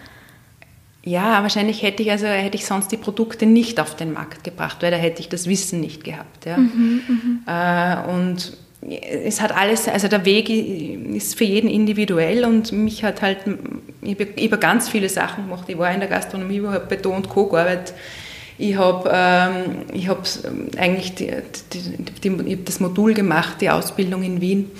Ja, 1.04 1.42
wahrscheinlich 1.42 1.82
hätte 1.82 2.02
ich 2.02 2.10
also 2.10 2.26
hätte 2.26 2.56
ich 2.56 2.66
sonst 2.66 2.92
die 2.92 2.96
Produkte 2.96 3.46
nicht 3.46 3.80
auf 3.80 3.94
den 3.94 4.12
Markt 4.12 4.44
gebracht, 4.44 4.78
weil 4.80 4.90
da 4.90 4.96
hätte 4.96 5.20
ich 5.20 5.28
das 5.28 5.46
Wissen 5.46 5.80
nicht 5.80 6.04
gehabt. 6.04 6.44
Ja. 6.44 6.58
Mhm, 6.58 7.00
mhm. 7.08 7.40
äh, 7.46 8.10
und 8.12 8.56
es 8.90 9.40
hat 9.40 9.54
alles, 9.54 9.88
also 9.88 10.08
der 10.08 10.24
Weg 10.24 10.48
ist 10.50 11.36
für 11.36 11.44
jeden 11.44 11.68
individuell 11.68 12.44
und 12.44 12.72
mich 12.72 13.04
hat 13.04 13.22
halt, 13.22 13.38
ich 14.02 14.16
habe 14.18 14.58
ganz 14.58 14.88
viele 14.88 15.08
Sachen 15.08 15.44
gemacht. 15.44 15.64
Ich 15.68 15.78
war 15.78 15.92
in 15.92 16.00
der 16.00 16.08
Gastronomie, 16.08 16.62
habe 16.66 16.86
bei 16.88 16.96
Do 16.96 17.10
und 17.10 17.28
Co. 17.28 17.46
gearbeitet. 17.46 17.94
Ich 18.58 18.76
habe 18.76 19.08
ähm, 19.12 19.84
ich 19.92 20.08
hab 20.08 20.26
eigentlich 20.76 21.14
die, 21.14 21.30
die, 21.72 22.30
die, 22.30 22.64
das 22.64 22.80
Modul 22.80 23.14
gemacht, 23.14 23.60
die 23.60 23.70
Ausbildung 23.70 24.22
in 24.22 24.40
Wien. 24.40 24.70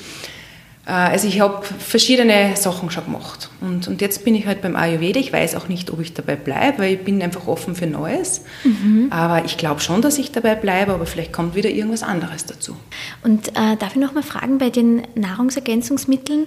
Äh, 0.89 0.93
also 0.93 1.29
ich 1.29 1.41
habe 1.41 1.65
verschiedene 1.65 2.57
Sachen 2.57 2.91
schon 2.91 3.05
gemacht. 3.05 3.51
Und, 3.61 3.87
und 3.87 4.01
jetzt 4.01 4.25
bin 4.25 4.35
ich 4.35 4.47
halt 4.47 4.63
beim 4.63 4.75
Ayurveda. 4.75 5.21
Ich 5.21 5.33
weiß 5.33 5.55
auch 5.55 5.69
nicht, 5.69 5.91
ob 5.91 6.01
ich 6.01 6.15
dabei 6.15 6.35
bleibe, 6.35 6.79
weil 6.79 6.95
ich 6.95 7.05
bin 7.05 7.23
einfach 7.23 7.47
offen 7.47 7.77
für 7.77 7.87
Neues. 7.87 8.43
Mhm. 8.65 9.09
Aber 9.11 9.45
ich 9.45 9.59
glaube 9.59 9.81
schon, 9.81 10.03
dass 10.03 10.19
ich 10.19 10.33
dabei 10.33 10.55
bleibe, 10.55 10.95
aber 10.95 11.07
vielleicht 11.07 11.33
kommt 11.33 11.55
wieder 11.55 11.71
irgendwas 11.71 12.03
anderes 12.03 12.47
dazu. 12.47 12.75
Und 13.23 13.49
äh, 13.49 13.77
darf 13.79 13.95
ich 13.95 14.01
noch 14.01 14.15
mal 14.15 14.23
fragen, 14.23 14.59
bei 14.59 14.71
den 14.71 15.03
Nahrungsergänzungsmitteln, 15.15 16.47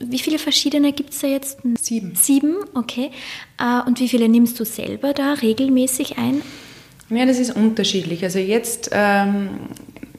wie 0.00 0.20
viele 0.20 0.38
verschiedene 0.38 0.92
gibt 0.92 1.10
es 1.10 1.18
da 1.18 1.26
jetzt? 1.26 1.58
Sieben. 1.80 2.14
Sieben, 2.14 2.54
okay. 2.74 3.10
Äh, 3.58 3.84
und 3.86 3.98
wie 3.98 4.08
viele 4.08 4.28
nimmst 4.28 4.58
du 4.60 4.64
selber 4.64 5.12
da 5.12 5.32
regelmäßig 5.32 6.18
ein? 6.18 6.42
Ja, 7.10 7.26
das 7.26 7.38
ist 7.38 7.56
unterschiedlich. 7.56 8.22
Also 8.22 8.38
jetzt, 8.38 8.90
ähm, 8.92 9.48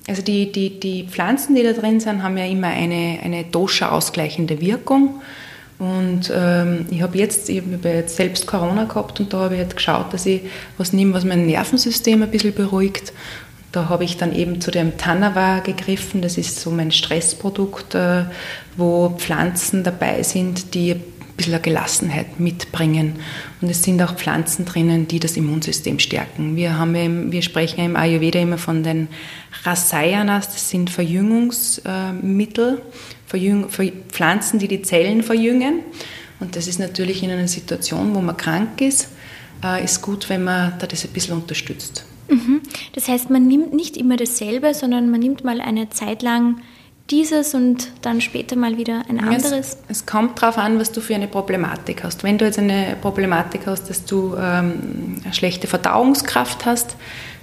also 0.07 0.21
die, 0.21 0.51
die, 0.51 0.79
die 0.79 1.03
Pflanzen, 1.05 1.55
die 1.55 1.63
da 1.63 1.73
drin 1.73 1.99
sind, 1.99 2.23
haben 2.23 2.37
ja 2.37 2.45
immer 2.45 2.67
eine, 2.67 3.19
eine 3.23 3.43
Dosha-ausgleichende 3.43 4.59
Wirkung. 4.61 5.21
Und 5.77 6.31
ähm, 6.35 6.87
ich 6.91 7.01
habe 7.01 7.17
jetzt, 7.17 7.49
ich 7.49 7.61
habe 7.61 7.89
jetzt 7.89 8.17
selbst 8.17 8.45
Corona 8.47 8.83
gehabt 8.83 9.19
und 9.19 9.31
da 9.31 9.39
habe 9.39 9.55
ich 9.55 9.61
halt 9.61 9.75
geschaut, 9.75 10.13
dass 10.13 10.25
ich 10.25 10.41
was 10.77 10.91
nehme, 10.91 11.13
was 11.13 11.23
mein 11.23 11.45
Nervensystem 11.45 12.21
ein 12.21 12.31
bisschen 12.31 12.53
beruhigt. 12.53 13.13
Da 13.71 13.87
habe 13.87 14.03
ich 14.03 14.17
dann 14.17 14.35
eben 14.35 14.61
zu 14.61 14.71
dem 14.71 14.97
Tanava 14.97 15.59
gegriffen. 15.59 16.21
Das 16.21 16.37
ist 16.37 16.59
so 16.59 16.71
mein 16.71 16.91
Stressprodukt, 16.91 17.95
äh, 17.95 18.25
wo 18.75 19.09
Pflanzen 19.17 19.83
dabei 19.83 20.23
sind, 20.23 20.73
die 20.73 20.95
bisschen 21.39 21.61
Gelassenheit 21.61 22.39
mitbringen. 22.39 23.15
Und 23.61 23.69
es 23.69 23.83
sind 23.83 24.01
auch 24.01 24.15
Pflanzen 24.15 24.65
drinnen, 24.65 25.07
die 25.07 25.19
das 25.19 25.37
Immunsystem 25.37 25.99
stärken. 25.99 26.55
Wir, 26.55 26.77
haben 26.77 27.31
wir 27.31 27.41
sprechen 27.41 27.83
im 27.83 27.95
Ayurveda 27.95 28.39
immer 28.39 28.57
von 28.57 28.83
den 28.83 29.07
Rasayanas, 29.63 30.47
das 30.47 30.69
sind 30.69 30.89
Verjüngungsmittel, 30.89 32.81
Verjüng, 33.25 33.69
Pflanzen, 34.09 34.59
die 34.59 34.67
die 34.67 34.81
Zellen 34.81 35.23
verjüngen. 35.23 35.79
Und 36.39 36.55
das 36.55 36.67
ist 36.67 36.79
natürlich 36.79 37.23
in 37.23 37.31
einer 37.31 37.47
Situation, 37.47 38.15
wo 38.15 38.21
man 38.21 38.37
krank 38.37 38.81
ist, 38.81 39.09
äh, 39.63 39.83
ist 39.83 40.01
gut, 40.01 40.29
wenn 40.29 40.43
man 40.43 40.73
da 40.79 40.87
das 40.87 41.05
ein 41.05 41.11
bisschen 41.11 41.35
unterstützt. 41.35 42.05
Mhm. 42.29 42.61
Das 42.93 43.07
heißt, 43.07 43.29
man 43.29 43.47
nimmt 43.47 43.73
nicht 43.73 43.97
immer 43.97 44.15
dasselbe, 44.15 44.73
sondern 44.73 45.09
man 45.09 45.19
nimmt 45.19 45.43
mal 45.43 45.61
eine 45.61 45.89
Zeit 45.89 46.21
lang 46.21 46.61
dieses 47.11 47.53
und 47.53 47.91
dann 48.01 48.21
später 48.21 48.55
mal 48.55 48.77
wieder 48.77 49.03
ein 49.09 49.19
anderes? 49.19 49.51
Es, 49.51 49.77
es 49.87 50.05
kommt 50.05 50.41
darauf 50.41 50.57
an, 50.57 50.79
was 50.79 50.91
du 50.91 51.01
für 51.01 51.15
eine 51.15 51.27
Problematik 51.27 52.03
hast. 52.03 52.23
Wenn 52.23 52.37
du 52.37 52.45
jetzt 52.45 52.59
eine 52.59 52.97
Problematik 53.01 53.61
hast, 53.65 53.89
dass 53.89 54.05
du 54.05 54.35
ähm, 54.35 55.17
eine 55.23 55.33
schlechte 55.33 55.67
Verdauungskraft 55.67 56.65
hast, 56.65 56.95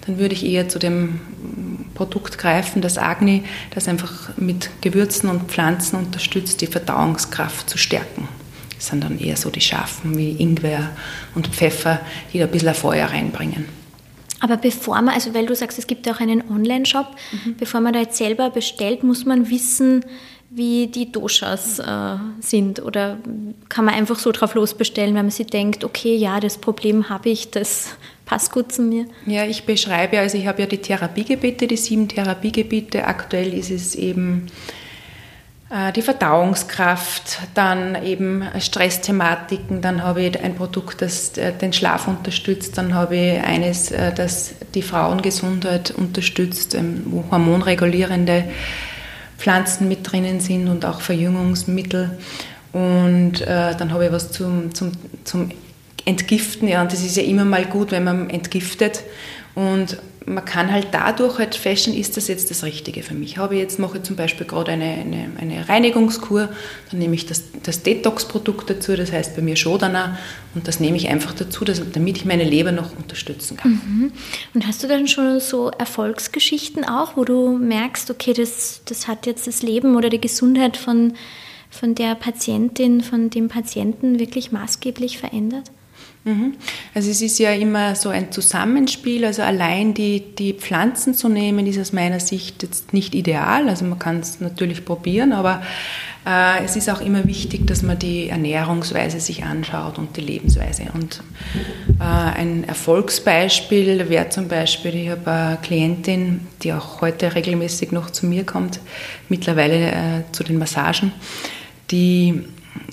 dann 0.06 0.18
würde 0.18 0.34
ich 0.34 0.46
eher 0.46 0.68
zu 0.68 0.78
dem 0.78 1.20
Produkt 1.94 2.38
greifen, 2.38 2.80
das 2.80 2.98
Agni, 2.98 3.42
das 3.74 3.88
einfach 3.88 4.36
mit 4.36 4.70
Gewürzen 4.80 5.28
und 5.28 5.50
Pflanzen 5.50 5.96
unterstützt, 5.96 6.60
die 6.60 6.66
Verdauungskraft 6.66 7.68
zu 7.68 7.78
stärken. 7.78 8.28
Das 8.76 8.88
sind 8.88 9.02
dann 9.02 9.18
eher 9.18 9.36
so 9.36 9.50
die 9.50 9.60
scharfen 9.60 10.16
wie 10.16 10.36
Ingwer 10.38 10.90
und 11.34 11.48
Pfeffer, 11.48 12.00
die 12.32 12.38
da 12.38 12.44
ein 12.44 12.50
bisschen 12.50 12.74
Feuer 12.74 13.06
reinbringen. 13.08 13.64
Aber 14.40 14.56
bevor 14.56 15.00
man, 15.02 15.14
also 15.14 15.34
weil 15.34 15.46
du 15.46 15.54
sagst, 15.54 15.78
es 15.78 15.86
gibt 15.86 16.06
ja 16.06 16.14
auch 16.14 16.20
einen 16.20 16.42
Online-Shop, 16.50 17.06
mhm. 17.32 17.56
bevor 17.56 17.80
man 17.80 17.92
da 17.92 18.00
jetzt 18.00 18.16
selber 18.16 18.50
bestellt, 18.50 19.02
muss 19.02 19.24
man 19.24 19.50
wissen, 19.50 20.04
wie 20.50 20.86
die 20.86 21.12
Doshas 21.12 21.78
äh, 21.78 22.16
sind? 22.40 22.82
Oder 22.82 23.18
kann 23.68 23.84
man 23.84 23.94
einfach 23.94 24.18
so 24.18 24.32
drauf 24.32 24.54
losbestellen, 24.54 25.14
wenn 25.14 25.26
man 25.26 25.30
sich 25.30 25.46
denkt, 25.46 25.84
okay, 25.84 26.16
ja, 26.16 26.40
das 26.40 26.58
Problem 26.58 27.08
habe 27.08 27.28
ich, 27.28 27.50
das 27.50 27.96
passt 28.24 28.52
gut 28.52 28.72
zu 28.72 28.82
mir? 28.82 29.06
Ja, 29.26 29.44
ich 29.44 29.64
beschreibe, 29.64 30.18
also 30.18 30.38
ich 30.38 30.46
habe 30.46 30.62
ja 30.62 30.66
die 30.66 30.78
Therapiegebiete, 30.78 31.66
die 31.66 31.76
sieben 31.76 32.08
Therapiegebiete. 32.08 33.04
Aktuell 33.04 33.54
ist 33.54 33.70
es 33.70 33.94
eben 33.94 34.46
die 35.96 36.02
Verdauungskraft, 36.02 37.40
dann 37.54 38.00
eben 38.04 38.44
Stressthematiken, 38.60 39.80
dann 39.80 40.04
habe 40.04 40.22
ich 40.22 40.40
ein 40.40 40.54
Produkt, 40.54 41.02
das 41.02 41.36
äh, 41.36 41.52
den 41.52 41.72
Schlaf 41.72 42.06
unterstützt, 42.06 42.78
dann 42.78 42.94
habe 42.94 43.16
ich 43.16 43.40
eines, 43.40 43.90
äh, 43.90 44.14
das 44.14 44.54
die 44.74 44.82
Frauengesundheit 44.82 45.90
unterstützt, 45.90 46.76
ähm, 46.76 47.02
wo 47.06 47.24
hormonregulierende 47.32 48.44
Pflanzen 49.38 49.88
mit 49.88 50.10
drinnen 50.10 50.38
sind 50.38 50.68
und 50.68 50.84
auch 50.84 51.00
Verjüngungsmittel. 51.00 52.16
Und 52.72 53.40
dann 53.40 53.92
habe 53.92 54.06
ich 54.06 54.12
was 54.12 54.32
zum, 54.32 54.74
zum, 54.74 54.92
zum 55.24 55.50
Entgiften, 56.04 56.68
ja, 56.68 56.82
und 56.82 56.92
das 56.92 57.02
ist 57.02 57.16
ja 57.16 57.22
immer 57.22 57.46
mal 57.46 57.64
gut, 57.64 57.90
wenn 57.90 58.04
man 58.04 58.28
entgiftet. 58.28 59.02
Und 59.54 59.96
man 60.26 60.44
kann 60.44 60.72
halt 60.72 60.88
dadurch 60.90 61.38
halt 61.38 61.54
feststellen, 61.54 61.98
ist 61.98 62.16
das 62.16 62.26
jetzt 62.26 62.50
das 62.50 62.64
Richtige 62.64 63.04
für 63.04 63.14
mich. 63.14 63.38
Habe 63.38 63.54
ich 63.54 63.60
jetzt 63.60 63.78
mache 63.78 63.98
ich 63.98 64.02
zum 64.02 64.16
Beispiel 64.16 64.44
gerade 64.44 64.72
eine, 64.72 64.84
eine, 64.84 65.30
eine 65.38 65.68
Reinigungskur, 65.68 66.48
dann 66.90 66.98
nehme 66.98 67.14
ich 67.14 67.26
das, 67.26 67.44
das 67.62 67.84
Detox-Produkt 67.84 68.68
dazu, 68.68 68.96
das 68.96 69.12
heißt 69.12 69.36
bei 69.36 69.42
mir 69.42 69.54
Shodana, 69.54 70.18
und 70.56 70.66
das 70.66 70.80
nehme 70.80 70.96
ich 70.96 71.08
einfach 71.08 71.32
dazu, 71.32 71.64
dass, 71.64 71.80
damit 71.92 72.16
ich 72.16 72.24
meine 72.24 72.42
Leber 72.42 72.72
noch 72.72 72.96
unterstützen 72.96 73.56
kann. 73.56 73.72
Mhm. 73.72 74.12
Und 74.52 74.66
hast 74.66 74.82
du 74.82 74.88
dann 74.88 75.06
schon 75.06 75.38
so 75.38 75.70
Erfolgsgeschichten 75.70 76.84
auch, 76.84 77.16
wo 77.16 77.24
du 77.24 77.56
merkst, 77.56 78.10
okay, 78.10 78.32
das, 78.32 78.80
das 78.84 79.06
hat 79.06 79.26
jetzt 79.26 79.46
das 79.46 79.62
Leben 79.62 79.94
oder 79.94 80.08
die 80.08 80.20
Gesundheit 80.20 80.76
von, 80.76 81.14
von 81.70 81.94
der 81.94 82.16
Patientin, 82.16 83.00
von 83.00 83.30
dem 83.30 83.46
Patienten 83.46 84.18
wirklich 84.18 84.50
maßgeblich 84.50 85.18
verändert? 85.18 85.70
Mhm. 86.26 86.54
Also 86.92 87.08
es 87.08 87.22
ist 87.22 87.38
ja 87.38 87.52
immer 87.52 87.94
so 87.94 88.08
ein 88.08 88.32
Zusammenspiel, 88.32 89.24
also 89.24 89.42
allein 89.42 89.94
die, 89.94 90.34
die 90.34 90.54
Pflanzen 90.54 91.14
zu 91.14 91.28
nehmen, 91.28 91.68
ist 91.68 91.78
aus 91.78 91.92
meiner 91.92 92.18
Sicht 92.18 92.64
jetzt 92.64 92.92
nicht 92.92 93.14
ideal. 93.14 93.68
Also 93.68 93.84
man 93.84 94.00
kann 94.00 94.18
es 94.18 94.40
natürlich 94.40 94.84
probieren, 94.84 95.32
aber 95.32 95.62
äh, 96.26 96.64
es 96.64 96.74
ist 96.74 96.90
auch 96.90 97.00
immer 97.00 97.26
wichtig, 97.26 97.68
dass 97.68 97.82
man 97.82 98.00
die 98.00 98.28
Ernährungsweise 98.28 99.20
sich 99.20 99.44
anschaut 99.44 99.98
und 99.98 100.16
die 100.16 100.20
Lebensweise. 100.20 100.86
Und 100.92 101.22
äh, 102.00 102.02
ein 102.02 102.64
Erfolgsbeispiel 102.64 104.08
wäre 104.08 104.28
zum 104.28 104.48
Beispiel, 104.48 104.96
ich 104.96 105.10
habe 105.10 105.30
eine 105.30 105.58
Klientin, 105.62 106.40
die 106.64 106.72
auch 106.72 107.02
heute 107.02 107.36
regelmäßig 107.36 107.92
noch 107.92 108.10
zu 108.10 108.26
mir 108.26 108.42
kommt, 108.42 108.80
mittlerweile 109.28 109.92
äh, 109.92 110.32
zu 110.32 110.42
den 110.42 110.58
Massagen, 110.58 111.12
die 111.92 112.42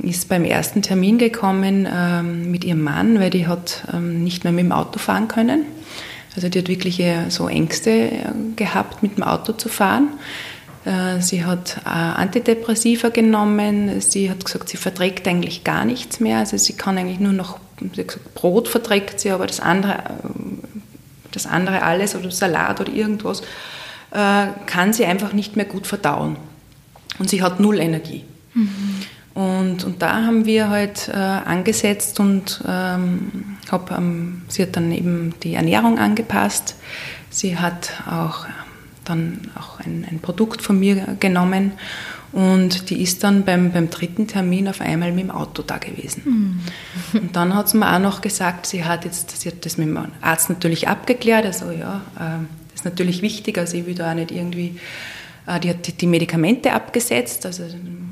ist 0.01 0.29
beim 0.29 0.45
ersten 0.45 0.81
Termin 0.81 1.17
gekommen 1.17 1.87
ähm, 1.91 2.51
mit 2.51 2.63
ihrem 2.63 2.81
Mann, 2.81 3.19
weil 3.19 3.29
die 3.29 3.47
hat 3.47 3.83
ähm, 3.93 4.23
nicht 4.23 4.43
mehr 4.43 4.53
mit 4.53 4.65
dem 4.65 4.71
Auto 4.71 4.99
fahren 4.99 5.27
können. 5.27 5.65
Also 6.35 6.49
die 6.49 6.59
hat 6.59 6.67
wirklich 6.67 7.01
so 7.29 7.47
Ängste 7.47 7.91
äh, 7.91 8.23
gehabt, 8.55 9.03
mit 9.03 9.17
dem 9.17 9.23
Auto 9.23 9.53
zu 9.53 9.69
fahren. 9.69 10.09
Äh, 10.85 11.21
sie 11.21 11.45
hat 11.45 11.77
äh, 11.85 11.89
Antidepressiva 11.89 13.09
genommen. 13.09 14.01
Sie 14.01 14.29
hat 14.29 14.43
gesagt, 14.43 14.69
sie 14.69 14.77
verträgt 14.77 15.27
eigentlich 15.27 15.63
gar 15.63 15.85
nichts 15.85 16.19
mehr. 16.19 16.39
Also 16.39 16.57
sie 16.57 16.73
kann 16.73 16.97
eigentlich 16.97 17.19
nur 17.19 17.33
noch, 17.33 17.59
gesagt, 17.79 18.33
Brot 18.33 18.67
verträgt 18.67 19.19
sie, 19.19 19.31
aber 19.31 19.47
das 19.47 19.59
andere, 19.59 19.93
äh, 19.93 20.77
das 21.31 21.45
andere 21.45 21.83
alles 21.83 22.15
oder 22.15 22.31
Salat 22.31 22.81
oder 22.81 22.91
irgendwas 22.91 23.41
äh, 24.11 24.47
kann 24.65 24.93
sie 24.93 25.05
einfach 25.05 25.33
nicht 25.33 25.55
mehr 25.55 25.65
gut 25.65 25.87
verdauen. 25.87 26.35
Und 27.19 27.29
sie 27.29 27.41
hat 27.41 27.59
null 27.59 27.79
Energie. 27.79 28.25
Mhm. 28.53 29.01
Und, 29.33 29.83
und 29.83 30.01
da 30.01 30.23
haben 30.25 30.45
wir 30.45 30.69
halt 30.69 31.09
äh, 31.09 31.17
angesetzt 31.17 32.19
und 32.19 32.63
ähm, 32.67 33.57
hab, 33.71 33.91
ähm, 33.91 34.43
sie 34.47 34.61
hat 34.61 34.75
dann 34.75 34.91
eben 34.91 35.33
die 35.41 35.55
Ernährung 35.55 35.97
angepasst. 35.97 36.75
Sie 37.31 37.57
hat 37.57 37.93
auch 38.07 38.45
dann 39.05 39.51
auch 39.55 39.79
ein, 39.79 40.05
ein 40.09 40.19
Produkt 40.19 40.61
von 40.61 40.79
mir 40.79 41.17
genommen 41.19 41.73
und 42.31 42.89
die 42.89 43.01
ist 43.01 43.23
dann 43.23 43.43
beim, 43.43 43.71
beim 43.71 43.89
dritten 43.89 44.27
Termin 44.27 44.67
auf 44.67 44.81
einmal 44.81 45.11
mit 45.11 45.25
dem 45.25 45.31
Auto 45.31 45.61
da 45.61 45.77
gewesen. 45.77 46.23
Mhm. 47.13 47.19
Und 47.21 47.35
dann 47.35 47.55
hat 47.55 47.69
sie 47.69 47.77
mir 47.77 47.93
auch 47.93 47.99
noch 47.99 48.21
gesagt, 48.21 48.65
sie 48.65 48.85
hat 48.85 49.05
jetzt, 49.05 49.39
sie 49.39 49.49
hat 49.49 49.65
das 49.65 49.77
mit 49.77 49.87
dem 49.87 49.99
Arzt 50.21 50.49
natürlich 50.49 50.87
abgeklärt, 50.87 51.45
also 51.45 51.71
ja, 51.71 52.01
äh, 52.15 52.43
das 52.69 52.81
ist 52.81 52.85
natürlich 52.85 53.21
wichtig, 53.21 53.57
also 53.57 53.77
ich 53.77 53.85
will 53.85 53.93
da 53.93 54.11
auch 54.11 54.15
nicht 54.15 54.31
irgendwie 54.31 54.79
die 55.61 55.69
hat 55.69 56.01
die 56.01 56.07
Medikamente 56.07 56.71
abgesetzt, 56.71 57.45
also 57.45 57.63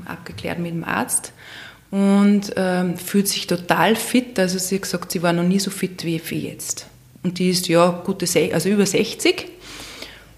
abgeklärt 0.06 0.58
mit 0.58 0.72
dem 0.72 0.84
Arzt 0.84 1.32
und 1.92 2.52
ähm, 2.56 2.96
fühlt 2.96 3.28
sich 3.28 3.46
total 3.46 3.96
fit. 3.96 4.38
Also 4.38 4.58
sie 4.58 4.76
hat 4.76 4.82
gesagt, 4.82 5.12
sie 5.12 5.22
war 5.22 5.32
noch 5.32 5.44
nie 5.44 5.58
so 5.58 5.70
fit 5.70 6.04
wie, 6.04 6.20
wie 6.30 6.48
jetzt. 6.48 6.86
Und 7.22 7.38
die 7.38 7.50
ist 7.50 7.68
ja 7.68 8.02
gute, 8.04 8.26
also 8.52 8.68
über 8.68 8.86
60. 8.86 9.46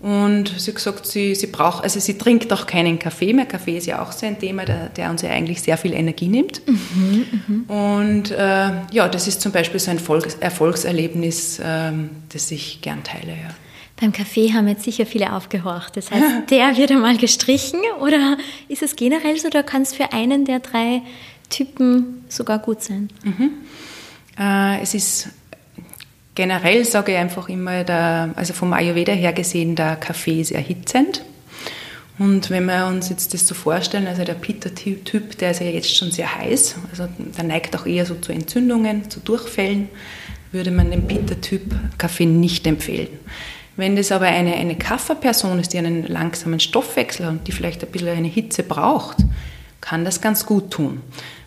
Und 0.01 0.53
sie 0.59 0.70
hat 0.70 0.74
gesagt, 0.74 1.07
sie, 1.07 1.34
sie 1.34 1.47
braucht, 1.47 1.82
also 1.82 1.99
sie 1.99 2.18
trinkt 2.18 2.53
auch 2.53 2.66
keinen 2.66 2.99
Kaffee 2.99 3.32
mehr. 3.32 3.47
Kaffee 3.47 3.78
ist 3.78 3.86
ja 3.86 4.03
auch 4.03 4.12
so 4.12 4.26
ein 4.26 4.38
Thema, 4.38 4.66
der, 4.66 4.90
der 4.90 5.09
uns 5.09 5.22
ja 5.22 5.30
eigentlich 5.30 5.62
sehr 5.62 5.78
viel 5.78 5.95
Energie 5.95 6.28
nimmt. 6.28 6.61
Mhm, 6.66 7.24
mh. 7.68 7.74
Und 7.74 8.30
äh, 8.32 8.70
ja, 8.92 9.09
das 9.09 9.28
ist 9.28 9.40
zum 9.40 9.53
Beispiel 9.53 9.80
so 9.80 9.92
ein 9.92 9.99
Volks 9.99 10.34
Erfolgserlebnis, 10.34 11.61
äh, 11.61 11.92
das 12.30 12.51
ich 12.51 12.82
gern 12.82 13.03
teile. 13.03 13.30
Ja. 13.32 13.55
Beim 14.01 14.12
Kaffee 14.12 14.53
haben 14.53 14.66
jetzt 14.66 14.84
sicher 14.84 15.07
viele 15.07 15.32
aufgehorcht. 15.32 15.97
Das 15.97 16.11
heißt, 16.11 16.24
der 16.51 16.76
wird 16.76 16.90
einmal 16.90 17.16
gestrichen 17.16 17.80
oder 18.01 18.36
ist 18.68 18.82
es 18.82 18.97
generell 18.97 19.38
so, 19.38 19.49
oder 19.49 19.62
kann 19.62 19.82
es 19.82 19.95
für 19.95 20.12
einen 20.12 20.45
der 20.45 20.61
drei 20.61 21.03
Typen 21.51 22.24
sogar 22.28 22.59
gut 22.59 22.82
sein? 22.82 23.09
Mhm. 23.22 23.51
Äh, 24.38 24.82
es 24.82 24.95
ist 24.95 25.28
generell, 26.34 26.84
sage 26.84 27.12
ich 27.12 27.18
einfach 27.18 27.49
immer, 27.49 27.84
der, 27.84 28.32
also 28.34 28.53
vom 28.53 28.72
Ayurveda 28.72 29.12
her 29.12 29.32
gesehen, 29.32 29.76
der 29.76 29.97
Kaffee 29.97 30.40
ist 30.40 30.51
erhitzend. 30.51 31.22
Und 32.18 32.51
wenn 32.51 32.66
wir 32.66 32.86
uns 32.86 33.09
jetzt 33.09 33.34
das 33.34 33.47
so 33.47 33.55
vorstellen, 33.55 34.07
also 34.07 34.24
der 34.24 34.34
Pitta-Typ, 34.34 35.36
der 35.38 35.51
ist 35.51 35.61
ja 35.61 35.66
jetzt 35.66 35.97
schon 35.97 36.12
sehr 36.12 36.32
heiß, 36.32 36.76
also 36.90 37.09
der 37.18 37.45
neigt 37.45 37.76
auch 37.76 37.86
eher 37.86 38.07
so 38.07 38.14
zu 38.14 38.32
Entzündungen, 38.32 39.11
zu 39.11 39.18
Durchfällen, 39.20 39.88
würde 40.53 40.70
man 40.70 40.92
dem 40.92 41.09
Pitta-Typ 41.09 41.74
Kaffee 41.99 42.26
nicht 42.26 42.66
empfehlen. 42.66 43.09
Wenn 43.76 43.96
das 43.96 44.12
aber 44.12 44.26
eine, 44.26 44.54
eine 44.54 44.76
Kafferperson 44.76 45.58
ist, 45.58 45.72
die 45.72 45.78
einen 45.78 46.06
langsamen 46.06 46.60
Stoffwechsel 46.60 47.26
hat 47.26 47.32
und 47.32 47.48
die 47.48 47.52
vielleicht 47.52 47.82
ein 47.82 47.90
bisschen 47.90 48.08
eine 48.08 48.28
Hitze 48.28 48.62
braucht, 48.62 49.18
kann 49.80 50.04
das 50.04 50.20
ganz 50.20 50.46
gut 50.46 50.70
tun. 50.70 51.00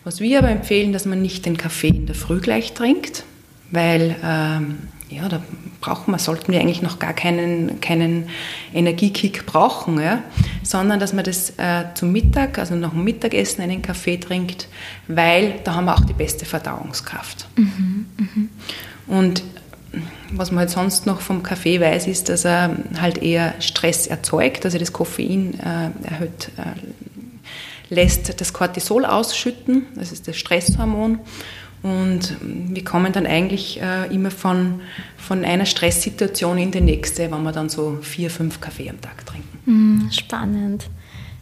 Was 0.03 0.19
wir 0.19 0.39
aber 0.39 0.49
empfehlen, 0.49 0.93
dass 0.93 1.05
man 1.05 1.21
nicht 1.21 1.45
den 1.45 1.57
Kaffee 1.57 1.89
in 1.89 2.05
der 2.05 2.15
Früh 2.15 2.39
gleich 2.39 2.73
trinkt, 2.73 3.23
weil 3.71 4.15
ähm, 4.23 4.77
ja, 5.09 5.29
da 5.29 5.41
brauchen 5.79 6.11
wir, 6.11 6.19
sollten 6.19 6.51
wir 6.51 6.59
eigentlich 6.59 6.81
noch 6.81 6.99
gar 6.99 7.13
keinen, 7.13 7.79
keinen 7.79 8.29
Energiekick 8.73 9.45
brauchen, 9.45 10.01
ja? 10.01 10.21
sondern 10.63 10.99
dass 10.99 11.13
man 11.13 11.23
das 11.23 11.51
äh, 11.57 11.85
zum 11.93 12.11
Mittag, 12.11 12.59
also 12.59 12.75
nach 12.75 12.91
dem 12.91 13.03
Mittagessen 13.03 13.61
einen 13.61 13.81
Kaffee 13.81 14.17
trinkt, 14.17 14.67
weil 15.07 15.55
da 15.63 15.75
haben 15.75 15.85
wir 15.85 15.95
auch 15.95 16.05
die 16.05 16.13
beste 16.13 16.45
Verdauungskraft. 16.45 17.47
Mhm, 17.55 18.05
mh. 18.17 19.15
Und 19.15 19.43
was 20.31 20.51
man 20.51 20.59
halt 20.59 20.69
sonst 20.69 21.05
noch 21.05 21.21
vom 21.21 21.43
Kaffee 21.43 21.79
weiß, 21.79 22.07
ist, 22.07 22.29
dass 22.29 22.45
er 22.45 22.77
halt 22.99 23.17
eher 23.19 23.53
Stress 23.59 24.07
erzeugt, 24.07 24.65
also 24.65 24.77
das 24.77 24.93
Koffein 24.93 25.59
äh, 25.59 26.07
erhöht, 26.07 26.51
äh, 26.57 27.93
lässt 27.93 28.39
das 28.39 28.53
Cortisol 28.53 29.05
ausschütten, 29.05 29.85
das 29.95 30.11
ist 30.11 30.27
das 30.27 30.37
Stresshormon. 30.37 31.19
Und 31.83 32.35
wir 32.41 32.83
kommen 32.83 33.13
dann 33.13 33.25
eigentlich 33.25 33.79
äh, 33.81 34.13
immer 34.13 34.31
von, 34.31 34.81
von 35.15 35.45
einer 35.45 35.65
Stresssituation 35.65 36.57
in 36.57 36.71
die 36.71 36.81
nächste, 36.81 37.31
wenn 37.31 37.43
wir 37.43 37.51
dann 37.51 37.69
so 37.69 37.99
vier, 38.01 38.31
fünf 38.31 38.59
Kaffee 38.59 38.89
am 38.89 38.99
Tag 38.99 39.25
trinken. 39.25 39.59
Mm, 39.65 40.11
spannend. 40.11 40.89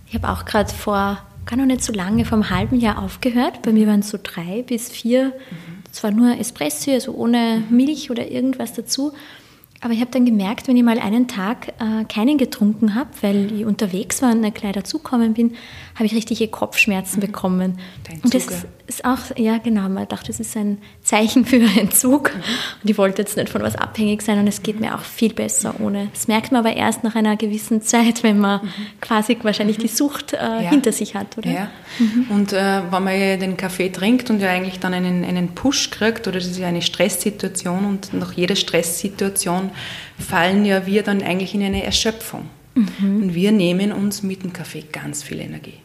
Ich 0.07 0.13
habe 0.13 0.29
auch 0.29 0.45
gerade 0.45 0.71
vor 0.71 1.19
gar 1.45 1.57
noch 1.57 1.65
nicht 1.65 1.83
so 1.83 1.93
lange, 1.93 2.25
vor 2.25 2.37
einem 2.37 2.49
halben 2.49 2.79
Jahr 2.79 3.01
aufgehört. 3.01 3.61
Bei 3.61 3.71
mir 3.71 3.87
waren 3.87 4.01
es 4.01 4.09
so 4.09 4.19
drei 4.21 4.63
bis 4.63 4.89
vier, 4.89 5.27
mhm. 5.27 5.74
Zwar 5.95 6.11
nur 6.11 6.37
Espresso, 6.37 6.91
also 6.91 7.13
ohne 7.13 7.63
Milch 7.69 8.11
oder 8.11 8.29
irgendwas 8.29 8.73
dazu. 8.73 9.13
Aber 9.81 9.93
ich 9.93 9.99
habe 10.01 10.09
dann 10.11 10.25
gemerkt, 10.25 10.67
wenn 10.67 10.77
ich 10.77 10.83
mal 10.83 10.99
einen 10.99 11.27
Tag 11.27 11.73
äh, 11.79 12.05
keinen 12.05 12.37
getrunken 12.37 12.95
habe, 12.95 13.09
weil 13.21 13.51
ich 13.51 13.65
unterwegs 13.65 14.21
war 14.21 14.31
und 14.31 14.37
eine 14.37 14.51
Kleid 14.51 14.75
dazukommen 14.75 15.33
bin, 15.33 15.53
habe 15.95 16.05
ich 16.05 16.15
richtige 16.15 16.47
Kopfschmerzen 16.47 17.17
mhm. 17.17 17.27
bekommen. 17.27 17.79
Dein 18.07 18.21
und 18.21 18.33
das 18.33 18.47
ist 18.87 19.03
auch, 19.03 19.17
ja 19.37 19.57
genau, 19.57 19.87
man 19.89 20.07
dachte, 20.07 20.27
das 20.27 20.39
ist 20.39 20.55
ein 20.55 20.79
Zeichen 21.03 21.45
für 21.45 21.57
Entzug. 21.57 22.33
Mhm. 22.33 22.39
Und 22.83 22.89
ich 22.89 22.97
wollte 22.97 23.21
jetzt 23.21 23.37
nicht 23.37 23.49
von 23.49 23.61
was 23.63 23.75
abhängig 23.75 24.21
sein 24.21 24.39
und 24.39 24.47
es 24.47 24.63
geht 24.63 24.79
mir 24.79 24.95
auch 24.95 25.01
viel 25.01 25.33
besser 25.33 25.75
ohne. 25.79 26.09
Das 26.13 26.27
merkt 26.27 26.51
man 26.51 26.65
aber 26.65 26.75
erst 26.75 27.03
nach 27.03 27.15
einer 27.15 27.35
gewissen 27.35 27.81
Zeit, 27.81 28.23
wenn 28.23 28.39
man 28.39 28.63
mhm. 28.63 28.69
quasi 29.01 29.37
wahrscheinlich 29.41 29.77
die 29.77 29.87
Sucht 29.87 30.33
äh, 30.33 30.37
ja. 30.37 30.69
hinter 30.69 30.91
sich 30.91 31.15
hat, 31.15 31.37
oder? 31.37 31.49
Ja. 31.49 31.67
Mhm. 31.99 32.25
Und 32.29 32.53
äh, 32.53 32.81
wenn 32.91 33.03
man 33.03 33.39
den 33.39 33.57
Kaffee 33.57 33.89
trinkt 33.89 34.29
und 34.29 34.39
ja 34.39 34.49
eigentlich 34.49 34.79
dann 34.79 34.93
einen, 34.93 35.23
einen 35.23 35.49
Push 35.49 35.91
kriegt, 35.91 36.27
oder 36.27 36.39
das 36.39 36.47
ist 36.47 36.59
ja 36.59 36.67
eine 36.67 36.81
Stresssituation 36.81 37.85
und 37.85 38.13
nach 38.13 38.33
jeder 38.33 38.55
Stresssituation 38.55 39.64
fallen 40.17 40.65
ja 40.65 40.85
wir 40.85 41.03
dann 41.03 41.21
eigentlich 41.21 41.53
in 41.53 41.63
eine 41.63 41.83
Erschöpfung. 41.83 42.47
Mhm. 42.75 43.23
Und 43.23 43.35
wir 43.35 43.51
nehmen 43.51 43.91
uns 43.91 44.23
mit 44.23 44.43
dem 44.43 44.53
Kaffee 44.53 44.83
ganz 44.91 45.23
viel 45.23 45.39
Energie. 45.39 45.79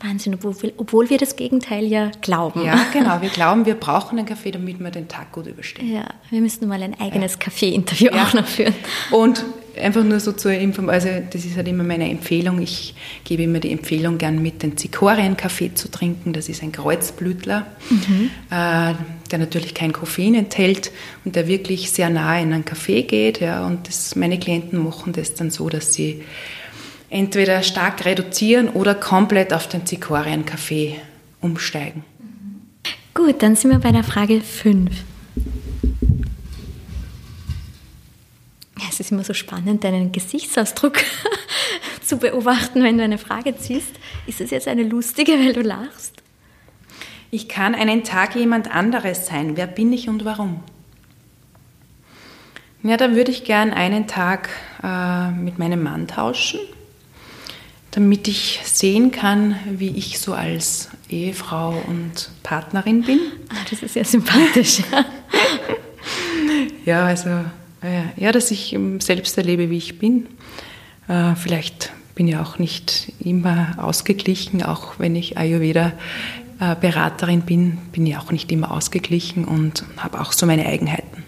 Wahnsinn, 0.00 0.34
obwohl, 0.34 0.72
obwohl 0.76 1.08
wir 1.08 1.16
das 1.16 1.36
Gegenteil 1.36 1.84
ja 1.86 2.10
glauben. 2.20 2.64
Ja, 2.64 2.78
genau. 2.92 3.22
Wir 3.22 3.30
glauben, 3.30 3.64
wir 3.64 3.74
brauchen 3.74 4.18
einen 4.18 4.26
Kaffee, 4.26 4.50
damit 4.50 4.78
wir 4.78 4.90
den 4.90 5.08
Tag 5.08 5.32
gut 5.32 5.46
überstehen. 5.46 5.90
Ja, 5.90 6.04
wir 6.30 6.40
müssten 6.40 6.68
mal 6.68 6.82
ein 6.82 6.98
eigenes 7.00 7.32
ja. 7.34 7.38
Kaffee-Interview 7.38 8.10
ja. 8.12 8.24
auch 8.24 8.34
noch 8.34 8.46
führen. 8.46 8.74
Und 9.10 9.44
einfach 9.78 10.04
nur 10.04 10.20
so 10.20 10.32
zur 10.32 10.52
Information, 10.52 11.12
also 11.14 11.26
das 11.30 11.44
ist 11.44 11.56
halt 11.56 11.68
immer 11.68 11.84
meine 11.84 12.08
Empfehlung. 12.10 12.60
Ich 12.60 12.94
gebe 13.24 13.42
immer 13.42 13.60
die 13.60 13.72
Empfehlung, 13.72 14.18
gern 14.18 14.42
mit 14.42 14.62
den 14.62 14.76
Zikorien-Kaffee 14.76 15.74
zu 15.74 15.90
trinken. 15.90 16.32
Das 16.32 16.48
ist 16.48 16.62
ein 16.62 16.72
Kreuzblütler, 16.72 17.66
mhm. 17.90 18.30
äh, 18.50 18.94
der 19.30 19.38
natürlich 19.38 19.74
kein 19.74 19.92
Koffein 19.92 20.34
enthält 20.34 20.92
und 21.24 21.36
der 21.36 21.46
wirklich 21.48 21.90
sehr 21.90 22.10
nahe 22.10 22.42
in 22.42 22.52
einen 22.52 22.64
Kaffee 22.64 23.02
geht. 23.02 23.40
Ja, 23.40 23.66
und 23.66 23.88
das, 23.88 24.16
meine 24.16 24.38
Klienten 24.38 24.82
machen 24.82 25.12
das 25.12 25.34
dann 25.34 25.50
so, 25.50 25.68
dass 25.68 25.94
sie 25.94 26.22
entweder 27.10 27.62
stark 27.62 28.04
reduzieren 28.04 28.68
oder 28.68 28.94
komplett 28.94 29.52
auf 29.52 29.68
den 29.68 29.86
Zikorien-Kaffee 29.86 30.96
umsteigen. 31.40 32.04
Gut, 33.14 33.42
dann 33.42 33.54
sind 33.54 33.70
wir 33.70 33.78
bei 33.78 33.92
der 33.92 34.02
Frage 34.02 34.40
5. 34.40 34.90
Es 38.88 39.00
ist 39.00 39.12
immer 39.12 39.24
so 39.24 39.34
spannend, 39.34 39.84
deinen 39.84 40.12
Gesichtsausdruck 40.12 40.98
zu 42.04 42.18
beobachten, 42.18 42.82
wenn 42.82 42.98
du 42.98 43.04
eine 43.04 43.18
Frage 43.18 43.56
ziehst. 43.56 43.92
Ist 44.26 44.40
es 44.40 44.50
jetzt 44.50 44.68
eine 44.68 44.82
lustige, 44.82 45.32
weil 45.32 45.52
du 45.52 45.62
lachst? 45.62 46.22
Ich 47.30 47.48
kann 47.48 47.74
einen 47.74 48.04
Tag 48.04 48.34
jemand 48.36 48.74
anderes 48.74 49.26
sein. 49.26 49.56
Wer 49.56 49.66
bin 49.66 49.92
ich 49.92 50.08
und 50.08 50.24
warum? 50.24 50.62
Ja, 52.82 52.96
da 52.96 53.14
würde 53.14 53.30
ich 53.30 53.44
gern 53.44 53.72
einen 53.72 54.06
Tag 54.06 54.50
äh, 54.82 55.30
mit 55.30 55.58
meinem 55.58 55.82
Mann 55.82 56.06
tauschen 56.06 56.60
damit 57.94 58.26
ich 58.26 58.60
sehen 58.64 59.12
kann, 59.12 59.56
wie 59.70 59.96
ich 59.96 60.18
so 60.18 60.34
als 60.34 60.88
Ehefrau 61.08 61.80
und 61.86 62.28
Partnerin 62.42 63.02
bin. 63.02 63.20
Ah, 63.50 63.64
das 63.70 63.84
ist 63.84 63.94
ja 63.94 64.02
sympathisch. 64.02 64.82
ja, 66.84 67.06
also 67.06 67.44
ja, 68.16 68.32
dass 68.32 68.50
ich 68.50 68.76
selbst 68.98 69.38
erlebe, 69.38 69.70
wie 69.70 69.78
ich 69.78 69.98
bin. 69.98 70.26
Äh, 71.08 71.34
vielleicht 71.36 71.92
bin 72.14 72.28
ich 72.28 72.36
auch 72.36 72.58
nicht 72.58 73.12
immer 73.20 73.74
ausgeglichen, 73.78 74.62
auch 74.62 74.98
wenn 74.98 75.16
ich 75.16 75.36
Ayurveda-Beraterin 75.36 77.42
bin, 77.42 77.78
bin 77.92 78.06
ich 78.06 78.16
auch 78.16 78.30
nicht 78.30 78.50
immer 78.52 78.70
ausgeglichen 78.70 79.44
und 79.44 79.84
habe 79.96 80.20
auch 80.20 80.32
so 80.32 80.46
meine 80.46 80.66
Eigenheiten. 80.66 81.24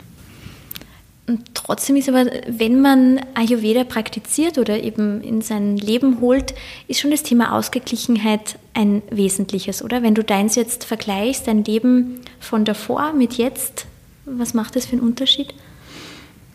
Und 1.28 1.40
trotzdem 1.54 1.96
ist 1.96 2.08
aber, 2.08 2.26
wenn 2.46 2.80
man 2.80 3.20
Ayurveda 3.34 3.82
praktiziert 3.82 4.58
oder 4.58 4.80
eben 4.80 5.20
in 5.22 5.42
sein 5.42 5.76
Leben 5.76 6.20
holt, 6.20 6.54
ist 6.86 7.00
schon 7.00 7.10
das 7.10 7.24
Thema 7.24 7.52
Ausgeglichenheit 7.52 8.60
ein 8.74 9.02
wesentliches, 9.10 9.82
oder? 9.82 10.04
Wenn 10.04 10.14
du 10.14 10.22
deins 10.22 10.54
jetzt 10.54 10.84
vergleichst, 10.84 11.48
dein 11.48 11.64
Leben 11.64 12.20
von 12.38 12.64
davor 12.64 13.12
mit 13.12 13.34
jetzt, 13.34 13.86
was 14.24 14.54
macht 14.54 14.76
das 14.76 14.86
für 14.86 14.92
einen 14.92 15.00
Unterschied? 15.00 15.52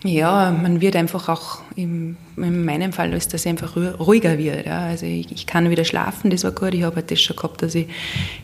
Ja, 0.04 0.52
man 0.52 0.82
wird 0.82 0.95
einfach 0.95 1.30
auch, 1.30 1.60
im, 1.76 2.18
in 2.36 2.66
meinem 2.66 2.91
Fall 2.91 3.14
ist 3.14 3.36
das 3.36 3.45
einfach 3.45 3.76
ruhiger 3.76 4.39
wird. 4.39 4.66
Ja. 4.66 4.80
Also 4.80 5.06
ich, 5.06 5.32
ich, 5.32 5.45
kann 5.45 5.70
wieder 5.70 5.86
schlafen, 5.86 6.32
das 6.32 6.43
war 6.43 6.52
gut. 6.52 6.74
Ich 6.74 6.84
habe 6.84 6.97
halt 6.97 7.12
das 7.12 7.22
schon 7.22 7.36
gehabt, 7.36 7.62
dass 7.62 7.76
ich 7.76 7.88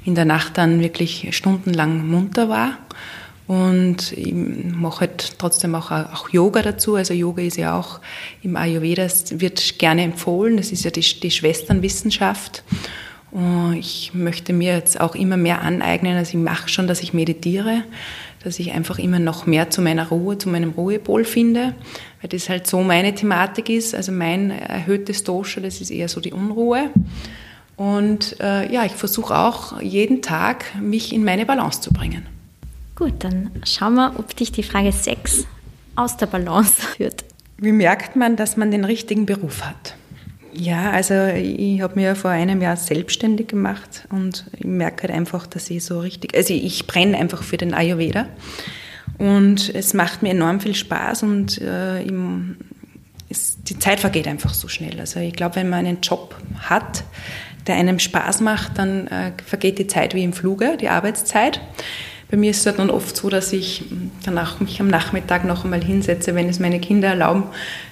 in 0.06 0.14
der 0.14 0.26
Nacht 0.26 0.58
dann 0.58 0.82
wirklich 0.82 1.36
stundenlang 1.36 2.08
munter 2.08 2.48
war. 2.48 2.78
Und 3.48 4.12
ich 4.12 4.34
mache 4.34 5.02
halt 5.02 5.40
trotzdem 5.40 5.74
auch, 5.74 5.90
auch 5.90 6.30
Yoga 6.30 6.62
dazu. 6.62 6.96
Also 6.96 7.14
Yoga 7.14 7.42
ist 7.42 7.58
ja 7.58 7.80
auch 7.80 8.02
im 8.44 8.56
Ayurveda, 8.56 9.08
wird 9.32 9.80
gerne 9.80 10.04
empfohlen. 10.04 10.58
Das 10.58 10.72
ist 10.72 10.84
ja 10.84 10.92
die, 10.92 11.02
die 11.02 11.32
Schwesternwissenschaft. 11.32 12.64
Und 13.32 13.78
ich 13.78 14.12
möchte 14.14 14.54
mir 14.54 14.74
jetzt 14.74 15.00
auch 15.00 15.16
immer 15.16 15.38
mehr 15.38 15.62
aneignen. 15.62 16.18
Also 16.18 16.38
ich 16.38 16.44
mache 16.44 16.70
schon, 16.70 16.88
dass 16.88 17.02
ich 17.02 17.14
meditiere, 17.14 17.84
dass 18.44 18.60
ich 18.60 18.72
einfach 18.72 19.00
immer 19.00 19.20
noch 19.20 19.46
mehr 19.46 19.70
zu 19.70 19.82
meiner 19.82 20.10
Ruhe, 20.10 20.38
zu 20.38 20.50
meinem 20.50 20.72
Ruhepol 20.72 21.26
finde, 21.26 21.74
weil 22.22 22.30
das 22.30 22.50
halt 22.50 22.68
so 22.68 22.82
meine 22.82 23.14
Thematik 23.14 23.70
ist. 23.70 23.96
Also 23.96 24.12
mein 24.12 24.52
erhöhtes 24.52 25.24
Dosha, 25.24 25.62
das 25.62 25.82
ist 25.82 25.90
eher 25.90 26.08
so 26.08 26.22
die 26.22 26.34
Unruhe. 26.34 26.90
Und 27.76 28.40
äh, 28.40 28.72
ja, 28.72 28.86
ich 28.86 28.94
versuche 28.94 29.38
auch 29.38 29.82
jeden 29.82 30.22
Tag, 30.22 30.66
mich 30.82 31.14
in 31.14 31.24
meine 31.24 31.46
Balance 31.46 31.82
zu 31.82 31.94
bringen. 31.94 32.26
Gut, 32.96 33.14
dann 33.20 33.52
schauen 33.64 33.94
wir, 33.94 34.14
ob 34.18 34.36
dich 34.36 34.52
die 34.52 34.64
Frage 34.64 34.92
6 34.92 35.46
aus 35.96 36.18
der 36.18 36.26
Balance 36.26 36.82
führt. 36.98 37.24
Wie 37.58 37.72
merkt 37.72 38.16
man, 38.16 38.36
dass 38.36 38.58
man 38.58 38.72
den 38.72 38.86
richtigen 38.86 39.26
Beruf 39.26 39.64
hat? 39.64 39.96
Ja, 40.60 40.90
also 40.90 41.14
ich 41.14 41.82
habe 41.82 41.96
mir 41.96 42.16
vor 42.16 42.32
einem 42.32 42.62
Jahr 42.62 42.78
selbstständig 42.78 43.48
gemacht 43.48 44.08
und 44.10 44.46
ich 44.58 44.66
merke 44.66 45.04
halt 45.04 45.12
einfach, 45.14 45.46
dass 45.46 45.70
ich 45.70 45.86
so 45.86 46.00
richtig, 46.00 46.36
also 46.36 46.52
ich 46.52 46.88
brenne 46.88 47.16
einfach 47.18 47.44
für 47.44 47.58
den 47.58 47.76
Ayurveda 47.76 48.26
und 49.20 49.74
es 49.76 49.94
macht 49.94 50.24
mir 50.24 50.32
enorm 50.32 50.60
viel 50.60 50.74
Spaß 50.74 51.24
und 51.24 51.62
äh, 51.62 52.02
im, 52.02 52.58
es, 53.30 53.62
die 53.64 53.78
Zeit 53.78 54.00
vergeht 54.00 54.28
einfach 54.28 54.56
so 54.56 54.68
schnell. 54.68 55.00
Also 55.00 55.20
ich 55.20 55.34
glaube, 55.34 55.58
wenn 55.58 55.70
man 55.70 55.86
einen 55.86 56.02
Job 56.02 56.36
hat, 56.58 57.04
der 57.68 57.76
einem 57.76 58.00
Spaß 58.00 58.42
macht, 58.42 58.80
dann 58.80 59.08
äh, 59.08 59.34
vergeht 59.46 59.78
die 59.78 59.88
Zeit 59.88 60.16
wie 60.16 60.24
im 60.24 60.34
Fluge, 60.34 60.76
die 60.78 60.90
Arbeitszeit. 60.90 61.62
Bei 62.32 62.38
mir 62.38 62.52
ist 62.52 62.62
es 62.62 62.66
halt 62.66 62.80
dann 62.80 62.90
oft 62.90 63.16
so, 63.16 63.30
dass 63.30 63.54
ich 63.54 63.86
danach 64.26 64.60
mich 64.60 64.82
am 64.82 64.88
Nachmittag 64.88 65.46
noch 65.46 65.64
einmal 65.64 65.84
hinsetze, 65.84 66.36
wenn 66.36 66.50
es 66.50 66.60
meine 66.60 66.80
Kinder 66.80 67.10
erlauben, 67.10 67.44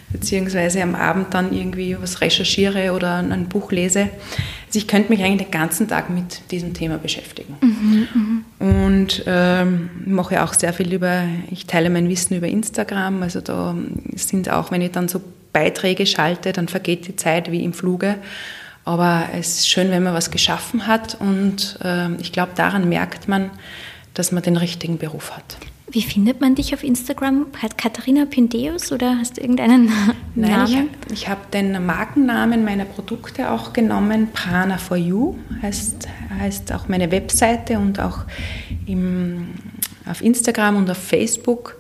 beziehungsweise 0.10 0.82
am 0.82 0.96
Abend 0.96 1.34
dann 1.34 1.54
irgendwie 1.54 1.98
was 2.00 2.22
recherchiere 2.22 2.94
oder 2.94 3.18
ein 3.18 3.50
Buch 3.50 3.72
lese. 3.72 4.10
Also 4.68 4.80
ich 4.80 4.88
könnte 4.88 5.10
mich 5.10 5.24
eigentlich 5.24 5.48
den 5.48 5.52
ganzen 5.52 5.88
Tag 5.88 6.10
mit 6.10 6.52
diesem 6.52 6.74
Thema 6.74 6.98
beschäftigen. 6.98 7.56
Mhm, 7.62 8.08
mhm. 8.14 8.46
und 8.60 9.24
ähm, 9.26 9.90
mache 10.06 10.44
auch 10.44 10.54
sehr 10.54 10.74
viel 10.74 10.94
über, 10.94 11.24
ich 11.50 11.66
teile 11.66 11.90
mein 11.90 12.10
Wissen 12.10 12.36
über 12.36 12.48
Instagram. 12.48 13.24
Also 13.24 13.42
da 13.42 13.76
sind 14.16 14.50
auch, 14.50 14.72
wenn 14.72 14.82
ich 14.82 14.92
dann 14.92 15.08
so 15.08 15.22
Beiträge 15.54 16.06
schalte, 16.06 16.52
dann 16.52 16.68
vergeht 16.68 17.08
die 17.08 17.16
Zeit 17.16 17.52
wie 17.52 17.64
im 17.64 17.74
Fluge. 17.74 18.16
Aber 18.84 19.30
es 19.34 19.60
ist 19.60 19.70
schön, 19.70 19.90
wenn 19.90 20.04
man 20.04 20.14
was 20.14 20.30
geschaffen 20.30 20.86
hat 20.86 21.16
und 21.20 21.80
äh, 21.84 22.14
ich 22.22 22.32
glaube, 22.32 22.52
daran 22.56 22.88
merkt 22.88 23.28
man, 23.28 23.50
dass 24.14 24.32
man 24.32 24.44
den 24.44 24.58
richtigen 24.58 24.98
Beruf 24.98 25.36
hat. 25.36 25.58
Wie 25.90 26.02
findet 26.02 26.42
man 26.42 26.56
dich 26.56 26.74
auf 26.74 26.84
Instagram? 26.84 27.48
Hat 27.62 27.78
Katharina 27.78 28.26
Pindeus 28.26 28.92
oder 28.92 29.18
hast 29.20 29.38
du 29.38 29.42
irgendeinen 29.42 29.92
Nein, 30.36 30.52
Namen? 30.52 30.90
ich, 31.08 31.14
ich 31.14 31.30
habe 31.30 31.42
den 31.54 31.86
Markennamen 31.86 32.66
meiner 32.66 32.86
Produkte 32.86 33.52
auch 33.52 33.72
genommen. 33.72 34.30
Prana 34.34 34.78
for 34.78 34.98
You 34.98 35.36
heißt, 35.62 36.08
heißt 36.40 36.74
auch 36.74 36.88
meine 36.88 37.12
Webseite 37.12 37.78
und 37.78 38.00
auch 38.00 38.20
im, 38.88 39.50
auf 40.10 40.22
Instagram 40.22 40.78
und 40.78 40.90
auf 40.90 40.98
Facebook 40.98 41.78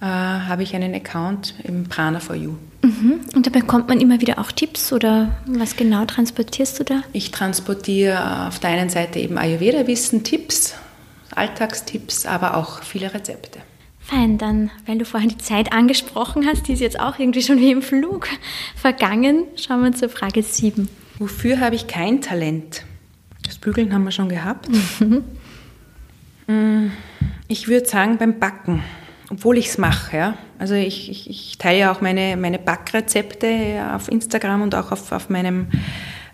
äh, 0.00 0.04
habe 0.04 0.62
ich 0.62 0.74
einen 0.76 0.94
Account 0.94 1.54
im 1.64 1.84
Prana 1.84 2.20
for 2.20 2.36
You. 2.36 2.52
Mhm. 2.82 3.20
Und 3.34 3.46
da 3.46 3.50
bekommt 3.50 3.88
man 3.88 4.00
immer 4.00 4.20
wieder 4.20 4.38
auch 4.38 4.52
Tipps 4.52 4.92
oder 4.92 5.36
was 5.46 5.74
genau 5.74 6.04
transportierst 6.04 6.78
du 6.78 6.84
da? 6.84 7.02
Ich 7.12 7.30
transportiere 7.30 8.46
auf 8.46 8.58
der 8.60 8.70
einen 8.70 8.90
Seite 8.90 9.18
eben 9.18 9.36
Ayurveda-Wissen, 9.38 10.22
Tipps, 10.22 10.74
Alltagstipps, 11.34 12.26
aber 12.26 12.56
auch 12.56 12.82
viele 12.82 13.12
Rezepte. 13.12 13.60
Fein, 14.00 14.38
dann, 14.38 14.70
weil 14.86 14.98
du 14.98 15.04
vorhin 15.04 15.28
die 15.28 15.38
Zeit 15.38 15.72
angesprochen 15.72 16.46
hast, 16.46 16.66
die 16.66 16.72
ist 16.72 16.80
jetzt 16.80 16.98
auch 16.98 17.18
irgendwie 17.18 17.42
schon 17.42 17.58
wie 17.58 17.70
im 17.70 17.82
Flug 17.82 18.28
vergangen, 18.74 19.44
schauen 19.56 19.82
wir 19.84 19.92
zur 19.92 20.08
Frage 20.08 20.42
7. 20.42 20.88
Wofür 21.18 21.60
habe 21.60 21.74
ich 21.74 21.86
kein 21.88 22.22
Talent? 22.22 22.84
Das 23.44 23.58
Bügeln 23.58 23.92
haben 23.92 24.04
wir 24.04 24.12
schon 24.12 24.28
gehabt. 24.28 24.68
Mm, 26.50 26.92
ich 27.46 27.68
würde 27.68 27.86
sagen 27.86 28.16
beim 28.16 28.38
Backen, 28.38 28.82
obwohl 29.28 29.58
ich 29.58 29.66
es 29.66 29.76
mache. 29.76 30.16
Ja. 30.16 30.38
Also 30.58 30.74
ich, 30.74 31.10
ich, 31.10 31.28
ich, 31.28 31.58
teile 31.58 31.78
ja 31.78 31.92
auch 31.92 32.00
meine, 32.00 32.38
meine 32.38 32.58
Backrezepte 32.58 33.92
auf 33.94 34.08
Instagram 34.08 34.62
und 34.62 34.74
auch 34.74 34.90
auf, 34.90 35.12
auf, 35.12 35.28
meinem, 35.28 35.66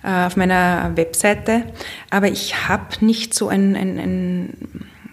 äh, 0.04 0.26
auf 0.26 0.36
meiner 0.36 0.92
Webseite. 0.96 1.64
Aber 2.10 2.28
ich 2.28 2.68
habe 2.68 3.04
nicht 3.04 3.34
so 3.34 3.48
ein, 3.48 3.74
ein, 3.74 3.98
ein 3.98 4.54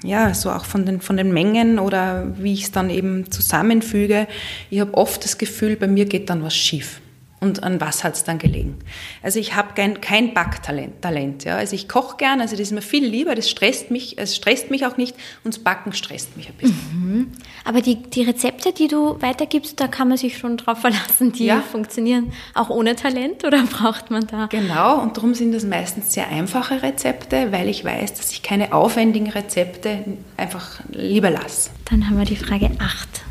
ja, 0.03 0.33
so 0.33 0.49
auch 0.51 0.65
von 0.65 0.85
den, 0.85 1.01
von 1.01 1.17
den 1.17 1.31
Mengen 1.31 1.79
oder 1.79 2.27
wie 2.37 2.53
ich 2.53 2.63
es 2.63 2.71
dann 2.71 2.89
eben 2.89 3.31
zusammenfüge. 3.31 4.27
Ich 4.69 4.79
habe 4.79 4.93
oft 4.95 5.23
das 5.23 5.37
Gefühl, 5.37 5.75
bei 5.75 5.87
mir 5.87 6.05
geht 6.05 6.29
dann 6.29 6.43
was 6.43 6.55
schief. 6.55 7.01
Und 7.43 7.63
an 7.63 7.81
was 7.81 8.03
hat 8.03 8.13
es 8.13 8.23
dann 8.23 8.37
gelegen? 8.37 8.77
Also 9.23 9.39
ich 9.39 9.55
habe 9.55 9.69
kein, 9.73 9.99
kein 9.99 10.35
Backtalent. 10.35 11.01
Talent, 11.01 11.43
ja. 11.43 11.57
Also 11.57 11.75
ich 11.75 11.89
koche 11.89 12.17
gern, 12.17 12.39
also 12.39 12.55
das 12.55 12.67
ist 12.67 12.71
mir 12.71 12.83
viel 12.83 13.03
lieber, 13.03 13.33
das 13.33 13.49
stresst 13.49 13.89
mich, 13.89 14.19
es 14.19 14.35
stresst 14.35 14.69
mich 14.69 14.85
auch 14.85 14.95
nicht 14.95 15.15
und 15.43 15.55
das 15.55 15.63
Backen 15.63 15.91
stresst 15.91 16.37
mich 16.37 16.49
ein 16.49 16.53
bisschen. 16.53 16.77
Mhm. 16.93 17.31
Aber 17.65 17.81
die, 17.81 17.95
die 17.95 18.21
Rezepte, 18.21 18.73
die 18.73 18.87
du 18.87 19.19
weitergibst, 19.23 19.79
da 19.79 19.87
kann 19.87 20.07
man 20.07 20.17
sich 20.17 20.37
schon 20.37 20.55
drauf 20.57 20.81
verlassen, 20.81 21.31
die 21.31 21.45
ja. 21.45 21.61
funktionieren 21.61 22.31
auch 22.53 22.69
ohne 22.69 22.95
Talent 22.95 23.43
oder 23.43 23.63
braucht 23.71 24.11
man 24.11 24.27
da? 24.27 24.45
Genau, 24.45 25.01
und 25.01 25.17
darum 25.17 25.33
sind 25.33 25.51
das 25.51 25.63
meistens 25.63 26.13
sehr 26.13 26.27
einfache 26.27 26.83
Rezepte, 26.83 27.51
weil 27.51 27.69
ich 27.69 27.83
weiß, 27.83 28.13
dass 28.13 28.31
ich 28.31 28.43
keine 28.43 28.71
aufwendigen 28.71 29.31
Rezepte 29.31 30.03
einfach 30.37 30.79
lieber 30.91 31.31
lasse. 31.31 31.71
Dann 31.89 32.07
haben 32.07 32.19
wir 32.19 32.25
die 32.25 32.35
Frage 32.35 32.69
8. 32.77 33.23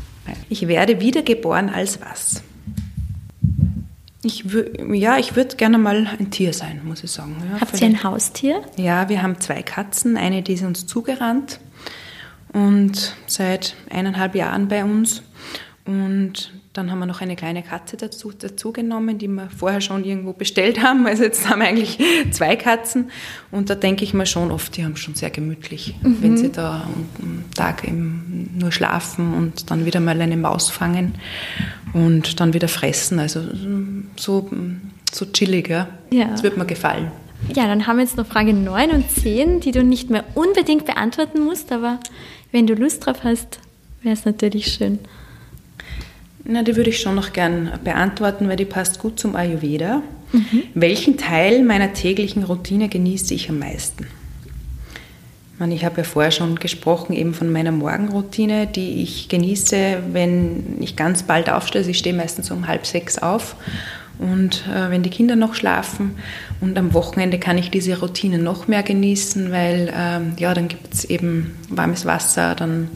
Ich 0.49 0.67
werde 0.67 0.99
wiedergeboren 0.99 1.69
als 1.69 2.01
was? 2.01 2.43
Ich 4.23 4.45
ja, 4.93 5.17
ich 5.17 5.35
würde 5.35 5.55
gerne 5.55 5.77
mal 5.79 6.07
ein 6.19 6.29
Tier 6.29 6.53
sein, 6.53 6.81
muss 6.83 7.03
ich 7.03 7.11
sagen. 7.11 7.35
Ja, 7.51 7.61
Habt 7.61 7.81
ihr 7.81 7.87
ein 7.87 8.03
Haustier? 8.03 8.61
Ja, 8.77 9.09
wir 9.09 9.23
haben 9.23 9.39
zwei 9.39 9.63
Katzen. 9.63 10.15
Eine, 10.15 10.43
die 10.43 10.53
ist 10.53 10.63
uns 10.63 10.85
zugerannt 10.85 11.59
und 12.53 13.15
seit 13.25 13.75
eineinhalb 13.89 14.35
Jahren 14.35 14.67
bei 14.67 14.83
uns. 14.83 15.23
Und 15.85 16.53
dann 16.73 16.89
haben 16.89 16.99
wir 16.99 17.05
noch 17.05 17.19
eine 17.19 17.35
kleine 17.35 17.63
Katze 17.63 17.97
dazu, 17.97 18.31
dazu 18.31 18.71
genommen, 18.71 19.17
die 19.17 19.27
wir 19.27 19.49
vorher 19.49 19.81
schon 19.81 20.05
irgendwo 20.05 20.31
bestellt 20.31 20.81
haben. 20.81 21.05
Also 21.05 21.23
jetzt 21.23 21.49
haben 21.49 21.59
wir 21.59 21.67
eigentlich 21.67 21.99
zwei 22.31 22.55
Katzen. 22.55 23.11
Und 23.51 23.69
da 23.69 23.75
denke 23.75 24.05
ich 24.05 24.13
mir 24.13 24.25
schon 24.25 24.51
oft, 24.51 24.77
die 24.77 24.85
haben 24.85 24.95
schon 24.95 25.15
sehr 25.15 25.31
gemütlich, 25.31 25.95
mhm. 26.01 26.17
wenn 26.21 26.37
sie 26.37 26.49
da 26.49 26.87
am 27.21 27.43
Tag 27.55 27.85
eben 27.85 28.55
nur 28.57 28.71
schlafen 28.71 29.33
und 29.33 29.69
dann 29.69 29.85
wieder 29.85 29.99
mal 29.99 30.19
eine 30.21 30.37
Maus 30.37 30.69
fangen 30.69 31.15
und 31.91 32.39
dann 32.39 32.53
wieder 32.53 32.69
fressen. 32.69 33.19
Also 33.19 33.41
so, 34.15 34.49
so 35.11 35.25
chillig, 35.25 35.67
ja. 35.67 35.89
ja. 36.09 36.29
Das 36.29 36.41
wird 36.41 36.55
mir 36.55 36.65
gefallen. 36.65 37.11
Ja, 37.53 37.67
dann 37.67 37.85
haben 37.85 37.97
wir 37.97 38.03
jetzt 38.03 38.15
noch 38.15 38.27
Frage 38.27 38.53
9 38.53 38.91
und 38.91 39.11
10, 39.11 39.59
die 39.59 39.71
du 39.71 39.83
nicht 39.83 40.09
mehr 40.09 40.23
unbedingt 40.35 40.85
beantworten 40.85 41.43
musst, 41.43 41.71
aber 41.73 41.99
wenn 42.53 42.65
du 42.65 42.75
Lust 42.75 43.05
drauf 43.05 43.23
hast, 43.23 43.59
wäre 44.03 44.13
es 44.13 44.23
natürlich 44.23 44.67
schön. 44.67 44.99
Na, 46.43 46.63
die 46.63 46.75
würde 46.75 46.89
ich 46.89 46.99
schon 46.99 47.15
noch 47.15 47.33
gern 47.33 47.71
beantworten, 47.83 48.47
weil 48.49 48.57
die 48.57 48.65
passt 48.65 48.99
gut 48.99 49.19
zum 49.19 49.35
Ayurveda. 49.35 50.01
Mhm. 50.31 50.63
Welchen 50.73 51.17
Teil 51.17 51.63
meiner 51.63 51.93
täglichen 51.93 52.43
Routine 52.43 52.89
genieße 52.89 53.33
ich 53.33 53.49
am 53.49 53.59
meisten? 53.59 54.07
Ich 55.69 55.85
habe 55.85 55.97
ja 55.97 56.03
vorher 56.03 56.31
schon 56.31 56.55
gesprochen, 56.55 57.13
eben 57.13 57.35
von 57.35 57.51
meiner 57.51 57.71
Morgenroutine, 57.71 58.65
die 58.65 59.03
ich 59.03 59.29
genieße, 59.29 60.01
wenn 60.11 60.77
ich 60.79 60.95
ganz 60.95 61.21
bald 61.21 61.51
aufstehe. 61.51 61.81
Also 61.81 61.91
ich 61.91 61.99
stehe 61.99 62.15
meistens 62.15 62.49
um 62.49 62.65
halb 62.65 62.87
sechs 62.87 63.19
auf 63.19 63.55
und 64.21 64.67
äh, 64.67 64.89
wenn 64.91 65.03
die 65.03 65.09
Kinder 65.09 65.35
noch 65.35 65.55
schlafen. 65.55 66.15
Und 66.61 66.77
am 66.77 66.93
Wochenende 66.93 67.39
kann 67.39 67.57
ich 67.57 67.71
diese 67.71 67.99
Routine 67.99 68.37
noch 68.37 68.67
mehr 68.67 68.83
genießen, 68.83 69.51
weil 69.51 69.91
ähm, 69.95 70.33
ja, 70.37 70.53
dann 70.53 70.67
gibt 70.67 70.93
es 70.93 71.05
eben 71.05 71.57
warmes 71.69 72.05
Wasser, 72.05 72.55
dann 72.55 72.87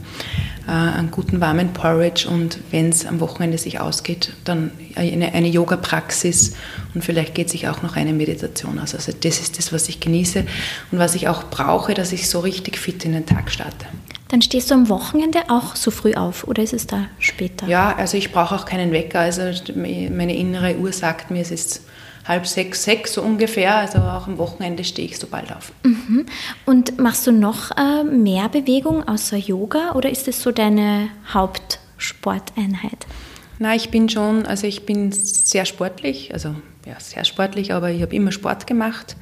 äh, 0.68 0.70
einen 0.70 1.10
guten 1.10 1.40
warmen 1.40 1.72
Porridge 1.72 2.28
und 2.28 2.58
wenn 2.70 2.90
es 2.90 3.06
am 3.06 3.20
Wochenende 3.20 3.58
sich 3.58 3.80
ausgeht, 3.80 4.32
dann 4.44 4.70
eine, 4.94 5.34
eine 5.34 5.48
Yoga-Praxis 5.48 6.54
und 6.94 7.04
vielleicht 7.04 7.34
geht 7.34 7.50
sich 7.50 7.68
auch 7.68 7.82
noch 7.82 7.96
eine 7.96 8.12
Meditation 8.12 8.78
aus. 8.78 8.94
Also 8.94 9.12
das 9.12 9.40
ist 9.40 9.58
das, 9.58 9.72
was 9.72 9.88
ich 9.88 9.98
genieße 9.98 10.44
und 10.92 10.98
was 10.98 11.16
ich 11.16 11.26
auch 11.26 11.50
brauche, 11.50 11.94
dass 11.94 12.12
ich 12.12 12.28
so 12.28 12.40
richtig 12.40 12.78
fit 12.78 13.04
in 13.04 13.12
den 13.12 13.26
Tag 13.26 13.50
starte. 13.50 13.86
Dann 14.28 14.42
stehst 14.42 14.70
du 14.70 14.74
am 14.74 14.88
Wochenende 14.88 15.38
auch 15.48 15.76
so 15.76 15.90
früh 15.90 16.14
auf 16.14 16.44
oder 16.48 16.62
ist 16.62 16.72
es 16.72 16.86
da 16.86 17.06
später? 17.18 17.68
Ja, 17.68 17.94
also 17.96 18.16
ich 18.16 18.32
brauche 18.32 18.54
auch 18.54 18.64
keinen 18.64 18.90
Wecker. 18.90 19.20
Also 19.20 19.42
meine 19.74 20.36
innere 20.36 20.76
Uhr 20.76 20.92
sagt 20.92 21.30
mir, 21.30 21.42
es 21.42 21.52
ist 21.52 21.82
halb 22.26 22.46
sechs, 22.46 22.82
sechs 22.82 23.14
so 23.14 23.22
ungefähr. 23.22 23.76
Also 23.76 23.98
auch 23.98 24.26
am 24.26 24.38
Wochenende 24.38 24.82
stehe 24.82 25.06
ich 25.06 25.18
so 25.18 25.28
bald 25.28 25.54
auf. 25.54 25.72
Mhm. 25.84 26.26
Und 26.64 26.98
machst 26.98 27.26
du 27.26 27.32
noch 27.32 27.70
äh, 27.76 28.02
mehr 28.02 28.48
Bewegung 28.48 29.06
außer 29.06 29.36
Yoga 29.36 29.92
oder 29.92 30.10
ist 30.10 30.26
es 30.26 30.42
so 30.42 30.50
deine 30.50 31.08
Hauptsporteinheit? 31.32 33.06
Na, 33.58 33.74
ich 33.74 33.90
bin 33.90 34.08
schon, 34.08 34.44
also 34.44 34.66
ich 34.66 34.84
bin 34.84 35.12
sehr 35.12 35.64
sportlich, 35.64 36.32
also 36.34 36.54
ja, 36.84 37.00
sehr 37.00 37.24
sportlich, 37.24 37.72
aber 37.72 37.90
ich 37.90 38.02
habe 38.02 38.14
immer 38.14 38.32
Sport 38.32 38.66
gemacht 38.66 39.16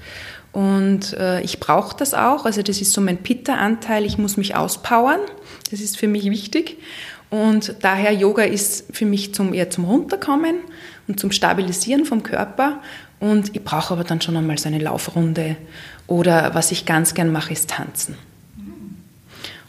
und 0.54 1.14
äh, 1.14 1.40
ich 1.40 1.58
brauche 1.58 1.96
das 1.96 2.14
auch. 2.14 2.46
Also 2.46 2.62
das 2.62 2.80
ist 2.80 2.92
so 2.92 3.00
mein 3.00 3.18
Pitta-Anteil. 3.18 4.04
Ich 4.04 4.18
muss 4.18 4.36
mich 4.36 4.54
auspowern. 4.54 5.18
Das 5.72 5.80
ist 5.80 5.98
für 5.98 6.06
mich 6.06 6.26
wichtig. 6.30 6.78
Und 7.28 7.74
daher 7.80 8.12
Yoga 8.12 8.44
ist 8.44 8.84
für 8.94 9.04
mich 9.04 9.34
zum, 9.34 9.52
eher 9.52 9.68
zum 9.70 9.84
Runterkommen 9.84 10.58
und 11.08 11.18
zum 11.18 11.32
Stabilisieren 11.32 12.04
vom 12.04 12.22
Körper. 12.22 12.80
Und 13.18 13.56
ich 13.56 13.64
brauche 13.64 13.94
aber 13.94 14.04
dann 14.04 14.20
schon 14.20 14.36
einmal 14.36 14.56
so 14.56 14.68
eine 14.68 14.78
Laufrunde. 14.78 15.56
Oder 16.06 16.54
was 16.54 16.70
ich 16.70 16.86
ganz 16.86 17.14
gern 17.14 17.32
mache, 17.32 17.52
ist 17.52 17.70
tanzen. 17.70 18.16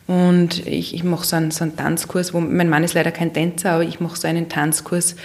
Und 0.05 0.67
ich, 0.67 0.93
ich 0.93 1.03
mache 1.03 1.25
so 1.25 1.36
einen, 1.36 1.49
so 1.49 1.63
einen 1.63 1.75
Tanzkurs, 1.75 2.31
wo 2.31 2.39
mein 2.39 2.69
Mann 2.69 2.83
ist 2.83 2.93
leider 2.93 3.11
kein 3.11 3.33
Tänzer, 3.33 3.71
aber 3.71 3.83
ich 3.83 3.99
mache 3.99 4.19
so 4.19 4.27
einen 4.27 4.49
Tanzkurs. 4.49 5.15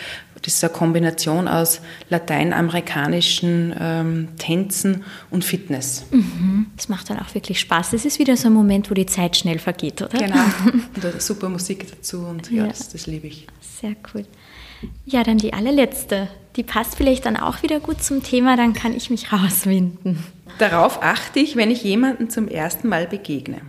Das 0.42 0.54
ist 0.54 0.64
eine 0.64 0.72
Kombination 0.72 1.48
aus 1.48 1.80
lateinamerikanischen 2.08 3.74
ähm, 3.78 4.28
Tänzen 4.38 5.04
und 5.30 5.44
Fitness. 5.44 6.04
Mhm. 6.10 6.66
Das 6.76 6.88
macht 6.88 7.10
dann 7.10 7.18
auch 7.18 7.34
wirklich 7.34 7.60
Spaß. 7.60 7.90
Das 7.90 8.04
ist 8.04 8.18
wieder 8.18 8.36
so 8.36 8.48
ein 8.48 8.54
Moment, 8.54 8.90
wo 8.90 8.94
die 8.94 9.06
Zeit 9.06 9.36
schnell 9.36 9.58
vergeht, 9.58 10.00
oder? 10.00 10.18
Genau. 10.18 10.36
Und 10.94 11.04
da 11.04 11.20
super 11.20 11.48
Musik 11.48 11.86
dazu 11.90 12.20
und 12.20 12.50
ja, 12.50 12.62
ja. 12.62 12.68
Das, 12.68 12.88
das 12.88 13.06
liebe 13.06 13.26
ich. 13.26 13.46
Sehr 13.80 13.94
cool. 14.14 14.24
Ja, 15.04 15.22
dann 15.22 15.38
die 15.38 15.52
allerletzte. 15.52 16.28
Die 16.56 16.62
passt 16.62 16.96
vielleicht 16.96 17.26
dann 17.26 17.36
auch 17.36 17.62
wieder 17.62 17.80
gut 17.80 18.02
zum 18.02 18.22
Thema, 18.22 18.56
dann 18.56 18.72
kann 18.72 18.94
ich 18.94 19.10
mich 19.10 19.32
rauswinden. 19.32 20.24
Darauf 20.58 21.02
achte 21.02 21.38
ich, 21.38 21.56
wenn 21.56 21.70
ich 21.70 21.84
jemanden 21.84 22.28
zum 22.28 22.48
ersten 22.48 22.88
Mal 22.88 23.06
begegne. 23.06 23.60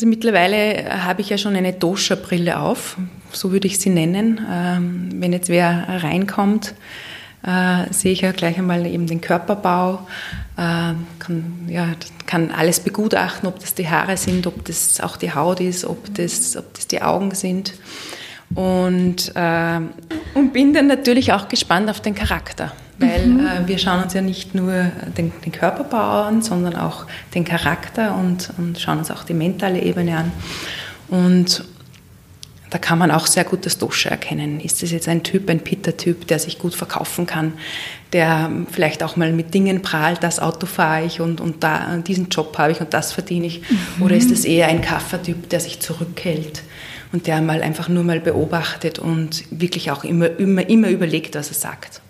Also 0.00 0.08
mittlerweile 0.08 1.04
habe 1.04 1.20
ich 1.20 1.28
ja 1.28 1.36
schon 1.36 1.54
eine 1.56 1.74
Dosha-Brille 1.74 2.58
auf, 2.58 2.96
so 3.32 3.52
würde 3.52 3.66
ich 3.66 3.78
sie 3.78 3.90
nennen. 3.90 4.40
Ähm, 4.50 5.10
wenn 5.16 5.34
jetzt 5.34 5.50
wer 5.50 6.00
reinkommt, 6.02 6.72
äh, 7.46 7.92
sehe 7.92 8.12
ich 8.12 8.22
ja 8.22 8.32
gleich 8.32 8.56
einmal 8.56 8.86
eben 8.86 9.06
den 9.06 9.20
Körperbau, 9.20 10.06
äh, 10.56 10.94
kann, 11.18 11.68
ja, 11.68 11.88
kann 12.24 12.50
alles 12.50 12.80
begutachten, 12.80 13.46
ob 13.46 13.60
das 13.60 13.74
die 13.74 13.90
Haare 13.90 14.16
sind, 14.16 14.46
ob 14.46 14.64
das 14.64 15.02
auch 15.02 15.18
die 15.18 15.34
Haut 15.34 15.60
ist, 15.60 15.84
ob 15.84 16.14
das, 16.14 16.56
ob 16.56 16.72
das 16.72 16.86
die 16.86 17.02
Augen 17.02 17.34
sind. 17.34 17.74
Und, 18.54 19.36
äh, 19.36 19.80
und 20.32 20.54
bin 20.54 20.72
dann 20.72 20.86
natürlich 20.86 21.34
auch 21.34 21.48
gespannt 21.48 21.90
auf 21.90 22.00
den 22.00 22.14
Charakter 22.14 22.72
weil 23.00 23.26
mhm. 23.26 23.40
äh, 23.40 23.66
wir 23.66 23.78
schauen 23.78 24.02
uns 24.02 24.14
ja 24.14 24.22
nicht 24.22 24.54
nur 24.54 24.72
den, 25.16 25.32
den, 25.44 25.52
Körperbau 25.52 26.22
an, 26.22 26.42
sondern 26.42 26.76
auch 26.76 27.06
den 27.34 27.44
Charakter 27.44 28.14
und, 28.14 28.50
und 28.58 28.78
schauen 28.78 28.98
uns 28.98 29.10
auch 29.10 29.24
die 29.24 29.34
mentale 29.34 29.80
Ebene 29.80 30.16
an. 30.16 30.32
Und 31.08 31.64
da 32.68 32.78
kann 32.78 32.98
man 32.98 33.10
auch 33.10 33.26
sehr 33.26 33.42
gut 33.44 33.66
das 33.66 33.78
Dosha 33.78 34.10
erkennen. 34.10 34.60
Ist 34.60 34.82
das 34.82 34.92
jetzt 34.92 35.08
ein 35.08 35.24
Typ, 35.24 35.50
ein 35.50 35.60
Pitta-Typ, 35.60 36.28
der 36.28 36.38
sich 36.38 36.58
gut 36.58 36.74
verkaufen 36.74 37.26
kann, 37.26 37.54
der 38.12 38.50
vielleicht 38.70 39.02
auch 39.02 39.16
mal 39.16 39.32
mit 39.32 39.52
Dingen 39.54 39.82
prahlt, 39.82 40.22
das 40.22 40.38
Auto 40.38 40.66
fahre 40.66 41.04
ich 41.04 41.20
und, 41.20 41.40
und 41.40 41.64
da, 41.64 41.96
diesen 41.96 42.28
Job 42.28 42.56
habe 42.58 42.70
ich 42.70 42.80
und 42.80 42.94
das 42.94 43.12
verdiene 43.12 43.46
ich? 43.46 43.62
Mhm. 43.68 44.04
Oder 44.04 44.16
ist 44.16 44.30
es 44.30 44.44
eher 44.44 44.68
ein 44.68 44.82
Kaffertyp, 44.82 45.48
der 45.48 45.58
sich 45.58 45.80
zurückhält 45.80 46.62
und 47.12 47.26
der 47.26 47.40
mal 47.40 47.60
einfach 47.62 47.88
nur 47.88 48.04
mal 48.04 48.20
beobachtet 48.20 49.00
und 49.00 49.44
wirklich 49.50 49.90
auch 49.90 50.04
immer, 50.04 50.38
immer, 50.38 50.68
immer 50.68 50.90
überlegt, 50.90 51.34
was 51.34 51.48
er 51.48 51.54
sagt? 51.54 52.02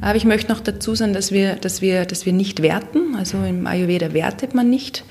Aber 0.00 0.16
ich 0.16 0.24
möchte 0.24 0.52
noch 0.52 0.60
dazu 0.60 0.94
sagen, 0.94 1.12
dass 1.12 1.32
wir, 1.32 1.56
dass 1.56 1.82
wir, 1.82 2.04
dass 2.04 2.26
wir 2.26 2.32
nicht 2.32 2.62
werten. 2.62 3.16
Also 3.16 3.38
im 3.42 3.66
Ayurveda 3.66 4.12
wertet 4.12 4.54
man 4.54 4.70
nicht. 4.70 5.04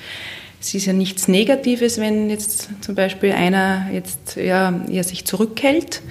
es 0.61 0.73
ist 0.73 0.85
ja 0.85 0.93
nichts 0.93 1.27
Negatives, 1.27 1.99
wenn 1.99 2.29
jetzt 2.29 2.69
zum 2.81 2.95
Beispiel 2.95 3.31
einer 3.33 3.89
jetzt 3.91 4.35
ja, 4.35 4.81
ja 4.87 5.03
sich 5.03 5.25
zurückhält, 5.25 6.01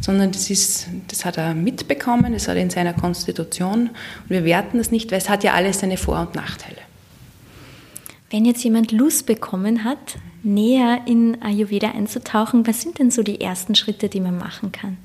sondern 0.00 0.32
das, 0.32 0.50
ist, 0.50 0.88
das 1.08 1.24
hat 1.24 1.38
er 1.38 1.54
mitbekommen, 1.54 2.32
das 2.32 2.48
hat 2.48 2.56
er 2.56 2.62
in 2.62 2.70
seiner 2.70 2.94
Konstitution 2.94 3.90
und 3.90 4.30
wir 4.30 4.44
werten 4.44 4.78
das 4.78 4.90
nicht, 4.90 5.12
weil 5.12 5.18
es 5.18 5.28
hat 5.28 5.44
ja 5.44 5.52
alles 5.52 5.80
seine 5.80 5.96
Vor- 5.96 6.20
und 6.20 6.34
Nachteile. 6.34 6.78
Wenn 8.30 8.44
jetzt 8.44 8.64
jemand 8.64 8.92
Lust 8.92 9.26
bekommen 9.26 9.84
hat, 9.84 10.16
näher 10.42 11.02
in 11.06 11.40
Ayurveda 11.42 11.90
einzutauchen, 11.90 12.66
was 12.66 12.80
sind 12.80 12.98
denn 12.98 13.10
so 13.10 13.22
die 13.22 13.40
ersten 13.40 13.74
Schritte, 13.74 14.08
die 14.08 14.20
man 14.20 14.38
machen 14.38 14.72
kann? 14.72 14.96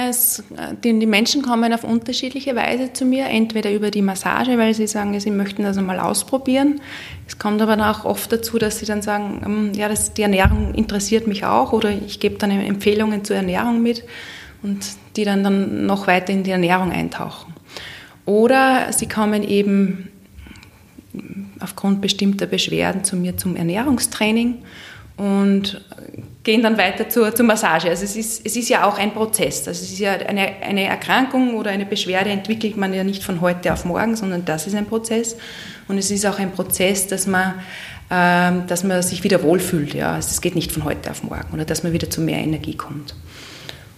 Es, 0.00 0.42
die, 0.82 0.98
die, 0.98 1.06
Menschen 1.06 1.42
kommen 1.42 1.72
auf 1.74 1.84
unterschiedliche 1.84 2.56
Weise 2.56 2.94
zu 2.94 3.04
mir, 3.04 3.26
entweder 3.26 3.70
über 3.72 3.90
die 3.90 4.00
Massage, 4.00 4.56
weil 4.56 4.72
sie 4.72 4.86
sagen, 4.86 5.18
sie 5.20 5.30
möchten 5.30 5.64
das 5.64 5.76
einmal 5.76 6.00
ausprobieren. 6.00 6.80
Es 7.26 7.38
kommt 7.38 7.60
aber 7.60 7.90
auch 7.90 8.06
oft 8.06 8.32
dazu, 8.32 8.58
dass 8.58 8.78
sie 8.78 8.86
dann 8.86 9.02
sagen, 9.02 9.42
ähm, 9.44 9.72
ja, 9.74 9.88
das, 9.88 10.14
die 10.14 10.22
Ernährung 10.22 10.72
interessiert 10.74 11.26
mich 11.26 11.44
auch 11.44 11.72
oder 11.72 11.90
ich 11.90 12.20
gebe 12.20 12.38
dann 12.38 12.50
Empfehlungen 12.50 13.24
zur 13.24 13.36
Ernährung 13.36 13.82
mit 13.82 14.04
und 14.62 14.86
die 15.16 15.24
dann, 15.24 15.44
dann 15.44 15.84
noch 15.84 16.06
weiter 16.06 16.32
in 16.32 16.42
die 16.42 16.52
Ernährung 16.52 16.90
eintauchen. 16.90 17.52
Oder 18.24 18.92
sie 18.92 19.08
kommen 19.08 19.42
eben 19.42 20.08
aufgrund 21.60 22.00
bestimmter 22.00 22.46
Beschwerden 22.46 23.04
zu 23.04 23.16
mir 23.16 23.36
zum 23.36 23.56
Ernährungstraining 23.56 24.58
und 25.16 25.82
gehen 26.46 26.62
dann 26.62 26.78
weiter 26.78 27.08
zur, 27.08 27.34
zur 27.34 27.44
Massage. 27.44 27.90
Also 27.90 28.04
es 28.04 28.14
ist, 28.14 28.46
es 28.46 28.54
ist 28.54 28.68
ja 28.68 28.86
auch 28.86 28.98
ein 28.98 29.12
Prozess. 29.12 29.66
Also 29.66 29.82
es 29.82 29.90
ist 29.90 29.98
ja 29.98 30.12
eine, 30.12 30.62
eine 30.62 30.84
Erkrankung 30.84 31.56
oder 31.56 31.72
eine 31.72 31.84
Beschwerde 31.84 32.30
entwickelt 32.30 32.76
man 32.76 32.94
ja 32.94 33.02
nicht 33.02 33.24
von 33.24 33.40
heute 33.40 33.72
auf 33.72 33.84
morgen, 33.84 34.14
sondern 34.14 34.44
das 34.44 34.68
ist 34.68 34.76
ein 34.76 34.86
Prozess. 34.86 35.36
Und 35.88 35.98
es 35.98 36.12
ist 36.12 36.24
auch 36.24 36.38
ein 36.38 36.52
Prozess, 36.52 37.08
dass 37.08 37.26
man, 37.26 37.54
äh, 38.10 38.64
dass 38.68 38.84
man 38.84 39.02
sich 39.02 39.24
wieder 39.24 39.42
wohlfühlt. 39.42 39.92
Ja. 39.92 40.12
Also 40.12 40.28
es 40.30 40.40
geht 40.40 40.54
nicht 40.54 40.70
von 40.70 40.84
heute 40.84 41.10
auf 41.10 41.24
morgen 41.24 41.52
oder 41.52 41.64
dass 41.64 41.82
man 41.82 41.92
wieder 41.92 42.08
zu 42.10 42.20
mehr 42.20 42.38
Energie 42.38 42.76
kommt. 42.76 43.16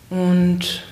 Und 0.09 0.83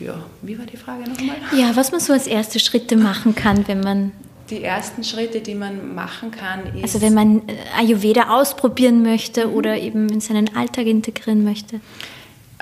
ja, 0.00 0.14
wie 0.42 0.58
war 0.58 0.66
die 0.66 0.76
Frage 0.76 1.08
nochmal? 1.08 1.36
Ja, 1.56 1.74
was 1.74 1.90
man 1.90 2.00
so 2.00 2.12
als 2.12 2.26
erste 2.26 2.60
Schritte 2.60 2.98
machen 2.98 3.34
kann, 3.34 3.66
wenn 3.66 3.80
man 3.80 4.12
die 4.50 4.62
ersten 4.62 5.04
Schritte, 5.04 5.40
die 5.40 5.54
man 5.54 5.94
machen 5.94 6.30
kann, 6.30 6.74
ist. 6.74 6.82
Also, 6.82 7.00
wenn 7.00 7.14
man 7.14 7.48
äh, 7.48 7.54
Ayurveda 7.78 8.30
ausprobieren 8.30 9.02
möchte 9.02 9.46
mhm. 9.46 9.54
oder 9.54 9.76
eben 9.76 10.08
in 10.08 10.20
seinen 10.20 10.56
Alltag 10.56 10.86
integrieren 10.86 11.44
möchte? 11.44 11.80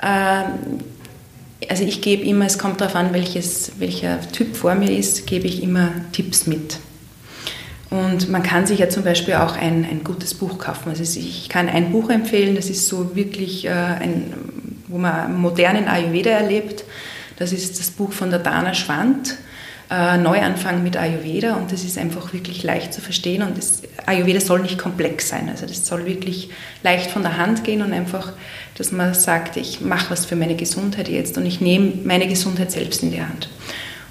Ähm, 0.01 0.45
also, 1.69 1.83
ich 1.83 2.01
gebe 2.01 2.23
immer, 2.23 2.45
es 2.45 2.57
kommt 2.57 2.81
darauf 2.81 2.95
an, 2.95 3.13
welches, 3.13 3.73
welcher 3.79 4.21
Typ 4.31 4.55
vor 4.55 4.75
mir 4.75 4.91
ist, 4.91 5.27
gebe 5.27 5.47
ich 5.47 5.63
immer 5.63 5.91
Tipps 6.11 6.47
mit. 6.47 6.79
Und 7.89 8.29
man 8.29 8.43
kann 8.43 8.65
sich 8.65 8.79
ja 8.79 8.89
zum 8.89 9.03
Beispiel 9.03 9.35
auch 9.35 9.55
ein, 9.55 9.85
ein 9.89 10.03
gutes 10.03 10.33
Buch 10.33 10.57
kaufen. 10.57 10.89
Also 10.89 11.03
ich 11.03 11.47
kann 11.47 11.69
ein 11.69 11.91
Buch 11.91 12.09
empfehlen, 12.09 12.55
das 12.55 12.69
ist 12.69 12.87
so 12.87 13.15
wirklich 13.15 13.65
äh, 13.65 13.69
ein, 13.69 14.33
wo 14.89 14.97
man 14.97 15.39
modernen 15.39 15.87
Ayurveda 15.87 16.31
erlebt. 16.31 16.83
Das 17.37 17.53
ist 17.53 17.79
das 17.79 17.91
Buch 17.91 18.11
von 18.11 18.29
der 18.29 18.39
Dana 18.39 18.73
Schwand 18.73 19.37
äh, 19.89 20.17
Neuanfang 20.17 20.83
mit 20.83 20.97
Ayurveda 20.97 21.55
und 21.55 21.71
das 21.71 21.83
ist 21.83 21.97
einfach 21.97 22.33
wirklich 22.33 22.63
leicht 22.63 22.93
zu 22.93 23.01
verstehen 23.01 23.41
und 23.41 23.57
das, 23.57 23.83
Ayurveda 24.05 24.41
soll 24.41 24.61
nicht 24.61 24.77
komplex 24.77 25.29
sein, 25.29 25.49
also 25.49 25.65
das 25.65 25.85
soll 25.85 26.05
wirklich 26.05 26.49
leicht 26.83 27.09
von 27.09 27.21
der 27.21 27.37
Hand 27.37 27.63
gehen 27.63 27.81
und 27.81 27.93
einfach, 27.93 28.33
dass 28.75 28.91
man 28.91 29.13
sagt, 29.13 29.57
ich 29.57 29.81
mache 29.81 30.11
was 30.11 30.25
für 30.25 30.35
meine 30.35 30.55
Gesundheit 30.55 31.07
jetzt 31.07 31.37
und 31.37 31.45
ich 31.45 31.61
nehme 31.61 31.93
meine 32.03 32.27
Gesundheit 32.27 32.71
selbst 32.71 33.01
in 33.03 33.11
die 33.11 33.21
Hand. 33.21 33.49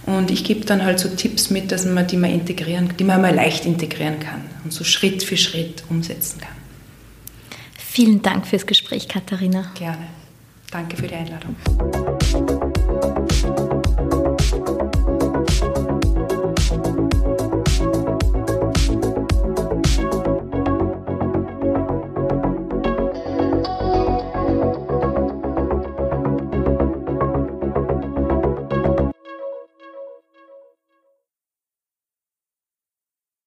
Und 0.06 0.30
ich 0.30 0.44
gebe 0.44 0.64
dann 0.64 0.84
halt 0.84 1.00
so 1.00 1.08
Tipps 1.08 1.50
mit, 1.50 1.72
dass 1.72 1.84
man 1.84 2.06
die 2.06 2.16
mal 2.16 2.30
integrieren, 2.30 2.92
die 2.96 3.04
man 3.04 3.20
mal 3.20 3.34
leicht 3.34 3.66
integrieren 3.66 4.20
kann 4.20 4.42
und 4.62 4.72
so 4.72 4.84
Schritt 4.84 5.24
für 5.24 5.36
Schritt 5.36 5.82
umsetzen 5.90 6.40
kann. 6.40 6.56
Vielen 7.76 8.22
Dank 8.22 8.46
fürs 8.46 8.66
Gespräch, 8.66 9.08
Katharina. 9.08 9.72
Gerne. 9.74 10.06
Danke 10.70 10.96
für 10.96 11.08
die 11.08 11.14
Einladung. 11.14 11.56